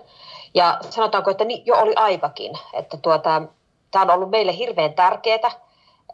Ja 0.55 0.79
sanotaanko, 0.91 1.31
että 1.31 1.45
jo 1.65 1.77
oli 1.77 1.93
aikakin, 1.97 2.53
että 2.73 2.97
tuota, 2.97 3.43
tämä 3.91 4.03
on 4.03 4.11
ollut 4.11 4.31
meille 4.31 4.57
hirveän 4.57 4.95
tärkeää, 4.95 5.66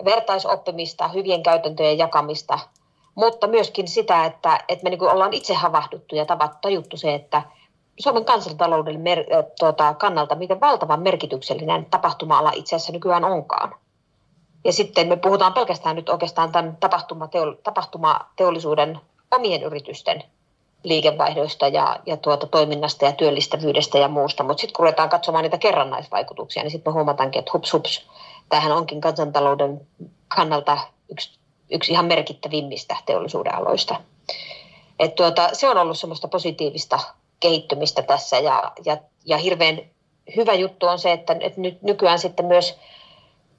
vertaisoppimista, 0.05 1.09
hyvien 1.09 1.43
käytäntöjen 1.43 1.99
jakamista, 1.99 2.59
mutta 3.15 3.47
myöskin 3.47 3.89
sitä, 3.89 4.25
että, 4.25 4.65
että 4.69 4.85
me 4.85 4.91
niin 4.91 5.03
ollaan 5.03 5.33
itse 5.33 5.55
havahduttu 5.55 6.17
ja 6.17 6.27
tajuttu 6.63 6.97
se, 6.97 7.15
että 7.15 7.43
Suomen 7.99 8.25
kansantalouden 8.25 9.01
mer, 9.01 9.25
tuota, 9.59 9.95
kannalta, 9.95 10.35
miten 10.35 10.61
valtavan 10.61 11.03
merkityksellinen 11.03 11.85
tapahtuma-ala 11.85 12.53
itse 12.55 12.77
asiassa 12.77 12.93
nykyään 12.93 13.25
onkaan. 13.25 13.75
Ja 14.65 14.73
sitten 14.73 15.09
me 15.09 15.17
puhutaan 15.17 15.53
pelkästään 15.53 15.97
nyt 15.97 16.09
oikeastaan 16.09 16.53
tämän 16.53 16.79
tapahtumateollisuuden 17.65 19.01
omien 19.31 19.63
yritysten 19.63 20.25
liikevaihdoista 20.85 21.69
ja, 21.69 22.01
ja 22.07 22.17
tuota, 22.17 22.47
toiminnasta 22.47 23.05
ja 23.05 23.13
työllistävyydestä 23.13 23.99
ja 23.99 24.09
muusta. 24.09 24.43
Mutta 24.43 24.61
sitten 24.61 24.77
kun 24.77 24.83
ruvetaan 24.83 25.09
katsomaan 25.09 25.43
niitä 25.43 25.59
kerrannaisvaikutuksia, 25.59 26.63
niin 26.63 26.71
sitten 26.71 26.93
me 26.93 26.95
huomataankin, 26.95 27.39
että 27.39 27.51
hups 27.55 27.73
hups, 27.73 28.07
tämähän 28.53 28.73
onkin 28.73 29.01
kansantalouden 29.01 29.87
kannalta 30.29 30.79
yksi, 31.11 31.39
yksi 31.71 31.93
ihan 31.93 32.05
merkittävimmistä 32.05 32.97
teollisuuden 33.07 33.55
aloista. 33.55 34.01
Et 34.99 35.15
tuota, 35.15 35.49
se 35.53 35.69
on 35.69 35.79
ollut 35.79 35.99
semmoista 35.99 36.29
positiivista 36.29 36.99
kehittymistä 37.41 38.03
tässä 38.03 38.39
ja, 38.39 38.73
ja, 38.85 38.97
ja 39.25 39.39
hirveän 39.39 39.81
hyvä 40.37 40.55
juttu 40.55 40.87
on 40.87 40.99
se, 40.99 41.13
että, 41.13 41.37
että 41.41 41.61
nyt 41.61 41.83
nykyään 41.83 42.19
sitten 42.19 42.47
myös 42.47 42.79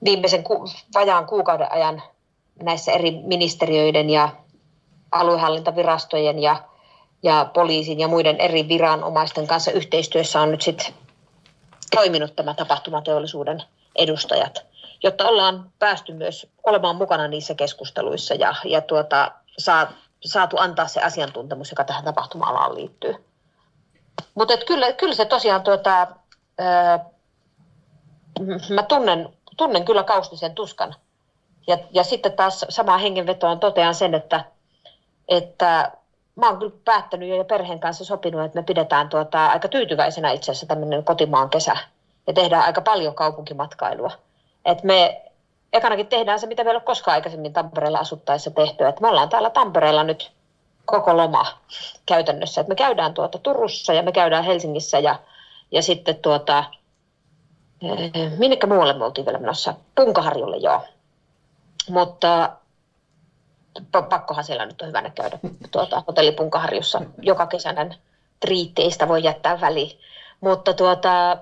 viimeisen 0.06 0.44
ku, 0.44 0.66
vajaan 0.94 1.26
kuukauden 1.26 1.72
ajan 1.72 2.04
näissä 2.64 2.92
eri 2.92 3.12
ministeriöiden 3.12 4.10
ja 4.10 4.30
aluehallintavirastojen 5.12 6.40
ja, 6.40 6.64
ja 7.24 7.50
poliisin 7.54 8.00
ja 8.00 8.08
muiden 8.08 8.40
eri 8.40 8.68
viranomaisten 8.68 9.48
kanssa 9.48 9.72
yhteistyössä 9.72 10.42
on 10.42 10.52
nyt 10.52 10.62
sitten 10.62 10.94
toiminut 11.96 12.36
tämä 12.36 12.54
tapahtumateollisuuden 12.54 13.64
edustajat, 13.96 14.73
jotta 15.04 15.28
ollaan 15.28 15.72
päästy 15.80 16.14
myös 16.14 16.48
olemaan 16.64 16.96
mukana 16.96 17.28
niissä 17.28 17.56
keskusteluissa 17.56 18.34
ja, 18.34 18.56
ja 18.66 18.82
tuota, 18.82 19.32
saa, 19.58 19.92
saatu 20.26 20.58
antaa 20.60 20.88
se 20.88 21.02
asiantuntemus, 21.02 21.72
joka 21.72 21.84
tähän 21.84 22.04
tapahtuma-alaan 22.04 22.76
liittyy. 22.76 23.16
Mutta 24.36 24.58
kyllä, 24.58 24.94
kyllä 24.94 25.16
se 25.16 25.26
tosiaan, 25.26 25.64
tuota, 25.64 26.08
ää, 26.58 27.06
mä 28.70 28.84
tunnen, 28.84 29.30
tunnen 29.58 29.86
kyllä 29.86 30.04
Kaustisen 30.04 30.56
tuskan. 30.56 30.96
Ja, 31.68 31.78
ja 31.92 32.04
sitten 32.04 32.34
taas 32.34 32.66
samaan 32.70 33.00
hengenvetoon 33.00 33.60
totean 33.60 33.96
sen, 33.96 34.14
että, 34.16 34.46
että 35.28 35.92
mä 36.36 36.50
oon 36.50 36.60
kyllä 36.60 36.74
päättänyt 36.86 37.30
ja 37.30 37.44
perheen 37.44 37.80
kanssa 37.80 38.06
sopinut, 38.06 38.46
että 38.46 38.60
me 38.60 38.64
pidetään 38.64 39.10
tuota, 39.10 39.46
aika 39.46 39.68
tyytyväisenä 39.68 40.32
itse 40.32 40.52
asiassa 40.52 40.68
tämmöinen 40.68 41.04
kotimaan 41.04 41.50
kesä 41.50 41.78
ja 42.28 42.34
tehdään 42.34 42.64
aika 42.64 42.82
paljon 42.82 43.16
kaupunkimatkailua. 43.16 44.12
Et 44.66 44.84
me 44.84 45.22
ekanakin 45.74 46.08
tehdään 46.08 46.40
se, 46.40 46.48
mitä 46.48 46.64
meillä 46.64 46.78
on 46.78 46.86
koskaan 46.86 47.16
aikaisemmin 47.16 47.54
Tampereella 47.54 48.00
asuttaessa 48.00 48.52
tehty. 48.52 48.88
Et 48.88 49.00
me 49.00 49.08
ollaan 49.08 49.30
täällä 49.30 49.50
Tampereella 49.50 50.04
nyt 50.04 50.32
koko 50.86 51.18
loma 51.18 51.46
käytännössä. 52.06 52.62
Et 52.62 52.68
me 52.68 52.76
käydään 52.76 53.14
tuota 53.14 53.38
Turussa 53.38 53.94
ja 53.94 54.04
me 54.04 54.12
käydään 54.12 54.44
Helsingissä 54.44 55.00
ja, 55.00 55.20
ja 55.72 55.82
sitten 55.82 56.16
tuota, 56.16 56.64
eh, 57.82 58.32
minnekä 58.38 58.68
muualle 58.68 58.94
me 58.94 59.06
oltiin 59.06 59.26
vielä 59.26 59.40
menossa? 59.40 59.74
Punkaharjulle 59.96 60.58
joo. 60.58 60.82
Mutta 61.90 62.50
pakkohan 64.10 64.44
siellä 64.44 64.66
nyt 64.66 64.82
on 64.82 64.88
hyvänä 64.88 65.10
käydä 65.10 65.40
tuota, 65.72 66.04
hotelli 66.08 66.32
Punkaharjussa 66.32 67.02
joka 67.22 67.48
ei 68.78 68.92
sitä 68.92 69.08
voi 69.08 69.24
jättää 69.24 69.62
väliin. 69.62 70.00
Mutta 70.42 70.74
tuota, 70.74 71.38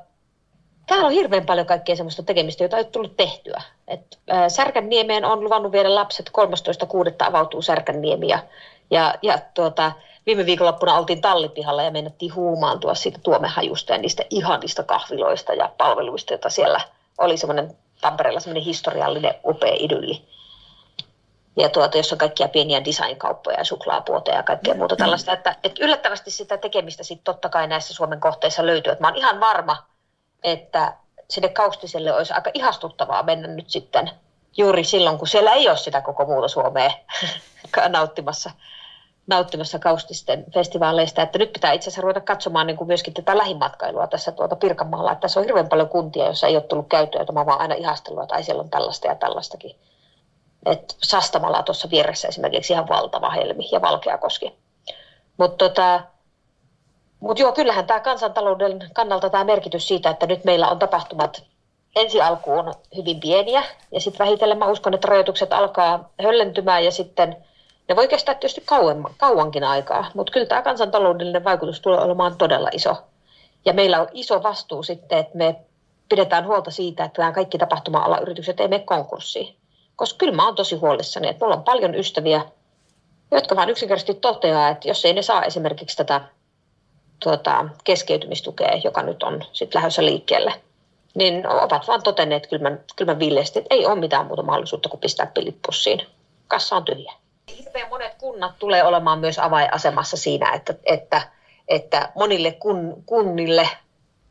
täällä 0.87 1.05
on 1.07 1.13
hirveän 1.13 1.45
paljon 1.45 1.67
kaikkea 1.67 1.95
sellaista 1.95 2.23
tekemistä, 2.23 2.63
jota 2.63 2.77
ei 2.77 2.83
ole 2.83 2.89
tullut 2.91 3.17
tehtyä. 3.17 3.61
Et, 3.87 4.19
ää, 4.29 4.49
Särkänniemeen 4.49 5.25
on 5.25 5.43
luvannut 5.43 5.71
viedä 5.71 5.95
lapset, 5.95 6.29
13.6. 6.29 7.27
avautuu 7.27 7.61
Särkänniemi 7.61 8.27
ja, 8.27 8.39
ja, 8.91 9.15
ja 9.21 9.39
tuota, 9.53 9.91
viime 10.25 10.45
viikonloppuna 10.45 10.97
oltiin 10.97 11.21
tallipihalla 11.21 11.83
ja 11.83 11.91
mennettiin 11.91 12.35
huumaantua 12.35 12.95
siitä 12.95 13.19
tuomehajusta 13.23 13.93
ja 13.93 13.97
niistä 13.97 14.23
ihanista 14.29 14.83
kahviloista 14.83 15.53
ja 15.53 15.69
palveluista, 15.77 16.33
joita 16.33 16.49
siellä 16.49 16.81
oli 17.17 17.37
semmoinen 17.37 17.77
Tampereella 18.01 18.39
semmoinen 18.39 18.63
historiallinen 18.63 19.33
upea 19.45 19.75
idylli. 19.79 20.21
Ja 21.57 21.69
tuota, 21.69 21.97
jos 21.97 22.11
on 22.11 22.17
kaikkia 22.17 22.47
pieniä 22.47 22.85
designkauppoja 22.85 23.57
ja 23.57 23.63
suklaapuoteja 23.63 24.37
ja 24.37 24.43
kaikkea 24.43 24.73
muuta 24.73 24.95
tällaista. 24.95 25.33
Että, 25.33 25.55
että 25.63 25.85
yllättävästi 25.85 26.31
sitä 26.31 26.57
tekemistä 26.57 27.03
sitten 27.03 27.23
totta 27.23 27.49
kai 27.49 27.67
näissä 27.67 27.93
Suomen 27.93 28.19
kohteissa 28.19 28.65
löytyy. 28.65 28.91
Että 28.91 29.03
mä 29.03 29.07
oon 29.07 29.17
ihan 29.17 29.39
varma, 29.39 29.77
että 30.43 30.97
sinne 31.29 31.49
Kaustiselle 31.49 32.13
olisi 32.13 32.33
aika 32.33 32.51
ihastuttavaa 32.53 33.23
mennä 33.23 33.47
nyt 33.47 33.69
sitten 33.69 34.11
juuri 34.57 34.83
silloin, 34.83 35.17
kun 35.17 35.27
siellä 35.27 35.53
ei 35.53 35.69
ole 35.69 35.77
sitä 35.77 36.01
koko 36.01 36.25
muuta 36.25 36.47
Suomea 36.47 36.91
nauttimassa, 37.87 38.51
nauttimassa 39.27 39.79
Kaustisten 39.79 40.45
festivaaleista. 40.53 41.21
Että 41.21 41.37
nyt 41.37 41.53
pitää 41.53 41.71
itse 41.71 41.89
asiassa 41.89 42.01
ruveta 42.01 42.21
katsomaan 42.21 42.67
niin 42.67 42.77
kuin 42.77 42.87
myöskin 42.87 43.13
tätä 43.13 43.37
lähimatkailua 43.37 44.07
tässä 44.07 44.31
tuota 44.31 44.55
Pirkanmaalla. 44.55 45.11
Että 45.11 45.21
tässä 45.21 45.39
on 45.39 45.45
hirveän 45.45 45.69
paljon 45.69 45.89
kuntia, 45.89 46.25
joissa 46.25 46.47
ei 46.47 46.55
ole 46.55 46.63
tullut 46.63 46.89
käyttöä, 46.89 47.21
että 47.21 47.33
mä 47.33 47.45
vaan 47.45 47.61
aina 47.61 47.75
ihastellut, 47.75 48.23
että 48.23 48.35
ai 48.35 48.43
siellä 48.43 48.61
on 48.61 48.69
tällaista 48.69 49.07
ja 49.07 49.15
tällaistakin. 49.15 49.75
Et 50.65 50.97
Sastamala 51.03 51.63
tuossa 51.63 51.89
vieressä 51.89 52.27
esimerkiksi 52.27 52.73
ihan 52.73 52.89
valtava 52.89 53.29
helmi 53.29 53.69
ja 53.71 53.81
Valkeakoski. 53.81 54.59
Mutta 55.37 55.69
tota, 55.69 56.01
mutta 57.21 57.41
joo, 57.41 57.51
kyllähän 57.51 57.87
tämä 57.87 57.99
kansantalouden 57.99 58.89
kannalta 58.93 59.29
tämä 59.29 59.43
merkitys 59.43 59.87
siitä, 59.87 60.09
että 60.09 60.27
nyt 60.27 60.43
meillä 60.43 60.67
on 60.67 60.79
tapahtumat 60.79 61.43
ensi 61.95 62.21
alkuun 62.21 62.73
hyvin 62.97 63.19
pieniä 63.19 63.63
ja 63.91 63.99
sitten 63.99 64.25
vähitellen 64.25 64.57
mä 64.57 64.67
uskon, 64.67 64.93
että 64.93 65.07
rajoitukset 65.07 65.53
alkaa 65.53 66.09
höllentymään 66.23 66.85
ja 66.85 66.91
sitten 66.91 67.37
ne 67.89 67.95
voi 67.95 68.07
kestää 68.07 68.35
tietysti 68.35 68.61
kauemman, 68.65 69.13
kauankin 69.17 69.63
aikaa, 69.63 70.11
mutta 70.13 70.33
kyllä 70.33 70.45
tämä 70.45 70.61
kansantaloudellinen 70.61 71.43
vaikutus 71.43 71.81
tulee 71.81 71.99
olemaan 71.99 72.37
todella 72.37 72.69
iso. 72.71 72.97
Ja 73.65 73.73
meillä 73.73 74.01
on 74.01 74.07
iso 74.13 74.43
vastuu 74.43 74.83
sitten, 74.83 75.19
että 75.19 75.37
me 75.37 75.55
pidetään 76.09 76.47
huolta 76.47 76.71
siitä, 76.71 77.03
että 77.03 77.21
nämä 77.21 77.31
kaikki 77.31 77.57
tapahtuma-alayritykset 77.57 78.59
ei 78.59 78.67
mene 78.67 78.83
konkurssiin. 78.83 79.55
Koska 79.95 80.17
kyllä 80.17 80.33
mä 80.33 80.45
oon 80.45 80.55
tosi 80.55 80.75
huolissani, 80.75 81.27
että 81.27 81.45
mulla 81.45 81.55
on 81.55 81.63
paljon 81.63 81.95
ystäviä, 81.95 82.41
jotka 83.31 83.55
vaan 83.55 83.69
yksinkertaisesti 83.69 84.13
toteaa, 84.13 84.69
että 84.69 84.87
jos 84.87 85.05
ei 85.05 85.13
ne 85.13 85.21
saa 85.21 85.43
esimerkiksi 85.43 85.97
tätä 85.97 86.21
tuota, 87.23 87.65
keskeytymistukea, 87.83 88.81
joka 88.83 89.01
nyt 89.01 89.23
on 89.23 89.43
sitten 89.53 89.79
lähdössä 89.79 90.05
liikkeelle, 90.05 90.53
niin 91.15 91.47
ovat 91.47 91.87
vaan 91.87 92.03
todenneet 92.03 92.47
kylmän, 92.47 92.83
kylmän 92.95 93.19
villeesti, 93.19 93.59
että 93.59 93.75
ei 93.75 93.85
ole 93.85 93.99
mitään 93.99 94.25
muuta 94.25 94.43
mahdollisuutta 94.43 94.89
kuin 94.89 94.99
pistää 94.99 95.25
pilit 95.25 95.57
pussiin. 95.65 96.01
Kassa 96.47 96.75
on 96.75 96.85
tyhjä. 96.85 97.13
Hirveän 97.57 97.89
monet 97.89 98.15
kunnat 98.17 98.51
tulee 98.59 98.83
olemaan 98.83 99.19
myös 99.19 99.39
avainasemassa 99.39 100.17
siinä, 100.17 100.51
että, 100.53 100.73
että, 100.83 101.21
että 101.67 102.11
monille 102.15 102.51
kun, 102.51 103.03
kunnille 103.05 103.69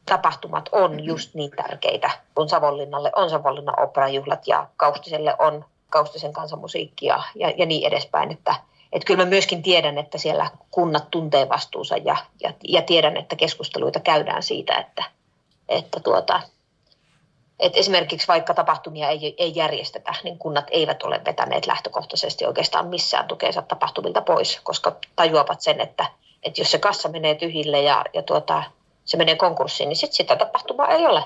tapahtumat 0.07 0.69
on 0.73 1.05
just 1.05 1.35
niin 1.35 1.51
tärkeitä, 1.51 2.11
kun 2.35 2.49
Savonlinnalle 2.49 3.13
on 3.17 3.31
Savonlinnan 3.31 3.83
operajuhlat 3.83 4.47
ja 4.47 4.67
Kaustiselle 4.77 5.35
on 5.39 5.65
Kaustisen 5.91 6.33
kansanmusiikki 6.33 7.07
ja, 7.07 7.23
ja, 7.35 7.51
ja 7.57 7.67
niin 7.67 7.87
edespäin, 7.87 8.33
että, 8.33 8.55
että 8.93 9.07
kyllä 9.07 9.25
mä 9.25 9.31
myöskin 9.31 9.63
tiedän, 9.63 9.99
että 9.99 10.19
siellä 10.19 10.51
kunnat 10.71 11.11
tuntee 11.11 11.49
vastuunsa 11.49 11.97
ja, 11.97 12.17
ja, 12.43 12.53
ja 12.69 12.83
tiedän, 12.83 13.17
että 13.17 13.37
keskusteluita 13.37 14.01
käydään 14.01 14.43
siitä, 14.43 14.75
että, 14.75 15.05
että, 15.69 16.01
tuota, 16.01 16.43
että 17.61 17.79
esimerkiksi 17.79 18.29
vaikka 18.29 18.55
tapahtumia 18.55 19.09
ei, 19.09 19.35
ei 19.39 19.53
järjestetä, 19.55 20.15
niin 20.25 20.39
kunnat 20.39 20.65
eivät 20.71 21.03
ole 21.03 21.21
vetäneet 21.25 21.67
lähtökohtaisesti 21.67 22.47
oikeastaan 22.47 22.89
missään 22.89 23.29
tukeensa 23.29 23.63
tapahtumilta 23.63 24.21
pois, 24.21 24.61
koska 24.63 24.97
tajuavat 25.17 25.61
sen, 25.61 25.81
että, 25.81 26.07
että 26.43 26.61
jos 26.61 26.71
se 26.71 26.79
kassa 26.79 27.09
menee 27.09 27.35
tyhjille 27.35 27.83
ja, 27.83 28.05
ja 28.13 28.23
tuota, 28.23 28.63
se 29.05 29.17
menee 29.17 29.37
konkurssiin, 29.37 29.89
niin 29.89 29.97
sitten 29.97 30.17
sitä 30.17 30.37
tapahtumaa 30.37 30.89
ei 30.89 31.07
ole. 31.07 31.25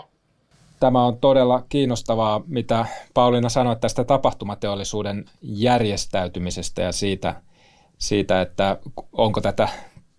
Tämä 0.81 1.05
on 1.05 1.19
todella 1.19 1.63
kiinnostavaa, 1.69 2.41
mitä 2.47 2.87
Pauliina 3.15 3.49
sanoi 3.49 3.77
tästä 3.77 4.05
tapahtumateollisuuden 4.05 5.25
järjestäytymisestä 5.43 6.83
ja 6.83 6.93
siitä, 6.93 7.35
siitä, 7.99 8.41
että 8.41 8.77
onko 9.13 9.41
tätä 9.41 9.69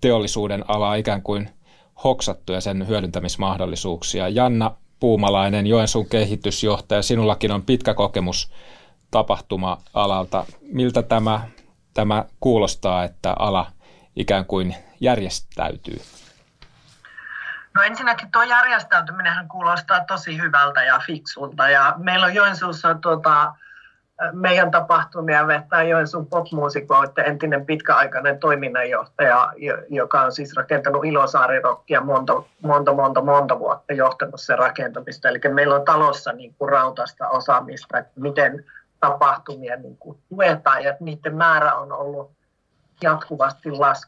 teollisuuden 0.01 0.65
alaa 0.67 0.95
ikään 0.95 1.21
kuin 1.21 1.49
hoksattu 2.03 2.53
ja 2.53 2.61
sen 2.61 2.87
hyödyntämismahdollisuuksia. 2.87 4.29
Janna 4.29 4.71
Puumalainen, 4.99 5.67
Joensuun 5.67 6.09
kehitysjohtaja, 6.09 7.01
sinullakin 7.01 7.51
on 7.51 7.63
pitkä 7.63 7.93
kokemus 7.93 8.51
tapahtuma-alalta. 9.11 10.45
Miltä 10.61 11.01
tämä, 11.01 11.41
tämä 11.93 12.25
kuulostaa, 12.39 13.03
että 13.03 13.35
ala 13.39 13.71
ikään 14.15 14.45
kuin 14.45 14.75
järjestäytyy? 14.99 15.99
No 17.75 17.81
ensinnäkin 17.81 18.31
tuo 18.31 18.43
järjestäytyminen 18.43 19.47
kuulostaa 19.47 20.05
tosi 20.05 20.37
hyvältä 20.37 20.83
ja 20.83 21.01
fiksulta. 21.05 21.69
Ja 21.69 21.93
meillä 21.97 22.25
on 22.25 22.35
Joensuussa 22.35 22.95
tuota, 22.95 23.55
meidän 24.33 24.71
tapahtumia 24.71 25.47
vettää 25.47 25.83
Joensuun 25.83 26.27
popmuusikoiden 26.27 27.25
entinen 27.25 27.65
pitkäaikainen 27.65 28.39
toiminnanjohtaja, 28.39 29.53
joka 29.89 30.21
on 30.21 30.31
siis 30.31 30.55
rakentanut 30.55 31.05
Ilosaari-rokkia 31.05 32.01
monta, 32.01 32.43
monta, 32.61 32.93
monta, 32.93 33.21
monta 33.21 33.59
vuotta 33.59 33.93
johtanut 33.93 34.41
sen 34.41 34.59
rakentamista. 34.59 35.29
Eli 35.29 35.39
meillä 35.53 35.75
on 35.75 35.85
talossa 35.85 36.31
niin 36.31 36.55
kuin 36.57 36.69
rautasta 36.69 37.29
osaamista, 37.29 37.97
että 37.97 38.11
miten 38.15 38.65
tapahtumia 38.99 39.75
niin 39.75 39.97
kuin 39.97 40.17
tuetaan 40.29 40.83
ja 40.83 40.97
niiden 40.99 41.35
määrä 41.35 41.75
on 41.75 41.91
ollut 41.91 42.31
jatkuvasti 43.01 43.71
las, 43.71 44.07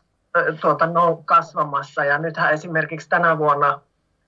tuota, 0.62 0.86
no, 0.86 1.22
kasvamassa. 1.26 2.06
Ja 2.06 2.18
nythän 2.18 2.54
esimerkiksi 2.54 3.10
tänä 3.10 3.38
vuonna, 3.38 3.80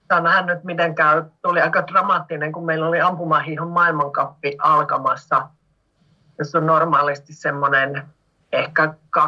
tämä 0.07 0.41
nyt 0.41 0.63
miten 0.63 0.95
käy, 0.95 1.23
tuli 1.41 1.61
aika 1.61 1.87
dramaattinen, 1.87 2.51
kun 2.51 2.65
meillä 2.65 2.87
oli 2.87 3.01
ampumahihon 3.01 3.69
maailmankappi 3.69 4.57
alkamassa– 4.61 5.41
jos 6.39 6.55
on 6.55 6.65
normaalisti 6.65 7.33
semmoinen 7.33 8.03
ehkä 8.51 8.93
2-30 9.19 9.21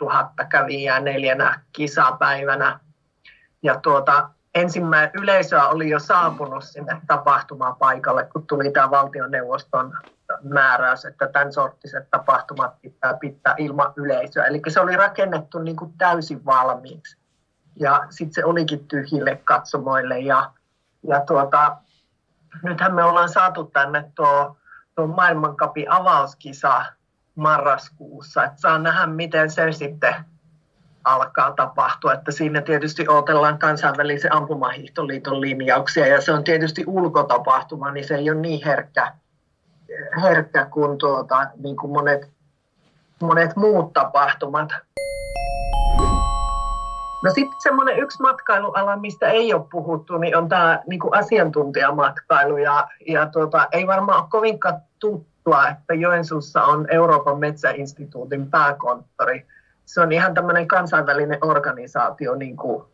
000 0.00 0.32
kävijää 0.48 1.00
neljänä 1.00 1.60
kisapäivänä. 1.72 2.80
Ja 3.62 3.80
tuota, 3.80 4.30
ensimmäinen 4.54 5.10
yleisöä 5.14 5.68
oli 5.68 5.90
jo 5.90 5.98
saapunut 5.98 6.64
sinne 6.64 7.00
tapahtumaan 7.06 7.76
paikalle, 7.76 8.24
kun 8.32 8.46
tuli 8.46 8.70
tämä 8.70 8.90
valtioneuvoston 8.90 9.92
määräys, 10.42 11.04
että 11.04 11.28
tämän 11.28 11.52
sorttiset 11.52 12.10
tapahtumat 12.10 12.80
pitää 12.82 13.14
pitää 13.14 13.54
ilman 13.58 13.92
yleisöä. 13.96 14.44
Eli 14.44 14.62
se 14.68 14.80
oli 14.80 14.96
rakennettu 14.96 15.58
niin 15.58 15.76
kuin 15.76 15.92
täysin 15.98 16.44
valmiiksi. 16.44 17.16
Ja 17.80 18.06
sitten 18.10 18.34
se 18.34 18.44
olikin 18.44 18.88
tyhjille 18.88 19.40
katsomoille. 19.44 20.18
Ja, 20.18 20.50
ja 21.02 21.20
tuota, 21.20 21.76
nythän 22.62 22.94
me 22.94 23.04
ollaan 23.04 23.28
saatu 23.28 23.64
tänne 23.64 24.12
tuo 24.14 24.56
tuon 24.98 25.14
maailmankapin 25.14 25.90
avauskisa 25.90 26.84
marraskuussa. 27.34 28.44
Että 28.44 28.60
saa 28.60 28.78
nähdä, 28.78 29.06
miten 29.06 29.50
se 29.50 29.72
sitten 29.72 30.14
alkaa 31.04 31.52
tapahtua. 31.52 32.14
Että 32.14 32.32
siinä 32.32 32.60
tietysti 32.60 33.08
odotellaan 33.08 33.58
kansainvälisen 33.58 34.32
ampumahiihtoliiton 34.32 35.40
linjauksia 35.40 36.06
ja 36.06 36.20
se 36.20 36.32
on 36.32 36.44
tietysti 36.44 36.84
ulkotapahtuma, 36.86 37.90
niin 37.90 38.06
se 38.06 38.14
ei 38.14 38.30
ole 38.30 38.40
niin 38.40 38.64
herkkä, 38.64 39.12
herkkä 40.22 40.64
kuin, 40.64 40.98
tuota, 40.98 41.46
niin 41.62 41.76
kuin 41.76 41.92
monet, 41.92 42.30
monet 43.20 43.56
muut 43.56 43.92
tapahtumat. 43.92 44.68
No 47.22 47.30
sitten 47.30 47.60
semmoinen 47.60 47.98
yksi 47.98 48.22
matkailuala, 48.22 48.96
mistä 48.96 49.28
ei 49.28 49.54
ole 49.54 49.64
puhuttu, 49.70 50.18
niin 50.18 50.36
on 50.36 50.48
tämä 50.48 50.82
niin 50.86 51.00
asiantuntijamatkailu. 51.12 52.56
Ja, 52.56 52.88
ja 53.08 53.26
tuota, 53.26 53.68
ei 53.72 53.86
varmaan 53.86 54.20
ole 54.20 54.28
kovinkaan 54.30 54.80
tuttua, 54.98 55.68
että 55.68 55.94
Joensuussa 55.94 56.64
on 56.64 56.86
Euroopan 56.90 57.38
metsäinstituutin 57.38 58.50
pääkonttori. 58.50 59.46
Se 59.84 60.00
on 60.00 60.12
ihan 60.12 60.34
tämmöinen 60.34 60.68
kansainvälinen 60.68 61.38
organisaatio, 61.40 62.34
niin 62.34 62.56
kuin 62.56 62.84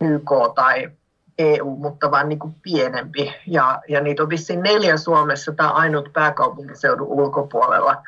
YK 0.00 0.30
tai 0.54 0.90
EU, 1.38 1.76
mutta 1.76 2.10
vaan 2.10 2.28
niin 2.28 2.38
kuin 2.38 2.54
pienempi. 2.62 3.34
Ja, 3.46 3.82
ja 3.88 4.00
niitä 4.00 4.22
on 4.22 4.28
vissiin 4.28 4.62
neljä 4.62 4.96
Suomessa, 4.96 5.52
tämä 5.52 5.70
ainut 5.70 6.12
pääkaupunkiseudun 6.12 7.06
ulkopuolella. 7.06 8.02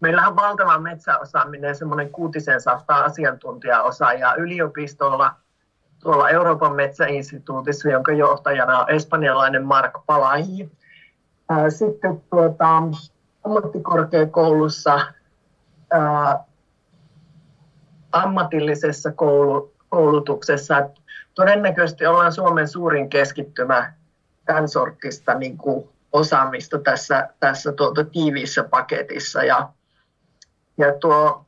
Meillähän 0.00 0.30
on 0.30 0.36
valtava 0.36 0.78
metsäosaaminen, 0.78 1.74
semmoinen 1.74 2.10
kuutisen 2.10 2.60
saattaa 2.60 3.04
asiantuntijaosaajaa 3.04 4.34
yliopistolla, 4.34 5.34
tuolla 6.02 6.30
Euroopan 6.30 6.74
metsäinstituutissa, 6.74 7.88
jonka 7.88 8.12
johtajana 8.12 8.78
on 8.78 8.90
espanjalainen 8.90 9.64
Mark 9.64 9.92
Palahi. 10.06 10.70
Sitten 11.68 12.22
tuota, 12.30 12.82
ammattikorkeakoulussa 13.44 15.00
ää, 15.90 16.44
ammatillisessa 18.12 19.12
koulu, 19.12 19.72
koulutuksessa. 19.88 20.90
Todennäköisesti 21.34 22.06
ollaan 22.06 22.32
Suomen 22.32 22.68
suurin 22.68 23.08
keskittymä 23.08 23.92
tämän 24.44 24.68
sortista 24.68 25.34
niin 25.34 25.58
osaamista 26.12 26.78
tässä, 26.78 27.28
tässä 27.40 27.72
tuota, 27.72 28.04
tiiviissä 28.04 28.64
paketissa. 28.64 29.44
Ja, 29.44 29.68
ja 30.78 30.98
tuo, 31.00 31.46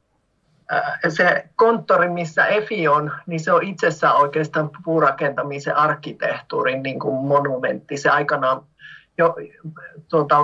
se 1.08 1.48
konttori, 1.56 2.08
missä 2.08 2.46
EFI 2.46 2.88
on, 2.88 3.12
niin 3.26 3.40
se 3.40 3.52
on 3.52 3.62
itsessään 3.62 4.16
oikeastaan 4.16 4.70
puurakentamisen 4.84 5.76
arkkitehtuurin 5.76 6.82
niin 6.82 7.00
kuin 7.00 7.14
monumentti. 7.14 7.96
Se 7.96 8.10
aikanaan 8.10 8.62
jo, 9.18 9.36
tuota, 10.08 10.36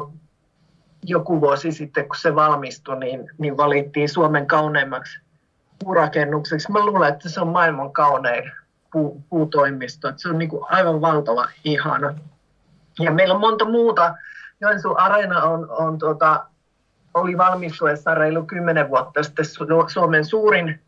joku 1.03 1.41
vuosi 1.41 1.73
sitten, 1.73 2.07
kun 2.07 2.17
se 2.17 2.35
valmistui, 2.35 2.99
niin, 2.99 3.31
niin 3.39 3.57
valittiin 3.57 4.09
Suomen 4.09 4.47
kauneimmaksi 4.47 5.21
puurakennukseksi. 5.79 6.73
Mä 6.73 6.87
luulen, 6.87 7.13
että 7.13 7.29
se 7.29 7.41
on 7.41 7.49
maailman 7.49 7.93
kaunein 7.93 8.53
puu, 8.93 9.25
puutoimisto. 9.31 10.13
Se 10.17 10.29
on 10.29 10.39
niin 10.39 10.49
kuin 10.49 10.65
aivan 10.69 11.01
valtava 11.01 11.49
ihana. 11.65 12.15
Ja 13.01 13.11
meillä 13.11 13.35
on 13.35 13.41
monta 13.41 13.65
muuta. 13.65 14.15
Joensuun 14.61 15.01
Areena 15.01 15.43
on, 15.43 15.71
on 15.71 15.99
tuota, 15.99 16.47
oli 17.15 17.39
valmistuessa 17.39 18.15
reilu 18.15 18.43
kymmenen 18.43 18.89
vuotta 18.89 19.23
sitten 19.23 19.45
Suomen 19.87 20.25
suurin, 20.25 20.81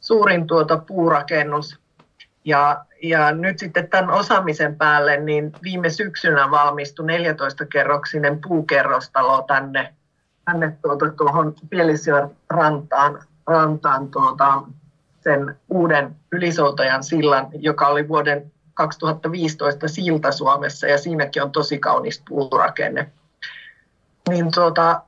suurin 0.00 0.46
tuota 0.46 0.78
puurakennus. 0.78 1.78
Ja, 2.44 2.84
ja 3.02 3.32
nyt 3.32 3.58
sitten 3.58 3.88
tämän 3.88 4.10
osaamisen 4.10 4.76
päälle, 4.76 5.16
niin 5.16 5.52
viime 5.62 5.90
syksynä 5.90 6.50
valmistui 6.50 7.06
14-kerroksinen 7.06 8.40
puukerrostalo 8.48 9.42
tänne, 9.42 9.94
tänne 10.44 10.76
tuota, 10.82 11.10
tuohon 11.10 11.54
Pielisjoen 11.70 12.30
rantaan, 12.50 13.22
rantaan 13.46 14.10
tuota, 14.10 14.62
sen 15.20 15.56
uuden 15.68 16.16
Ylisoutajan 16.32 17.04
sillan, 17.04 17.46
joka 17.52 17.86
oli 17.86 18.08
vuoden 18.08 18.52
2015 18.74 19.88
silta 19.88 20.32
Suomessa 20.32 20.86
ja 20.86 20.98
siinäkin 20.98 21.42
on 21.42 21.52
tosi 21.52 21.78
kaunis 21.78 22.22
puurakenne. 22.28 23.10
Niin 24.28 24.50
tuota, 24.54 25.02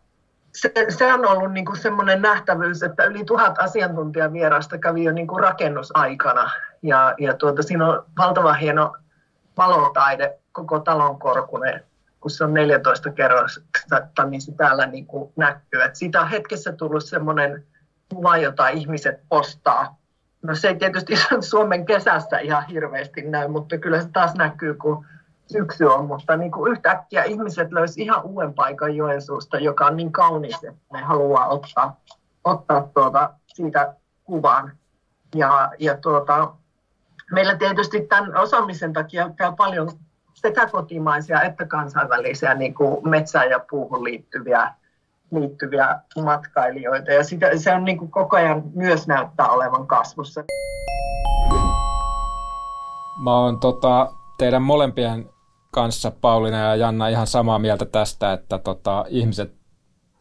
se, 0.61 0.73
se 0.89 1.13
on 1.13 1.27
ollut 1.27 1.53
niin 1.53 1.65
kuin 1.65 1.77
semmoinen 1.77 2.23
nähtävyys, 2.23 2.83
että 2.83 3.05
yli 3.05 3.25
tuhat 3.25 3.59
asiantuntijavierasta 3.59 4.79
kävi 4.79 5.05
jo 5.05 5.13
niin 5.13 5.27
kuin 5.27 5.43
rakennusaikana. 5.43 6.51
Ja, 6.83 7.15
ja 7.19 7.35
tuota, 7.35 7.63
siinä 7.63 7.87
on 7.87 8.05
valtava 8.19 8.53
hieno 8.53 8.97
valotaide 9.57 10.39
koko 10.53 10.81
talon 10.81 11.19
korkunen, 11.19 11.85
kun 12.21 12.31
se 12.31 12.45
on 12.45 12.55
14 12.55 13.11
kerrosta, 13.11 14.25
niin 14.31 14.41
se 14.41 14.53
täällä 14.53 14.87
niin 14.87 15.07
kuin 15.07 15.33
näkyy. 15.37 15.83
Et 15.83 15.97
siitä 15.97 16.21
on 16.21 16.29
hetkessä 16.29 16.73
tullut 16.73 17.05
semmoinen 17.05 17.65
kuva, 18.15 18.37
jota 18.37 18.69
ihmiset 18.69 19.21
postaa. 19.29 19.97
No 20.43 20.55
se 20.55 20.69
ei 20.69 20.77
tietysti 20.77 21.15
Suomen 21.41 21.87
kesässä 21.87 22.39
ihan 22.39 22.67
hirveästi 22.67 23.23
näy, 23.23 23.49
mutta 23.49 23.79
kyllä 23.79 24.01
se 24.01 24.09
taas 24.13 24.35
näkyy, 24.35 24.75
kun 24.75 25.07
syksy 25.53 25.85
on, 25.85 26.07
mutta 26.07 26.37
niin 26.37 26.51
kuin 26.51 26.73
yhtäkkiä 26.73 27.25
ihmiset 27.25 27.73
löysi 27.73 28.03
ihan 28.03 28.25
uuden 28.25 28.55
paikan 28.55 28.97
Joensuusta, 28.97 29.59
joka 29.59 29.87
on 29.87 29.97
niin 29.97 30.13
kaunis, 30.13 30.55
että 30.55 30.81
ne 30.93 31.03
haluaa 31.03 31.49
ottaa, 31.49 31.97
ottaa 32.45 32.89
tuota, 32.95 33.31
siitä 33.47 33.95
kuvan. 34.25 34.73
Ja, 35.35 35.71
ja 35.79 35.97
tuota, 35.97 36.53
meillä 37.33 37.57
tietysti 37.57 38.01
tämän 38.01 38.37
osaamisen 38.37 38.93
takia 38.93 39.31
käy 39.37 39.53
paljon 39.57 39.91
sekä 40.35 40.67
kotimaisia 40.67 41.43
että 41.43 41.67
kansainvälisiä 41.67 42.55
niin 42.55 42.75
kuin 42.75 43.09
metsään 43.09 43.51
ja 43.51 43.61
puuhun 43.71 44.05
liittyviä, 44.05 44.75
liittyviä 45.31 46.01
matkailijoita. 46.25 47.13
Ja 47.13 47.25
sitä, 47.25 47.59
se 47.59 47.75
on 47.75 47.85
niin 47.85 47.99
kuin 47.99 48.11
koko 48.11 48.37
ajan 48.37 48.63
myös 48.75 49.07
näyttää 49.07 49.49
olevan 49.49 49.87
kasvussa. 49.87 50.45
Mä 53.25 53.39
oon 53.39 53.61
tota, 53.61 54.13
teidän 54.39 54.63
molempien 54.63 55.31
kanssa 55.79 56.11
Pauliina 56.11 56.59
ja 56.59 56.77
Janna 56.77 57.09
ihan 57.09 57.27
samaa 57.27 57.59
mieltä 57.59 57.85
tästä, 57.85 58.33
että 58.33 58.59
tota, 58.59 59.05
ihmiset 59.09 59.55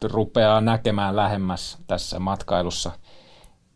rupeaa 0.02 0.60
näkemään 0.60 1.16
lähemmäs 1.16 1.78
tässä 1.86 2.18
matkailussa 2.18 2.90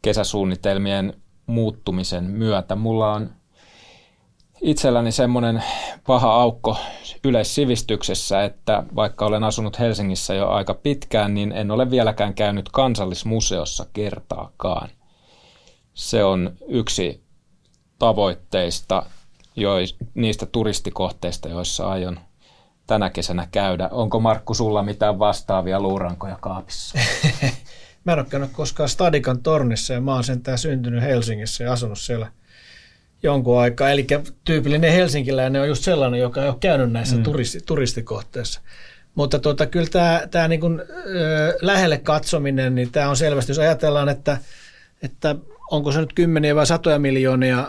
kesäsuunnitelmien 0.02 1.14
muuttumisen 1.46 2.24
myötä. 2.24 2.74
Mulla 2.74 3.12
on 3.12 3.30
itselläni 4.60 5.12
semmoinen 5.12 5.64
paha 6.06 6.32
aukko 6.32 6.76
yleissivistyksessä, 7.24 8.44
että 8.44 8.82
vaikka 8.94 9.26
olen 9.26 9.44
asunut 9.44 9.78
Helsingissä 9.78 10.34
jo 10.34 10.48
aika 10.48 10.74
pitkään, 10.74 11.34
niin 11.34 11.52
en 11.52 11.70
ole 11.70 11.90
vieläkään 11.90 12.34
käynyt 12.34 12.68
kansallismuseossa 12.68 13.86
kertaakaan. 13.92 14.88
Se 15.94 16.24
on 16.24 16.52
yksi 16.68 17.24
tavoitteista 17.98 19.02
jois, 19.56 19.96
niistä 20.14 20.46
turistikohteista, 20.46 21.48
joissa 21.48 21.88
aion 21.88 22.20
tänä 22.86 23.10
kesänä 23.10 23.48
käydä. 23.52 23.88
Onko 23.92 24.20
Markku 24.20 24.54
sulla 24.54 24.82
mitään 24.82 25.18
vastaavia 25.18 25.80
luurankoja 25.80 26.36
kaapissa? 26.40 26.98
mä 28.04 28.12
en 28.12 28.18
ole 28.18 28.26
käynyt 28.30 28.50
koskaan 28.52 28.88
Stadikan 28.88 29.42
tornissa 29.42 29.92
ja 29.92 30.00
mä 30.00 30.14
oon 30.14 30.24
sentään 30.24 30.58
syntynyt 30.58 31.02
Helsingissä 31.02 31.64
ja 31.64 31.72
asunut 31.72 31.98
siellä 31.98 32.26
jonkun 33.22 33.60
aikaa. 33.60 33.90
Eli 33.90 34.06
tyypillinen 34.44 34.92
helsinkiläinen 34.92 35.62
on 35.62 35.68
just 35.68 35.84
sellainen, 35.84 36.20
joka 36.20 36.42
ei 36.42 36.48
ole 36.48 36.56
käynyt 36.60 36.92
näissä 36.92 37.16
mm. 37.16 37.22
turisti, 37.22 37.60
turistikohteissa. 37.66 38.60
Mutta 39.14 39.38
tuota, 39.38 39.66
kyllä 39.66 39.86
tämä, 39.86 40.22
tämä 40.30 40.48
niin 40.48 40.60
kuin, 40.60 40.80
ö, 40.80 41.58
lähelle 41.62 41.98
katsominen, 41.98 42.74
niin 42.74 42.92
tämä 42.92 43.08
on 43.08 43.16
selvästi, 43.16 43.50
jos 43.50 43.58
ajatellaan, 43.58 44.08
että, 44.08 44.38
että 45.02 45.36
onko 45.70 45.92
se 45.92 46.00
nyt 46.00 46.12
kymmeniä 46.14 46.54
vai 46.54 46.66
satoja 46.66 46.98
miljoonia 46.98 47.68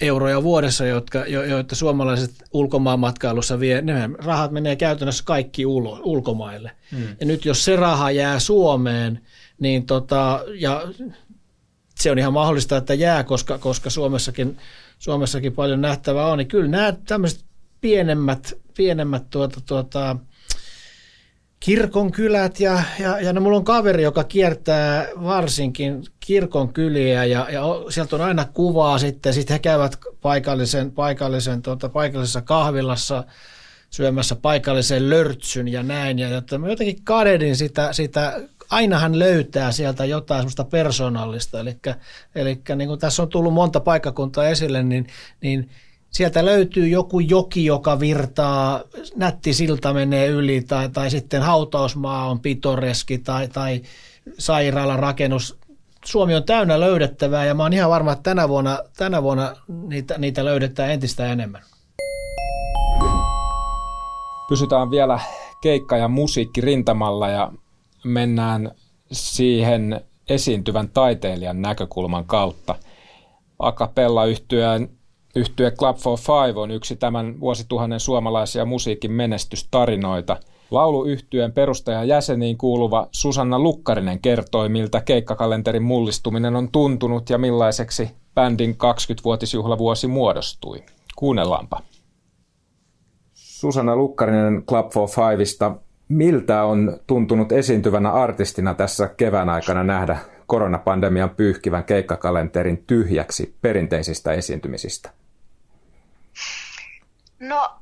euroja 0.00 0.42
vuodessa, 0.42 0.86
jotka, 0.86 1.26
jo, 1.26 1.42
joita 1.42 1.74
suomalaiset 1.74 2.30
ulkomaanmatkailussa 2.52 3.60
vie, 3.60 3.82
ne 3.82 4.10
rahat 4.18 4.50
menee 4.50 4.76
käytännössä 4.76 5.24
kaikki 5.24 5.66
ulo, 5.66 6.00
ulkomaille. 6.02 6.70
Hmm. 6.92 7.16
Ja 7.20 7.26
nyt 7.26 7.44
jos 7.44 7.64
se 7.64 7.76
raha 7.76 8.10
jää 8.10 8.38
Suomeen, 8.38 9.20
niin 9.60 9.86
tota, 9.86 10.44
ja 10.54 10.82
se 11.94 12.10
on 12.10 12.18
ihan 12.18 12.32
mahdollista, 12.32 12.76
että 12.76 12.94
jää, 12.94 13.24
koska, 13.24 13.58
koska 13.58 13.90
Suomessakin, 13.90 14.58
Suomessakin 14.98 15.52
paljon 15.52 15.80
nähtävää 15.80 16.26
on, 16.26 16.38
niin 16.38 16.48
kyllä 16.48 16.68
nämä 16.68 16.94
tämmöiset 17.06 17.44
pienemmät, 17.80 18.52
pienemmät 18.76 19.30
tuota, 19.30 19.60
tuota, 19.66 20.16
kirkon 21.64 22.12
kylät 22.12 22.60
ja, 22.60 22.82
ja, 22.98 23.20
ja 23.20 23.32
no, 23.32 23.40
mulla 23.40 23.56
on 23.56 23.64
kaveri, 23.64 24.02
joka 24.02 24.24
kiertää 24.24 25.08
varsinkin 25.22 26.04
kirkon 26.20 26.72
kyliä 26.72 27.24
ja, 27.24 27.46
ja 27.50 27.62
sieltä 27.88 28.16
on 28.16 28.22
aina 28.22 28.44
kuvaa 28.44 28.98
sitten, 28.98 29.34
sitten 29.34 29.54
he 29.54 29.58
käyvät 29.58 29.98
paikallisen, 30.20 30.92
paikallisen, 30.92 31.62
tuota, 31.62 31.88
paikallisessa 31.88 32.42
kahvilassa 32.42 33.24
syömässä 33.90 34.36
paikallisen 34.36 35.10
lörtsyn 35.10 35.68
ja 35.68 35.82
näin. 35.82 36.18
Ja 36.18 36.38
että 36.38 36.58
mä 36.58 36.68
jotenkin 36.68 37.04
kadedin 37.04 37.56
sitä, 37.56 37.92
sitä 37.92 38.40
ainahan 38.70 39.18
löytää 39.18 39.72
sieltä 39.72 40.04
jotain 40.04 40.40
semmoista 40.40 40.64
persoonallista, 40.64 41.60
eli, 41.60 41.76
eli 42.34 42.60
niin 42.76 42.88
kuin 42.88 43.00
tässä 43.00 43.22
on 43.22 43.28
tullut 43.28 43.54
monta 43.54 43.80
paikkakuntaa 43.80 44.48
esille, 44.48 44.82
niin, 44.82 45.06
niin 45.40 45.70
sieltä 46.14 46.44
löytyy 46.44 46.88
joku 46.88 47.20
joki, 47.20 47.64
joka 47.64 48.00
virtaa, 48.00 48.80
nätti 49.16 49.54
silta 49.54 49.92
menee 49.92 50.26
yli, 50.26 50.62
tai, 50.62 50.88
tai 50.88 51.10
sitten 51.10 51.42
hautausmaa 51.42 52.30
on 52.30 52.40
pitoreski, 52.40 53.18
tai, 53.18 53.48
tai 53.48 53.82
sairaalan 54.38 54.98
rakennus. 54.98 55.58
Suomi 56.04 56.34
on 56.34 56.44
täynnä 56.44 56.80
löydettävää, 56.80 57.44
ja 57.44 57.54
mä 57.54 57.62
oon 57.62 57.72
ihan 57.72 57.90
varma, 57.90 58.12
että 58.12 58.22
tänä 58.22 58.48
vuonna, 58.48 58.78
tänä 58.96 59.22
vuonna 59.22 59.56
niitä, 59.68 60.18
niitä 60.18 60.44
löydetään 60.44 60.90
entistä 60.90 61.26
enemmän. 61.26 61.62
Pysytään 64.48 64.90
vielä 64.90 65.20
keikka- 65.62 65.96
ja 65.96 66.08
musiikkirintamalla, 66.08 67.28
ja 67.28 67.52
mennään 68.04 68.70
siihen 69.12 70.00
esiintyvän 70.28 70.88
taiteilijan 70.88 71.62
näkökulman 71.62 72.24
kautta. 72.24 72.74
Akapella 73.58 74.24
yhtyeen 74.24 74.88
Yhtye 75.36 75.70
Club 75.70 75.96
for 75.96 76.18
Five 76.18 76.60
on 76.60 76.70
yksi 76.70 76.96
tämän 76.96 77.40
vuosituhannen 77.40 78.00
suomalaisia 78.00 78.64
musiikin 78.64 79.12
menestystarinoita. 79.12 80.36
Lauluyhtyeen 80.70 81.52
perustajan 81.52 82.08
jäseniin 82.08 82.58
kuuluva 82.58 83.08
Susanna 83.10 83.58
Lukkarinen 83.58 84.20
kertoi, 84.20 84.68
miltä 84.68 85.00
keikkakalenterin 85.00 85.82
mullistuminen 85.82 86.56
on 86.56 86.68
tuntunut 86.70 87.30
ja 87.30 87.38
millaiseksi 87.38 88.10
bändin 88.34 88.70
20-vuotisjuhlavuosi 88.70 90.06
muodostui. 90.06 90.82
Kuunnellaanpa. 91.16 91.80
Susanna 93.34 93.96
Lukkarinen 93.96 94.62
Club 94.66 94.90
for 94.92 95.08
Fiveista. 95.08 95.76
Miltä 96.08 96.64
on 96.64 97.00
tuntunut 97.06 97.52
esiintyvänä 97.52 98.10
artistina 98.10 98.74
tässä 98.74 99.08
kevään 99.08 99.48
aikana 99.48 99.84
nähdä 99.84 100.18
koronapandemian 100.46 101.30
pyyhkivän 101.30 101.84
keikkakalenterin 101.84 102.84
tyhjäksi 102.86 103.54
perinteisistä 103.62 104.32
esiintymisistä? 104.32 105.10
No 107.48 107.80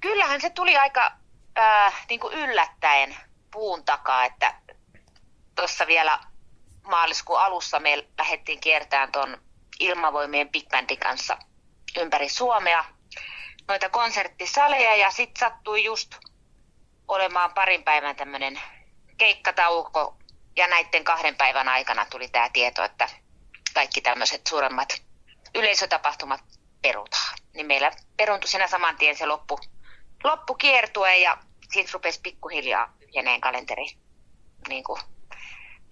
kyllähän 0.00 0.40
se 0.40 0.50
tuli 0.50 0.76
aika 0.76 1.12
äh, 1.58 2.06
niin 2.08 2.20
kuin 2.20 2.34
yllättäen 2.34 3.16
puun 3.50 3.84
takaa, 3.84 4.24
että 4.24 4.54
tuossa 5.54 5.86
vielä 5.86 6.20
maaliskuun 6.82 7.40
alussa 7.40 7.80
me 7.80 8.06
lähdettiin 8.18 8.60
kiertämään 8.60 9.12
tuon 9.12 9.38
Ilmavoimien 9.80 10.48
Big 10.48 10.68
Bandin 10.68 10.98
kanssa 10.98 11.38
ympäri 11.96 12.28
Suomea 12.28 12.84
noita 13.68 13.88
konserttisaleja 13.88 14.96
ja 14.96 15.10
sitten 15.10 15.40
sattui 15.40 15.84
just 15.84 16.14
olemaan 17.08 17.54
parin 17.54 17.82
päivän 17.82 18.16
tämmöinen 18.16 18.60
keikkatauko 19.18 20.16
ja 20.56 20.66
näiden 20.66 21.04
kahden 21.04 21.36
päivän 21.36 21.68
aikana 21.68 22.06
tuli 22.10 22.28
tämä 22.28 22.50
tieto, 22.52 22.84
että 22.84 23.08
kaikki 23.74 24.00
tämmöiset 24.00 24.46
suuremmat 24.46 25.02
yleisötapahtumat 25.54 26.57
perutaan. 26.82 27.38
Niin 27.54 27.66
meillä 27.66 27.92
peruntui 28.16 28.48
siinä 28.48 28.66
saman 28.66 28.96
tien 28.96 29.16
se 29.16 29.26
loppu, 29.26 29.58
loppukiertue 30.24 31.16
ja 31.16 31.38
siitä 31.72 31.90
rupesi 31.94 32.20
pikkuhiljaa 32.22 32.92
tyhjeneen 33.00 33.40
kalenteri 33.40 33.86
niin 34.68 34.84
kuin 34.84 35.00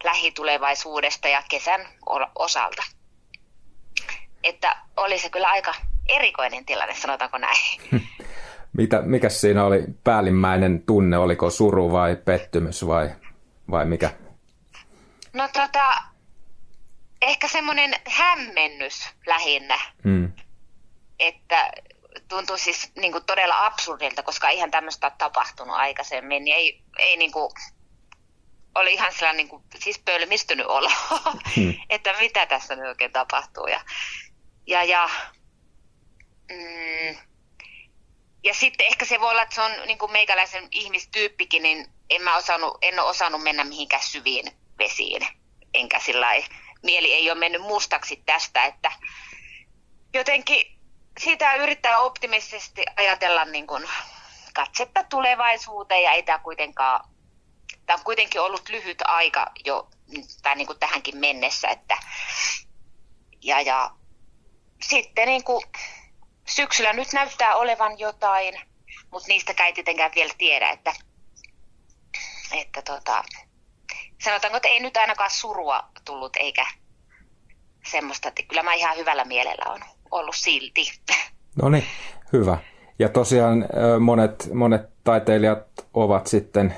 lähitulevaisuudesta 0.05 1.29
ja 1.29 1.43
kesän 1.51 1.81
osalta. 2.35 2.83
Että 4.43 4.77
oli 4.97 5.19
se 5.19 5.31
kyllä 5.31 5.49
aika 5.49 5.75
erikoinen 6.09 6.65
tilanne, 6.65 6.95
sanotaanko 6.95 7.39
näin. 7.39 7.81
Mitä, 8.73 9.03
mikä 9.03 9.29
siinä 9.29 9.65
oli 9.65 9.85
päällimmäinen 10.05 10.83
tunne? 10.83 11.19
Oliko 11.19 11.51
suru 11.51 11.93
vai 11.93 12.17
pettymys 12.17 12.87
vai, 12.87 13.11
vai 13.71 13.85
mikä? 13.85 14.11
No 15.33 15.49
tota, 15.53 15.95
ehkä 17.23 17.49
semmoinen 17.49 17.95
hämmennys 18.07 19.09
lähinnä. 19.27 19.79
Hmm 20.05 20.33
että 21.19 21.71
tuntui 22.29 22.59
siis 22.59 22.93
niin 22.97 23.13
kuin 23.13 23.25
todella 23.25 23.67
absurdilta, 23.67 24.23
koska 24.23 24.51
ihan 24.51 24.71
tämmöistä 24.71 25.11
tapahtunut 25.11 25.77
aikaisemmin, 25.77 26.45
niin 26.45 26.57
ei, 26.57 26.83
ei 26.99 27.17
niin 27.17 27.33
kuin, 27.33 27.53
oli 28.75 28.93
ihan 28.93 29.13
sellainen 29.13 29.37
niin 29.37 29.49
kuin, 29.49 29.63
siis 29.79 29.99
pölmistynyt 29.99 30.67
olo, 30.67 30.91
hmm. 31.57 31.75
että 31.91 32.15
mitä 32.21 32.47
tässä 32.47 32.77
nyt 32.77 32.87
oikein 32.87 33.13
tapahtuu. 33.13 33.67
Ja, 33.67 33.81
ja, 34.67 34.85
ja, 34.85 35.11
mm, 36.51 37.17
ja 38.45 38.55
sitten 38.55 38.87
ehkä 38.87 39.05
se 39.05 39.21
voi 39.21 39.31
olla, 39.31 39.43
että 39.43 39.55
se 39.55 39.63
on 39.63 39.73
niin 39.87 39.99
kuin 39.99 40.13
meikäläisen 40.13 40.69
ihmistyyppikin, 40.71 41.63
niin 41.63 41.87
en, 42.11 42.23
mä 42.23 42.37
osannut, 42.37 42.79
en 42.83 43.01
ole 43.01 43.11
osannut 43.11 43.43
mennä 43.43 43.65
mihinkään 43.65 44.03
syviin 44.03 44.53
vesiin. 44.79 45.27
Enkä 45.75 46.01
sillä 46.01 46.29
mieli 46.83 47.13
ei 47.13 47.31
ole 47.31 47.39
mennyt 47.39 47.63
mustaksi 47.63 48.23
tästä, 48.27 48.65
että 48.65 48.93
jotenkin 50.15 50.76
siitä 51.19 51.55
yrittää 51.55 51.99
optimistisesti 51.99 52.83
ajatella 52.97 53.45
niin 53.45 53.67
kuin 53.67 53.89
katsetta 54.55 55.05
tulevaisuuteen 55.05 56.03
ja 56.03 56.13
ei 56.13 56.23
tämä 56.23 56.39
kuitenkaan, 56.39 57.09
tämä 57.87 57.97
on 57.97 58.05
kuitenkin 58.05 58.41
ollut 58.41 58.69
lyhyt 58.69 59.03
aika 59.05 59.47
jo 59.65 59.89
tai 60.43 60.57
niin 60.57 60.67
kuin 60.67 60.79
tähänkin 60.79 61.17
mennessä, 61.17 61.69
että 61.69 61.99
ja, 63.43 63.61
ja 63.61 63.91
sitten 64.83 65.29
niin 65.29 65.45
kuin 65.45 65.63
syksyllä 66.47 66.93
nyt 66.93 67.13
näyttää 67.13 67.55
olevan 67.55 67.99
jotain, 67.99 68.61
mutta 69.11 69.29
niistä 69.29 69.65
ei 69.67 69.73
tietenkään 69.73 70.13
vielä 70.15 70.35
tiedä, 70.39 70.71
että, 70.71 70.93
että 72.53 72.83
tota, 72.83 73.25
sanotaanko, 74.25 74.57
että 74.57 74.69
ei 74.69 74.81
nyt 74.81 74.97
ainakaan 74.97 75.31
surua 75.31 75.89
tullut 76.05 76.37
eikä 76.37 76.67
semmoista, 77.91 78.29
että 78.29 78.43
kyllä 78.49 78.63
mä 78.63 78.75
ihan 78.75 78.97
hyvällä 78.97 79.25
mielellä 79.25 79.73
on 79.73 79.81
ollut 80.11 80.37
silti. 80.37 80.83
No 81.63 81.69
niin, 81.69 81.85
hyvä. 82.33 82.59
Ja 82.99 83.09
tosiaan 83.09 83.67
monet, 84.01 84.51
monet 84.55 84.83
taiteilijat 85.05 85.67
ovat 85.95 86.27
sitten 86.27 86.77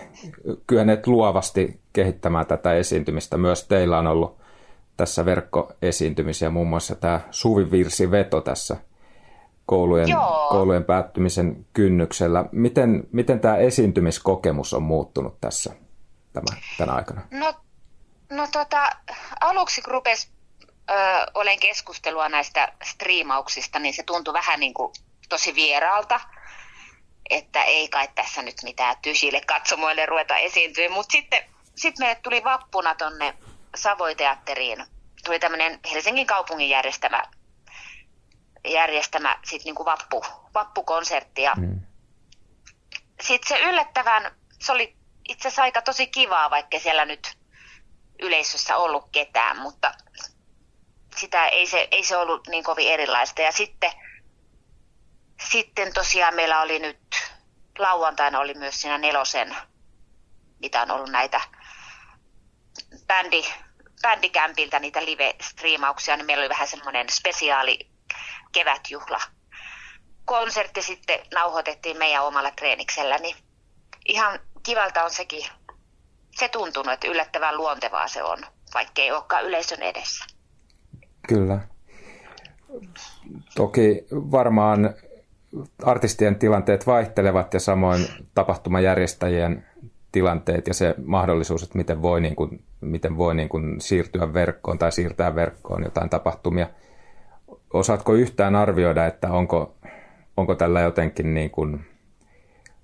kyenneet 0.67 1.07
luovasti 1.07 1.81
kehittämään 1.93 2.47
tätä 2.47 2.75
esiintymistä. 2.75 3.37
Myös 3.37 3.65
teillä 3.65 3.99
on 3.99 4.07
ollut 4.07 4.39
tässä 4.97 5.25
verkkoesiintymisiä, 5.25 6.51
muun 6.51 6.69
muassa 6.69 6.95
tämä 6.95 7.21
suvivirsiveto 7.31 8.41
tässä 8.41 8.77
koulujen, 9.67 10.09
koulujen 10.49 10.85
päättymisen 10.85 11.67
kynnyksellä. 11.73 12.45
Miten, 12.53 13.05
miten 13.13 13.41
tämä 13.41 13.57
esiintymiskokemus 13.57 14.75
on 14.75 14.83
muuttunut 14.83 15.41
tässä 15.41 15.75
tämän, 16.33 16.63
tänä 16.79 16.93
aikana? 16.93 17.21
No, 17.31 17.55
no 18.31 18.49
tota, 18.53 18.91
aluksi 19.41 19.83
kun 19.83 19.93
rupesi 19.93 20.29
ö, 20.91 20.95
olen 21.35 21.61
keskustelua 21.61 22.29
näistä 22.29 22.73
striimauksista, 22.85 23.79
niin 23.79 23.95
se 23.95 24.03
tuntui 24.03 24.35
vähän 24.35 24.61
niin 24.61 24.75
kuin 24.75 24.93
tosi 25.29 25.55
vieraalta, 25.55 26.21
että 27.31 27.63
ei 27.63 27.89
kai 27.89 28.09
tässä 28.15 28.43
nyt 28.43 28.57
mitään 28.63 28.97
tyhjille 29.03 29.41
katsomoille 29.41 30.07
ruveta 30.07 30.37
esiintyä. 30.37 30.89
Mutta 30.89 31.13
sitten 31.13 31.45
sit 31.77 31.99
meille 31.99 32.21
tuli 32.23 32.45
vappuna 32.45 32.95
tonne 32.95 33.35
Savoiteatteriin, 33.77 34.85
tuli 35.25 35.39
tämmöinen 35.39 35.81
Helsingin 35.93 36.27
kaupungin 36.27 36.69
järjestämä, 36.69 37.23
järjestämä 38.69 39.39
sit 39.45 39.65
niinku 39.65 39.85
vappu, 39.85 40.25
vappukonsertti. 40.55 41.43
Ja 41.43 41.55
mm. 41.55 41.81
Sitten 43.21 43.49
se 43.49 43.65
yllättävän, 43.65 44.37
se 44.61 44.73
oli 44.73 44.97
itse 45.29 45.49
asiassa 45.49 45.63
aika 45.63 45.83
tosi 45.83 46.07
kivaa, 46.07 46.51
vaikka 46.51 46.79
siellä 46.79 47.05
nyt 47.05 47.39
yleisössä 48.19 48.77
ollut 48.77 49.09
ketään, 49.13 49.59
mutta 49.59 49.95
sitä 51.19 51.47
ei 51.49 51.67
se, 51.67 51.89
ei 51.91 52.05
se 52.05 52.17
ollut 52.17 52.47
niin 52.47 52.65
kovin 52.65 52.93
erilaista. 52.93 53.43
Ja 53.43 53.53
sitten, 53.53 53.93
sitten 55.51 55.95
tosiaan 55.95 56.35
meillä 56.35 56.61
oli 56.61 56.79
nyt, 56.79 56.99
lauantaina 57.79 58.41
oli 58.41 58.55
myös 58.55 58.81
siinä 58.81 58.99
nelosen 58.99 59.57
mitä 60.61 60.83
on 60.83 60.91
ollut 60.91 61.11
näitä 61.11 61.41
bändi, 63.07 63.45
bändikämpiltä 64.03 64.79
niitä 64.79 65.05
live-striimauksia, 65.05 66.17
niin 66.17 66.27
meillä 66.27 66.43
oli 66.43 66.49
vähän 66.49 66.69
semmoinen 66.69 67.11
spesiaali 67.11 67.79
kevätjuhla 68.53 69.21
konsertti 70.25 70.83
sitten 70.83 71.21
nauhoitettiin 71.35 71.97
meidän 71.99 72.25
omalla 72.25 72.51
treeniksellä, 72.51 73.19
niin 73.19 73.37
ihan 74.07 74.41
kivalta 74.63 75.05
on 75.05 75.11
sekin, 75.11 75.47
se 76.37 76.49
tuntunut, 76.49 76.93
että 76.93 77.09
yllättävän 77.09 77.57
luontevaa 77.57 78.09
se 78.09 78.23
on, 78.23 78.39
vaikka 78.75 79.03
ei 79.03 79.13
olekaan 79.13 79.45
yleisön 79.45 79.83
edessä. 79.83 80.25
Kyllä. 81.29 81.61
Toki 83.55 84.07
varmaan 84.13 84.95
artistien 85.83 86.37
tilanteet 86.37 86.87
vaihtelevat 86.87 87.55
ja 87.55 87.61
samoin 87.61 88.07
tapahtumajärjestäjien 88.35 89.65
tilanteet 90.13 90.67
ja 90.67 90.75
se 90.75 90.95
mahdollisuus, 91.05 91.63
että 91.63 91.79
miten 91.79 92.03
voi, 92.03 92.21
niin 92.21 92.37
kuin, 92.37 92.65
miten 92.81 93.17
voi 93.17 93.35
niin 93.35 93.49
kuin 93.49 93.81
siirtyä 93.81 94.35
verkkoon 94.35 94.79
tai 94.79 94.93
siirtää 94.93 95.35
verkkoon 95.35 95.83
jotain 95.83 96.11
tapahtumia. 96.11 96.67
Osaatko 97.73 98.15
yhtään 98.15 98.57
arvioida, 98.57 99.07
että 99.07 99.33
onko, 99.33 99.77
onko 100.37 100.55
tällä 100.55 100.81
jotenkin 100.81 101.35
niin 101.35 101.51
kuin 101.51 101.87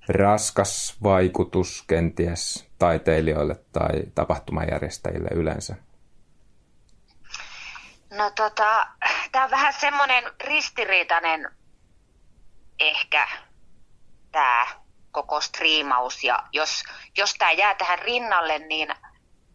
raskas 0.08 0.98
vaikutus 1.02 1.84
kenties 1.86 2.68
taiteilijoille 2.78 3.56
tai 3.72 3.90
tapahtumajärjestäjille 4.14 5.28
yleensä? 5.34 5.76
No 8.16 8.30
tota, 8.30 8.86
tämä 9.32 9.44
on 9.44 9.50
vähän 9.50 9.72
semmoinen 9.72 10.24
ristiriitainen 10.40 11.50
ehkä 12.80 13.28
tämä 14.32 14.66
koko 15.10 15.40
striimaus. 15.40 16.24
Ja 16.24 16.38
jos, 16.52 16.82
jos 17.18 17.34
tämä 17.34 17.52
jää 17.52 17.74
tähän 17.74 17.98
rinnalle, 17.98 18.58
niin 18.58 18.88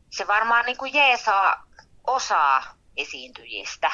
se 0.09 0.27
varmaan 0.27 0.65
niin 0.65 0.77
kuin 0.77 0.93
jeesaa 0.93 1.63
osaa 2.07 2.63
esiintyjistä. 2.97 3.91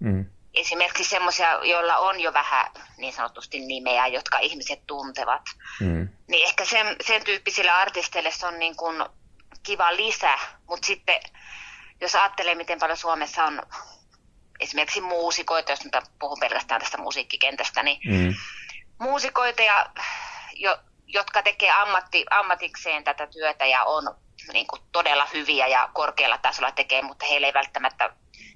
Mm. 0.00 0.26
Esimerkiksi 0.54 1.04
semmoisia, 1.04 1.64
joilla 1.64 1.96
on 1.96 2.20
jo 2.20 2.32
vähän 2.32 2.66
niin 2.96 3.12
sanotusti 3.12 3.60
nimeä, 3.60 4.06
jotka 4.06 4.38
ihmiset 4.38 4.86
tuntevat. 4.86 5.42
Mm. 5.80 6.08
Niin 6.28 6.46
ehkä 6.46 6.64
sen, 6.64 6.96
sen 7.06 7.24
tyyppisille 7.24 7.70
artisteille 7.70 8.30
se 8.30 8.46
on 8.46 8.58
niin 8.58 8.76
kuin 8.76 9.04
kiva 9.62 9.96
lisä, 9.96 10.38
mutta 10.68 10.86
sitten 10.86 11.20
jos 12.00 12.14
ajattelee, 12.14 12.54
miten 12.54 12.78
paljon 12.78 12.96
Suomessa 12.96 13.44
on 13.44 13.62
esimerkiksi 14.60 15.00
muusikoita, 15.00 15.72
jos 15.72 15.84
nyt 15.84 15.96
puhun 16.18 16.40
pelkästään 16.40 16.80
tästä 16.80 16.98
musiikkikentästä, 16.98 17.82
niin 17.82 18.00
mm. 18.04 18.34
muusikoita, 18.98 19.62
ja, 19.62 19.90
jo, 20.54 20.78
jotka 21.06 21.42
tekee 21.42 21.70
ammatti, 21.70 22.24
ammatikseen 22.30 23.04
tätä 23.04 23.26
työtä 23.26 23.66
ja 23.66 23.84
on 23.84 24.14
niin 24.52 24.66
kuin 24.66 24.82
todella 24.92 25.28
hyviä 25.34 25.66
ja 25.66 25.88
korkealla 25.94 26.38
tasolla 26.38 26.72
tekee, 26.72 27.02
mutta 27.02 27.26
heillä 27.26 27.46
ei 27.46 27.54
välttämättä 27.54 28.10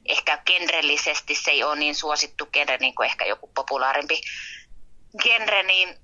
ehkä 0.07 0.39
genrellisesti 0.47 1.35
se 1.35 1.51
ei 1.51 1.65
ole 1.65 1.77
niin 1.77 1.95
suosittu 1.95 2.47
genre 2.47 2.77
niin 2.77 2.95
kuin 2.95 3.07
ehkä 3.07 3.25
joku 3.25 3.51
populaarimpi 3.55 4.21
genre, 5.23 5.63
niin 5.63 5.97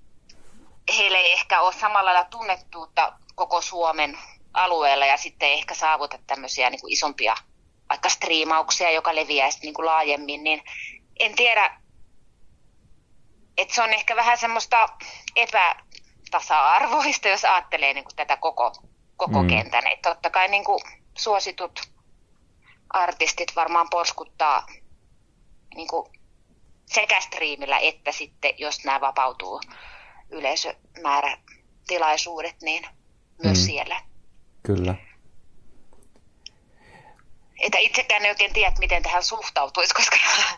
heillä 0.96 1.18
ei 1.18 1.32
ehkä 1.32 1.61
ole 1.61 1.72
samalla 1.72 2.05
lailla 2.05 2.30
tunnettuutta 2.30 3.12
koko 3.34 3.61
Suomen 3.61 4.18
alueella 4.55 5.07
ja 5.07 5.16
sitten 5.16 5.49
ei 5.49 5.55
ehkä 5.55 5.74
saavuta 5.74 6.18
tämmöisiä 6.26 6.70
niin 6.70 6.80
kuin 6.80 6.92
isompia 6.92 7.34
vaikka 7.89 8.09
striimauksia, 8.09 8.91
joka 8.91 9.14
leviäisi 9.14 9.59
niin 9.62 9.74
kuin 9.74 9.86
laajemmin, 9.86 10.45
niin 10.45 10.62
en 11.20 11.34
tiedä, 11.34 11.80
että 13.57 13.74
se 13.74 13.82
on 13.82 13.93
ehkä 13.93 14.16
vähän 14.16 14.39
semmoista 14.39 14.89
epätasa-arvoista, 15.36 17.28
jos 17.28 17.45
ajattelee 17.45 17.95
niin 17.95 18.05
kuin 18.05 18.16
tätä 18.16 18.36
koko, 18.36 18.72
koko 19.16 19.43
mm. 19.43 19.49
kentän. 19.49 19.86
Että 19.86 20.11
totta 20.11 20.30
kai 20.30 20.49
niin 20.49 20.64
kuin 20.64 20.80
suositut 21.18 21.80
artistit 22.91 23.57
varmaan 23.57 23.86
porskuttaa 23.91 24.66
niin 25.74 25.89
kuin 25.89 26.12
sekä 26.86 27.20
striimillä 27.20 27.78
että 27.78 28.12
sitten, 28.12 28.55
jos 28.59 28.84
nämä 28.84 29.01
vapautuu 29.01 29.61
yleisömäärätilaisuudet, 30.30 32.57
niin 32.62 32.86
myös 33.43 33.59
mm. 33.59 33.64
siellä. 33.64 34.03
Kyllä 34.62 35.07
että 37.59 37.78
itsekään 37.78 38.24
ei 38.24 38.30
oikein 38.30 38.52
tiedä, 38.52 38.72
miten 38.78 39.02
tähän 39.02 39.22
suhtautuisi, 39.22 39.94
koska 39.94 40.16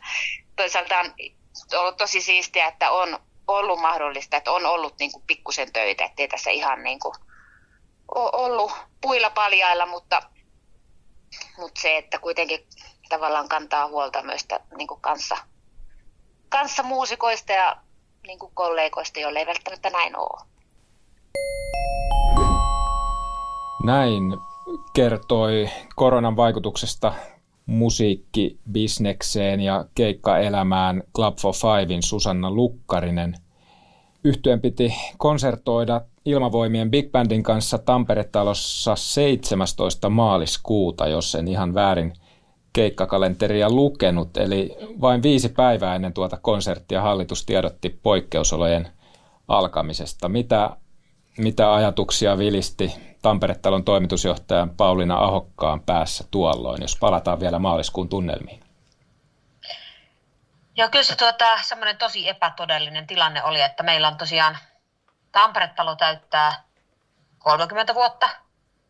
toisaalta 0.56 0.98
on 0.98 1.14
ollut 1.74 1.96
tosi 1.96 2.20
siistiä, 2.20 2.66
että 2.68 2.90
on 2.90 3.18
ollut 3.46 3.80
mahdollista, 3.80 4.36
että 4.36 4.52
on 4.52 4.66
ollut 4.66 4.94
niin 4.98 5.12
kuin 5.12 5.24
pikkusen 5.26 5.72
töitä, 5.72 6.04
ettei 6.04 6.28
tässä 6.28 6.50
ihan 6.50 6.82
niin 6.82 6.98
kuin 6.98 7.14
ollut 8.14 8.72
puilla 9.00 9.30
paljailla, 9.30 9.86
mutta, 9.86 10.22
mutta 11.58 11.80
se, 11.80 11.96
että 11.96 12.18
kuitenkin 12.18 12.66
tavallaan 13.08 13.48
kantaa 13.48 13.88
huolta 13.88 14.22
myös 14.22 14.46
niin 14.76 14.88
kuin 14.88 15.00
kanssa, 15.00 15.36
kanssa 16.48 16.82
muusikoista 16.82 17.52
ja 17.52 17.76
niin 18.26 18.38
kuin 18.38 18.54
kollegoista, 18.54 19.20
joille 19.20 19.38
ei 19.38 19.46
välttämättä 19.46 19.90
näin 19.90 20.16
ole. 20.16 20.40
Näin 23.84 24.49
kertoi 24.94 25.68
koronan 25.96 26.36
vaikutuksesta 26.36 27.12
musiikkibisnekseen 27.66 29.60
ja 29.60 29.84
keikkaelämään 29.94 31.02
Club 31.14 31.36
for 31.38 31.54
Fivein 31.54 32.02
Susanna 32.02 32.50
Lukkarinen. 32.50 33.34
Yhtyön 34.24 34.60
piti 34.60 34.94
konsertoida 35.18 36.00
Ilmavoimien 36.24 36.90
Big 36.90 37.10
Bandin 37.10 37.42
kanssa 37.42 37.78
Tampere-talossa 37.78 38.96
17. 38.96 40.08
maaliskuuta, 40.08 41.08
jos 41.08 41.34
en 41.34 41.48
ihan 41.48 41.74
väärin 41.74 42.12
keikkakalenteria 42.72 43.70
lukenut. 43.70 44.36
Eli 44.36 44.76
vain 45.00 45.22
viisi 45.22 45.48
päivää 45.48 45.94
ennen 45.94 46.12
tuota 46.12 46.38
konserttia 46.42 47.02
hallitus 47.02 47.46
tiedotti 47.46 47.98
poikkeusolojen 48.02 48.88
alkamisesta. 49.48 50.28
Mitä, 50.28 50.76
mitä 51.38 51.74
ajatuksia 51.74 52.38
vilisti 52.38 53.09
Tampere-talon 53.22 53.84
toimitusjohtajan 53.84 54.70
Pauliina 54.70 55.18
Ahokkaan 55.18 55.80
päässä 55.80 56.24
tuolloin, 56.30 56.82
jos 56.82 56.96
palataan 56.96 57.40
vielä 57.40 57.58
maaliskuun 57.58 58.08
tunnelmiin? 58.08 58.60
Joo, 60.76 60.88
kyllä 60.88 61.04
se 61.04 61.16
tuota, 61.16 61.44
semmoinen 61.62 61.98
tosi 61.98 62.28
epätodellinen 62.28 63.06
tilanne 63.06 63.44
oli, 63.44 63.60
että 63.60 63.82
meillä 63.82 64.08
on 64.08 64.16
tosiaan 64.16 64.58
Tampere-talo 65.32 65.96
täyttää 65.96 66.64
30 67.38 67.94
vuotta, 67.94 68.28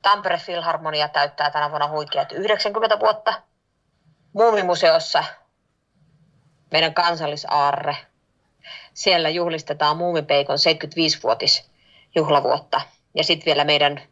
Tampere 0.03 0.39
Filharmonia 0.39 1.09
täyttää 1.09 1.51
tänä 1.51 1.71
vuonna 1.71 1.89
huikeat 1.89 2.33
90 2.33 3.01
vuotta, 3.01 3.43
Muumimuseossa 4.33 5.25
meidän 6.71 6.95
kansallisaarre, 6.95 7.97
siellä 8.95 9.29
juhlistetaan 9.29 9.97
Muumipeikon 9.97 10.57
75-vuotis 10.57 11.71
juhlavuotta 12.15 12.81
ja 13.15 13.25
sitten 13.25 13.47
vielä 13.47 13.65
meidän 13.65 14.03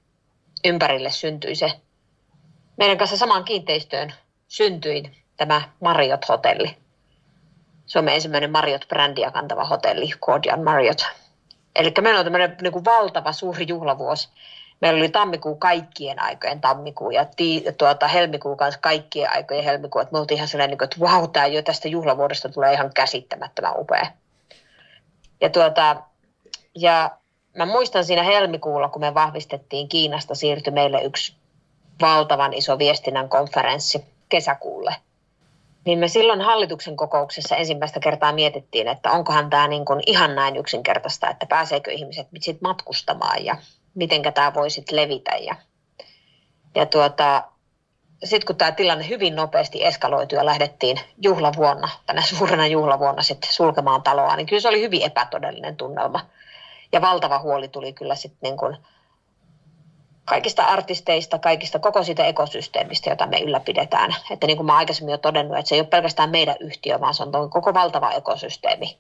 ympärille 0.65 1.11
syntyi 1.11 1.55
se, 1.55 1.73
meidän 2.77 2.99
kanssa 2.99 3.17
samaan 3.17 3.45
kiinteistöön 3.45 4.13
syntyi 4.49 5.03
tämä 5.37 5.63
Marriott-hotelli. 5.81 6.77
Suomen 7.87 8.15
ensimmäinen 8.15 8.51
Marriott-brändiä 8.51 9.31
kantava 9.31 9.65
hotelli, 9.65 10.11
Cordian 10.21 10.65
Marriott. 10.65 11.03
Eli 11.77 11.93
meillä 12.01 12.19
on 12.19 12.27
tämmöinen 12.27 12.57
niin 12.63 12.73
kuin 12.73 12.85
valtava 12.85 13.33
suuri 13.33 13.65
juhlavuosi. 13.69 14.29
Meillä 14.81 14.99
oli 14.99 15.09
tammikuu 15.09 15.57
kaikkien 15.57 16.23
aikojen 16.23 16.61
tammikuu 16.61 17.11
ja 17.11 17.25
tii, 17.25 17.65
tuota, 17.79 18.09
helmikuu 18.09 18.57
kanssa 18.57 18.81
kaikkien 18.81 19.33
aikojen 19.33 19.65
helmikuu. 19.65 20.01
Että 20.01 20.13
me 20.13 20.19
oltiin 20.19 20.37
ihan 20.37 20.49
sellainen, 20.49 20.79
että 20.85 21.01
vau, 21.01 21.29
tämä 21.29 21.47
jo 21.47 21.63
tästä 21.63 21.89
juhlavuodesta 21.89 22.49
tulee 22.49 22.73
ihan 22.73 22.91
käsittämättömän 22.95 23.81
upea. 23.81 24.07
Ja, 25.41 25.51
tuota, 25.51 25.97
ja 26.75 27.11
mä 27.59 27.67
muistan 27.67 28.05
siinä 28.05 28.23
helmikuulla, 28.23 28.89
kun 28.89 29.01
me 29.01 29.15
vahvistettiin 29.15 29.89
Kiinasta, 29.89 30.35
siirtyi 30.35 30.73
meille 30.73 31.03
yksi 31.03 31.35
valtavan 32.01 32.53
iso 32.53 32.79
viestinnän 32.79 33.29
konferenssi 33.29 34.05
kesäkuulle. 34.29 34.95
Niin 35.85 35.99
me 35.99 36.09
silloin 36.09 36.41
hallituksen 36.41 36.97
kokouksessa 36.97 37.57
ensimmäistä 37.57 38.01
kertaa 38.01 38.33
mietittiin, 38.33 38.89
että 38.89 39.11
onkohan 39.11 39.51
tämä 39.51 39.69
niin 39.69 39.85
kuin 39.85 40.03
ihan 40.07 40.35
näin 40.35 40.57
yksinkertaista, 40.57 41.31
että 41.31 41.47
pääseekö 41.47 41.91
ihmiset 41.91 42.27
sit 42.41 42.61
matkustamaan 42.61 43.45
ja 43.45 43.57
miten 43.95 44.23
tämä 44.35 44.55
voi 44.55 44.69
levitä. 44.91 45.31
Ja, 45.31 45.55
ja 46.75 46.87
tuota, 46.87 47.43
sitten 48.25 48.47
kun 48.47 48.57
tämä 48.57 48.73
tilanne 48.73 49.09
hyvin 49.09 49.37
nopeasti 49.37 49.85
eskaloitui 49.85 50.39
ja 50.39 50.47
lähdettiin 50.47 51.01
juhlavuonna, 51.23 51.89
tänä 52.07 52.23
suurena 52.23 52.67
juhlavuonna 52.67 53.23
sitten 53.23 53.53
sulkemaan 53.53 54.03
taloa, 54.03 54.37
niin 54.37 54.47
kyllä 54.47 54.61
se 54.61 54.69
oli 54.69 54.81
hyvin 54.81 55.03
epätodellinen 55.03 55.77
tunnelma– 55.77 56.21
ja 56.93 57.01
valtava 57.01 57.39
huoli 57.39 57.69
tuli 57.69 57.93
kyllä 57.93 58.15
sitten 58.15 58.39
niin 58.43 58.57
kuin 58.57 58.77
kaikista 60.25 60.63
artisteista, 60.63 61.39
kaikista 61.39 61.79
koko 61.79 62.03
siitä 62.03 62.27
ekosysteemistä, 62.27 63.11
jota 63.11 63.27
me 63.27 63.41
ylläpidetään. 63.41 64.15
Että 64.31 64.47
niin 64.47 64.57
kuin 64.57 64.67
mä 64.67 64.77
aikaisemmin 64.77 65.13
jo 65.13 65.19
todennut, 65.19 65.59
että 65.59 65.69
se 65.69 65.75
ei 65.75 65.81
ole 65.81 65.89
pelkästään 65.89 66.31
meidän 66.31 66.57
yhtiö, 66.61 67.01
vaan 67.01 67.15
se 67.15 67.23
on 67.23 67.51
koko 67.51 67.75
valtava 67.75 68.11
ekosysteemi, 68.11 68.99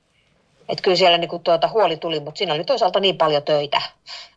Että 0.69 0.83
kyllä 0.83 0.97
siellä 0.97 1.19
niin 1.19 1.29
kuin 1.29 1.43
tuota, 1.43 1.69
huoli 1.69 1.97
tuli, 1.97 2.21
mutta 2.21 2.39
siinä 2.39 2.55
oli 2.55 2.65
toisaalta 2.65 3.01
niin 3.01 3.19
paljon 3.19 3.43
töitä. 3.43 3.83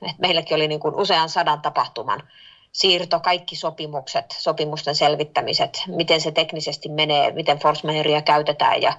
Et 0.09 0.19
meilläkin 0.19 0.55
oli 0.55 0.67
niin 0.67 0.79
kuin 0.79 0.95
usean 0.95 1.29
sadan 1.29 1.61
tapahtuman 1.61 2.23
siirto, 2.71 3.19
kaikki 3.19 3.55
sopimukset, 3.55 4.25
sopimusten 4.37 4.95
selvittämiset, 4.95 5.83
miten 5.87 6.21
se 6.21 6.31
teknisesti 6.31 6.89
menee, 6.89 7.31
miten 7.31 7.59
force 7.59 7.87
majeuria 7.87 8.21
käytetään 8.21 8.81
ja 8.81 8.93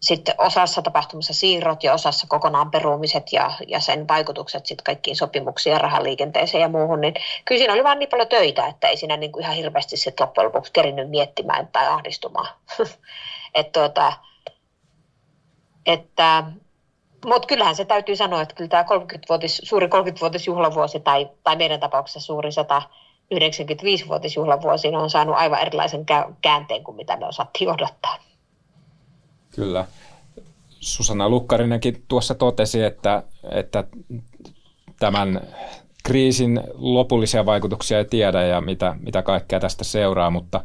sitten 0.00 0.34
osassa 0.38 0.82
tapahtumassa 0.82 1.34
siirrot 1.34 1.84
ja 1.84 1.94
osassa 1.94 2.26
kokonaan 2.26 2.70
perumiset 2.70 3.32
ja, 3.32 3.52
ja 3.68 3.80
sen 3.80 4.08
vaikutukset 4.08 4.66
sitten 4.66 4.84
kaikkiin 4.84 5.16
sopimuksiin 5.16 5.72
ja 5.72 5.78
rahaliikenteeseen 5.78 6.62
ja 6.62 6.68
muuhun, 6.68 7.00
niin 7.00 7.14
kyllä 7.44 7.58
siinä 7.58 7.72
oli 7.72 7.84
vaan 7.84 7.98
niin 7.98 8.08
paljon 8.08 8.28
töitä, 8.28 8.66
että 8.66 8.88
ei 8.88 8.96
siinä 8.96 9.16
niin 9.16 9.32
kuin 9.32 9.42
ihan 9.42 9.56
hirveästi 9.56 9.96
sitten 9.96 10.26
loppujen 10.26 10.46
lopuksi 10.46 10.72
kerinyt 10.72 11.10
miettimään 11.10 11.68
tai 11.68 11.86
ahdistumaan. 11.86 12.48
Et 13.54 13.72
tuota, 13.72 14.12
että, 15.86 16.44
mutta 17.26 17.46
kyllähän 17.46 17.76
se 17.76 17.84
täytyy 17.84 18.16
sanoa, 18.16 18.42
että 18.42 18.54
kyllä 18.54 18.68
tämä 18.68 18.82
30-vuotis, 18.82 19.60
suuri 19.64 19.86
30-vuotisjuhlavuosi 19.86 21.00
tai, 21.00 21.28
tai 21.44 21.56
meidän 21.56 21.80
tapauksessa 21.80 22.20
suuri 22.20 22.50
195-vuotisjuhlavuosi 22.50 24.88
on 24.88 25.10
saanut 25.10 25.36
aivan 25.36 25.60
erilaisen 25.60 26.06
käänteen 26.42 26.84
kuin 26.84 26.96
mitä 26.96 27.16
me 27.16 27.26
osattiin 27.26 27.70
odottaa. 27.70 28.18
Kyllä. 29.56 29.84
Susanna 30.80 31.28
Lukkarinenkin 31.28 32.04
tuossa 32.08 32.34
totesi, 32.34 32.82
että, 32.82 33.22
että 33.50 33.84
tämän 34.98 35.40
kriisin 36.04 36.60
lopullisia 36.74 37.46
vaikutuksia 37.46 37.98
ei 37.98 38.04
tiedä 38.04 38.42
ja 38.42 38.60
mitä, 38.60 38.96
mitä 39.00 39.22
kaikkea 39.22 39.60
tästä 39.60 39.84
seuraa, 39.84 40.30
mutta 40.30 40.60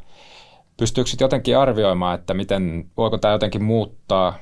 pystyykö 0.78 1.10
jotenkin 1.20 1.58
arvioimaan, 1.58 2.20
että 2.20 2.34
miten, 2.34 2.86
voiko 2.98 3.18
tämä 3.18 3.32
jotenkin 3.32 3.64
muuttaa 3.64 4.40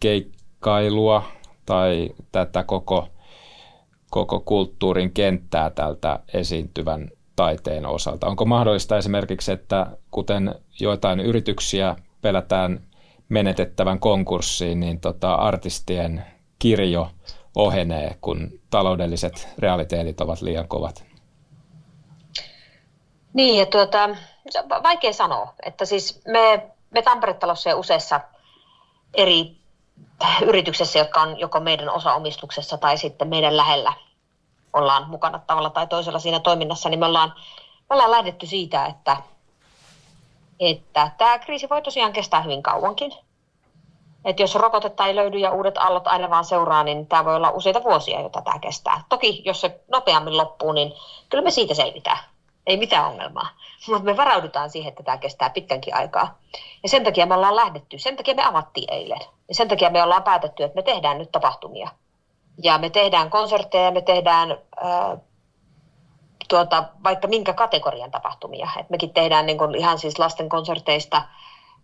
keikkailua 0.00 1.22
tai 1.66 2.10
tätä 2.32 2.64
koko, 2.64 3.08
koko 4.10 4.40
kulttuurin 4.40 5.12
kenttää 5.12 5.70
tältä 5.70 6.18
esiintyvän 6.34 7.08
taiteen 7.36 7.86
osalta? 7.86 8.26
Onko 8.26 8.44
mahdollista 8.44 8.98
esimerkiksi, 8.98 9.52
että 9.52 9.86
kuten 10.10 10.54
joitain 10.80 11.20
yrityksiä 11.20 11.96
pelätään 12.22 12.80
menetettävän 13.32 13.98
konkurssiin, 13.98 14.80
niin 14.80 15.00
tota, 15.00 15.34
artistien 15.34 16.26
kirjo 16.58 17.10
ohenee, 17.54 18.16
kun 18.20 18.50
taloudelliset 18.70 19.48
realiteetit 19.58 20.20
ovat 20.20 20.42
liian 20.42 20.68
kovat? 20.68 21.04
Niin, 23.32 23.58
ja 23.58 23.66
tuota, 23.66 24.08
vaikea 24.82 25.12
sanoa, 25.12 25.54
että 25.66 25.84
siis 25.84 26.22
me, 26.28 26.70
me 26.90 27.02
Tampere-talossa 27.02 27.68
ja 27.68 27.76
useissa 27.76 28.20
eri 29.14 29.56
yrityksessä, 30.48 30.98
jotka 30.98 31.20
on 31.20 31.40
joko 31.40 31.60
meidän 31.60 31.90
osaomistuksessa 31.90 32.78
tai 32.78 32.98
sitten 32.98 33.28
meidän 33.28 33.56
lähellä 33.56 33.92
ollaan 34.72 35.10
mukana 35.10 35.38
tavalla 35.46 35.70
tai 35.70 35.86
toisella 35.86 36.18
siinä 36.18 36.40
toiminnassa, 36.40 36.88
niin 36.88 37.00
me 37.00 37.06
ollaan, 37.06 37.34
me 37.90 37.94
ollaan 37.94 38.10
lähdetty 38.10 38.46
siitä, 38.46 38.86
että 38.86 39.16
että 40.70 41.10
tämä 41.18 41.38
kriisi 41.38 41.68
voi 41.68 41.82
tosiaan 41.82 42.12
kestää 42.12 42.42
hyvin 42.42 42.62
kauankin. 42.62 43.12
Että 44.24 44.42
jos 44.42 44.54
rokotetta 44.54 45.06
ei 45.06 45.16
löydy 45.16 45.38
ja 45.38 45.50
uudet 45.50 45.78
allot 45.78 46.06
aina 46.06 46.30
vaan 46.30 46.44
seuraa, 46.44 46.84
niin 46.84 47.06
tämä 47.06 47.24
voi 47.24 47.36
olla 47.36 47.50
useita 47.50 47.84
vuosia, 47.84 48.20
jota 48.20 48.42
tämä 48.42 48.58
kestää. 48.58 49.04
Toki 49.08 49.42
jos 49.44 49.60
se 49.60 49.80
nopeammin 49.88 50.36
loppuu, 50.36 50.72
niin 50.72 50.92
kyllä 51.28 51.44
me 51.44 51.50
siitä 51.50 51.74
selvitään. 51.74 52.18
Ei 52.66 52.76
mitään 52.76 53.06
ongelmaa. 53.06 53.48
Mutta 53.88 54.04
me 54.04 54.16
varaudutaan 54.16 54.70
siihen, 54.70 54.88
että 54.88 55.02
tämä 55.02 55.18
kestää 55.18 55.50
pitkänkin 55.50 55.94
aikaa. 55.94 56.38
Ja 56.82 56.88
sen 56.88 57.04
takia 57.04 57.26
me 57.26 57.34
ollaan 57.34 57.56
lähdetty. 57.56 57.98
Sen 57.98 58.16
takia 58.16 58.34
me 58.34 58.44
avattiin 58.44 58.92
eilen. 58.92 59.20
Ja 59.48 59.54
sen 59.54 59.68
takia 59.68 59.90
me 59.90 60.02
ollaan 60.02 60.22
päätetty, 60.22 60.62
että 60.62 60.76
me 60.76 60.82
tehdään 60.82 61.18
nyt 61.18 61.32
tapahtumia. 61.32 61.90
Ja 62.62 62.78
me 62.78 62.90
tehdään 62.90 63.30
konsertteja, 63.30 63.90
me 63.90 64.00
tehdään 64.00 64.50
äh, 64.50 65.18
tuota, 66.52 66.84
vaikka 67.04 67.28
minkä 67.28 67.52
kategorian 67.52 68.10
tapahtumia. 68.10 68.68
Et 68.80 68.90
mekin 68.90 69.10
tehdään 69.10 69.46
niin 69.46 69.58
kun 69.58 69.74
ihan 69.74 69.98
siis 69.98 70.18
lasten 70.18 70.48
konserteista 70.48 71.22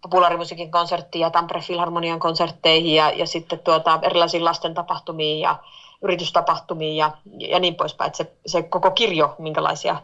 populaarimusiikin 0.03 0.71
konserttiin 0.71 1.33
Tampere 1.33 1.61
Filharmonian 1.61 2.19
konsertteihin 2.19 2.95
ja, 2.95 3.11
ja 3.11 3.27
sitten 3.27 3.59
tuota, 3.59 3.99
erilaisiin 4.03 4.45
lasten 4.45 4.75
tapahtumiin 4.75 5.41
ja 5.41 5.57
yritystapahtumiin 6.03 6.97
ja, 6.97 7.11
ja 7.39 7.59
niin 7.59 7.75
poispäin. 7.75 8.15
se, 8.15 8.33
se 8.47 8.63
koko 8.63 8.91
kirjo, 8.91 9.35
minkälaisia 9.39 9.97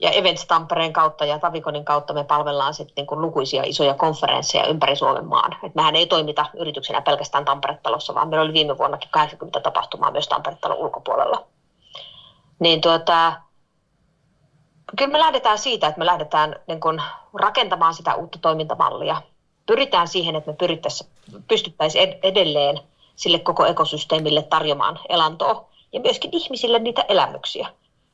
ja 0.00 0.10
Events 0.10 0.46
Tampereen 0.46 0.92
kautta 0.92 1.24
ja 1.24 1.38
Tavikonin 1.38 1.84
kautta 1.84 2.12
me 2.12 2.24
palvellaan 2.24 2.74
sitten 2.74 3.06
niin 3.10 3.20
lukuisia 3.20 3.62
isoja 3.66 3.94
konferensseja 3.94 4.66
ympäri 4.66 4.96
Suomen 4.96 5.26
maan. 5.26 5.56
Et 5.62 5.74
mehän 5.74 5.96
ei 5.96 6.06
toimita 6.06 6.46
yrityksenä 6.56 7.00
pelkästään 7.00 7.44
Tampere-talossa, 7.44 8.14
vaan 8.14 8.28
meillä 8.28 8.44
oli 8.44 8.52
viime 8.52 8.78
vuonnakin 8.78 9.10
80 9.10 9.60
tapahtumaa 9.60 10.10
myös 10.10 10.28
Tampere-talon 10.28 10.78
ulkopuolella. 10.78 11.46
Niin 12.58 12.80
tuota, 12.80 13.32
kyllä 14.96 15.12
me 15.12 15.18
lähdetään 15.18 15.58
siitä, 15.58 15.86
että 15.86 15.98
me 15.98 16.06
lähdetään 16.06 16.56
niin 16.66 16.80
kuin 16.80 17.02
rakentamaan 17.34 17.94
sitä 17.94 18.14
uutta 18.14 18.38
toimintamallia. 18.38 19.22
Pyritään 19.66 20.08
siihen, 20.08 20.36
että 20.36 20.50
me 20.50 20.56
pystyttäisiin 21.48 22.14
edelleen 22.22 22.80
sille 23.16 23.38
koko 23.38 23.66
ekosysteemille 23.66 24.42
tarjoamaan 24.42 24.98
elantoa 25.08 25.64
ja 25.92 26.00
myöskin 26.00 26.30
ihmisille 26.32 26.78
niitä 26.78 27.04
elämyksiä. 27.08 27.68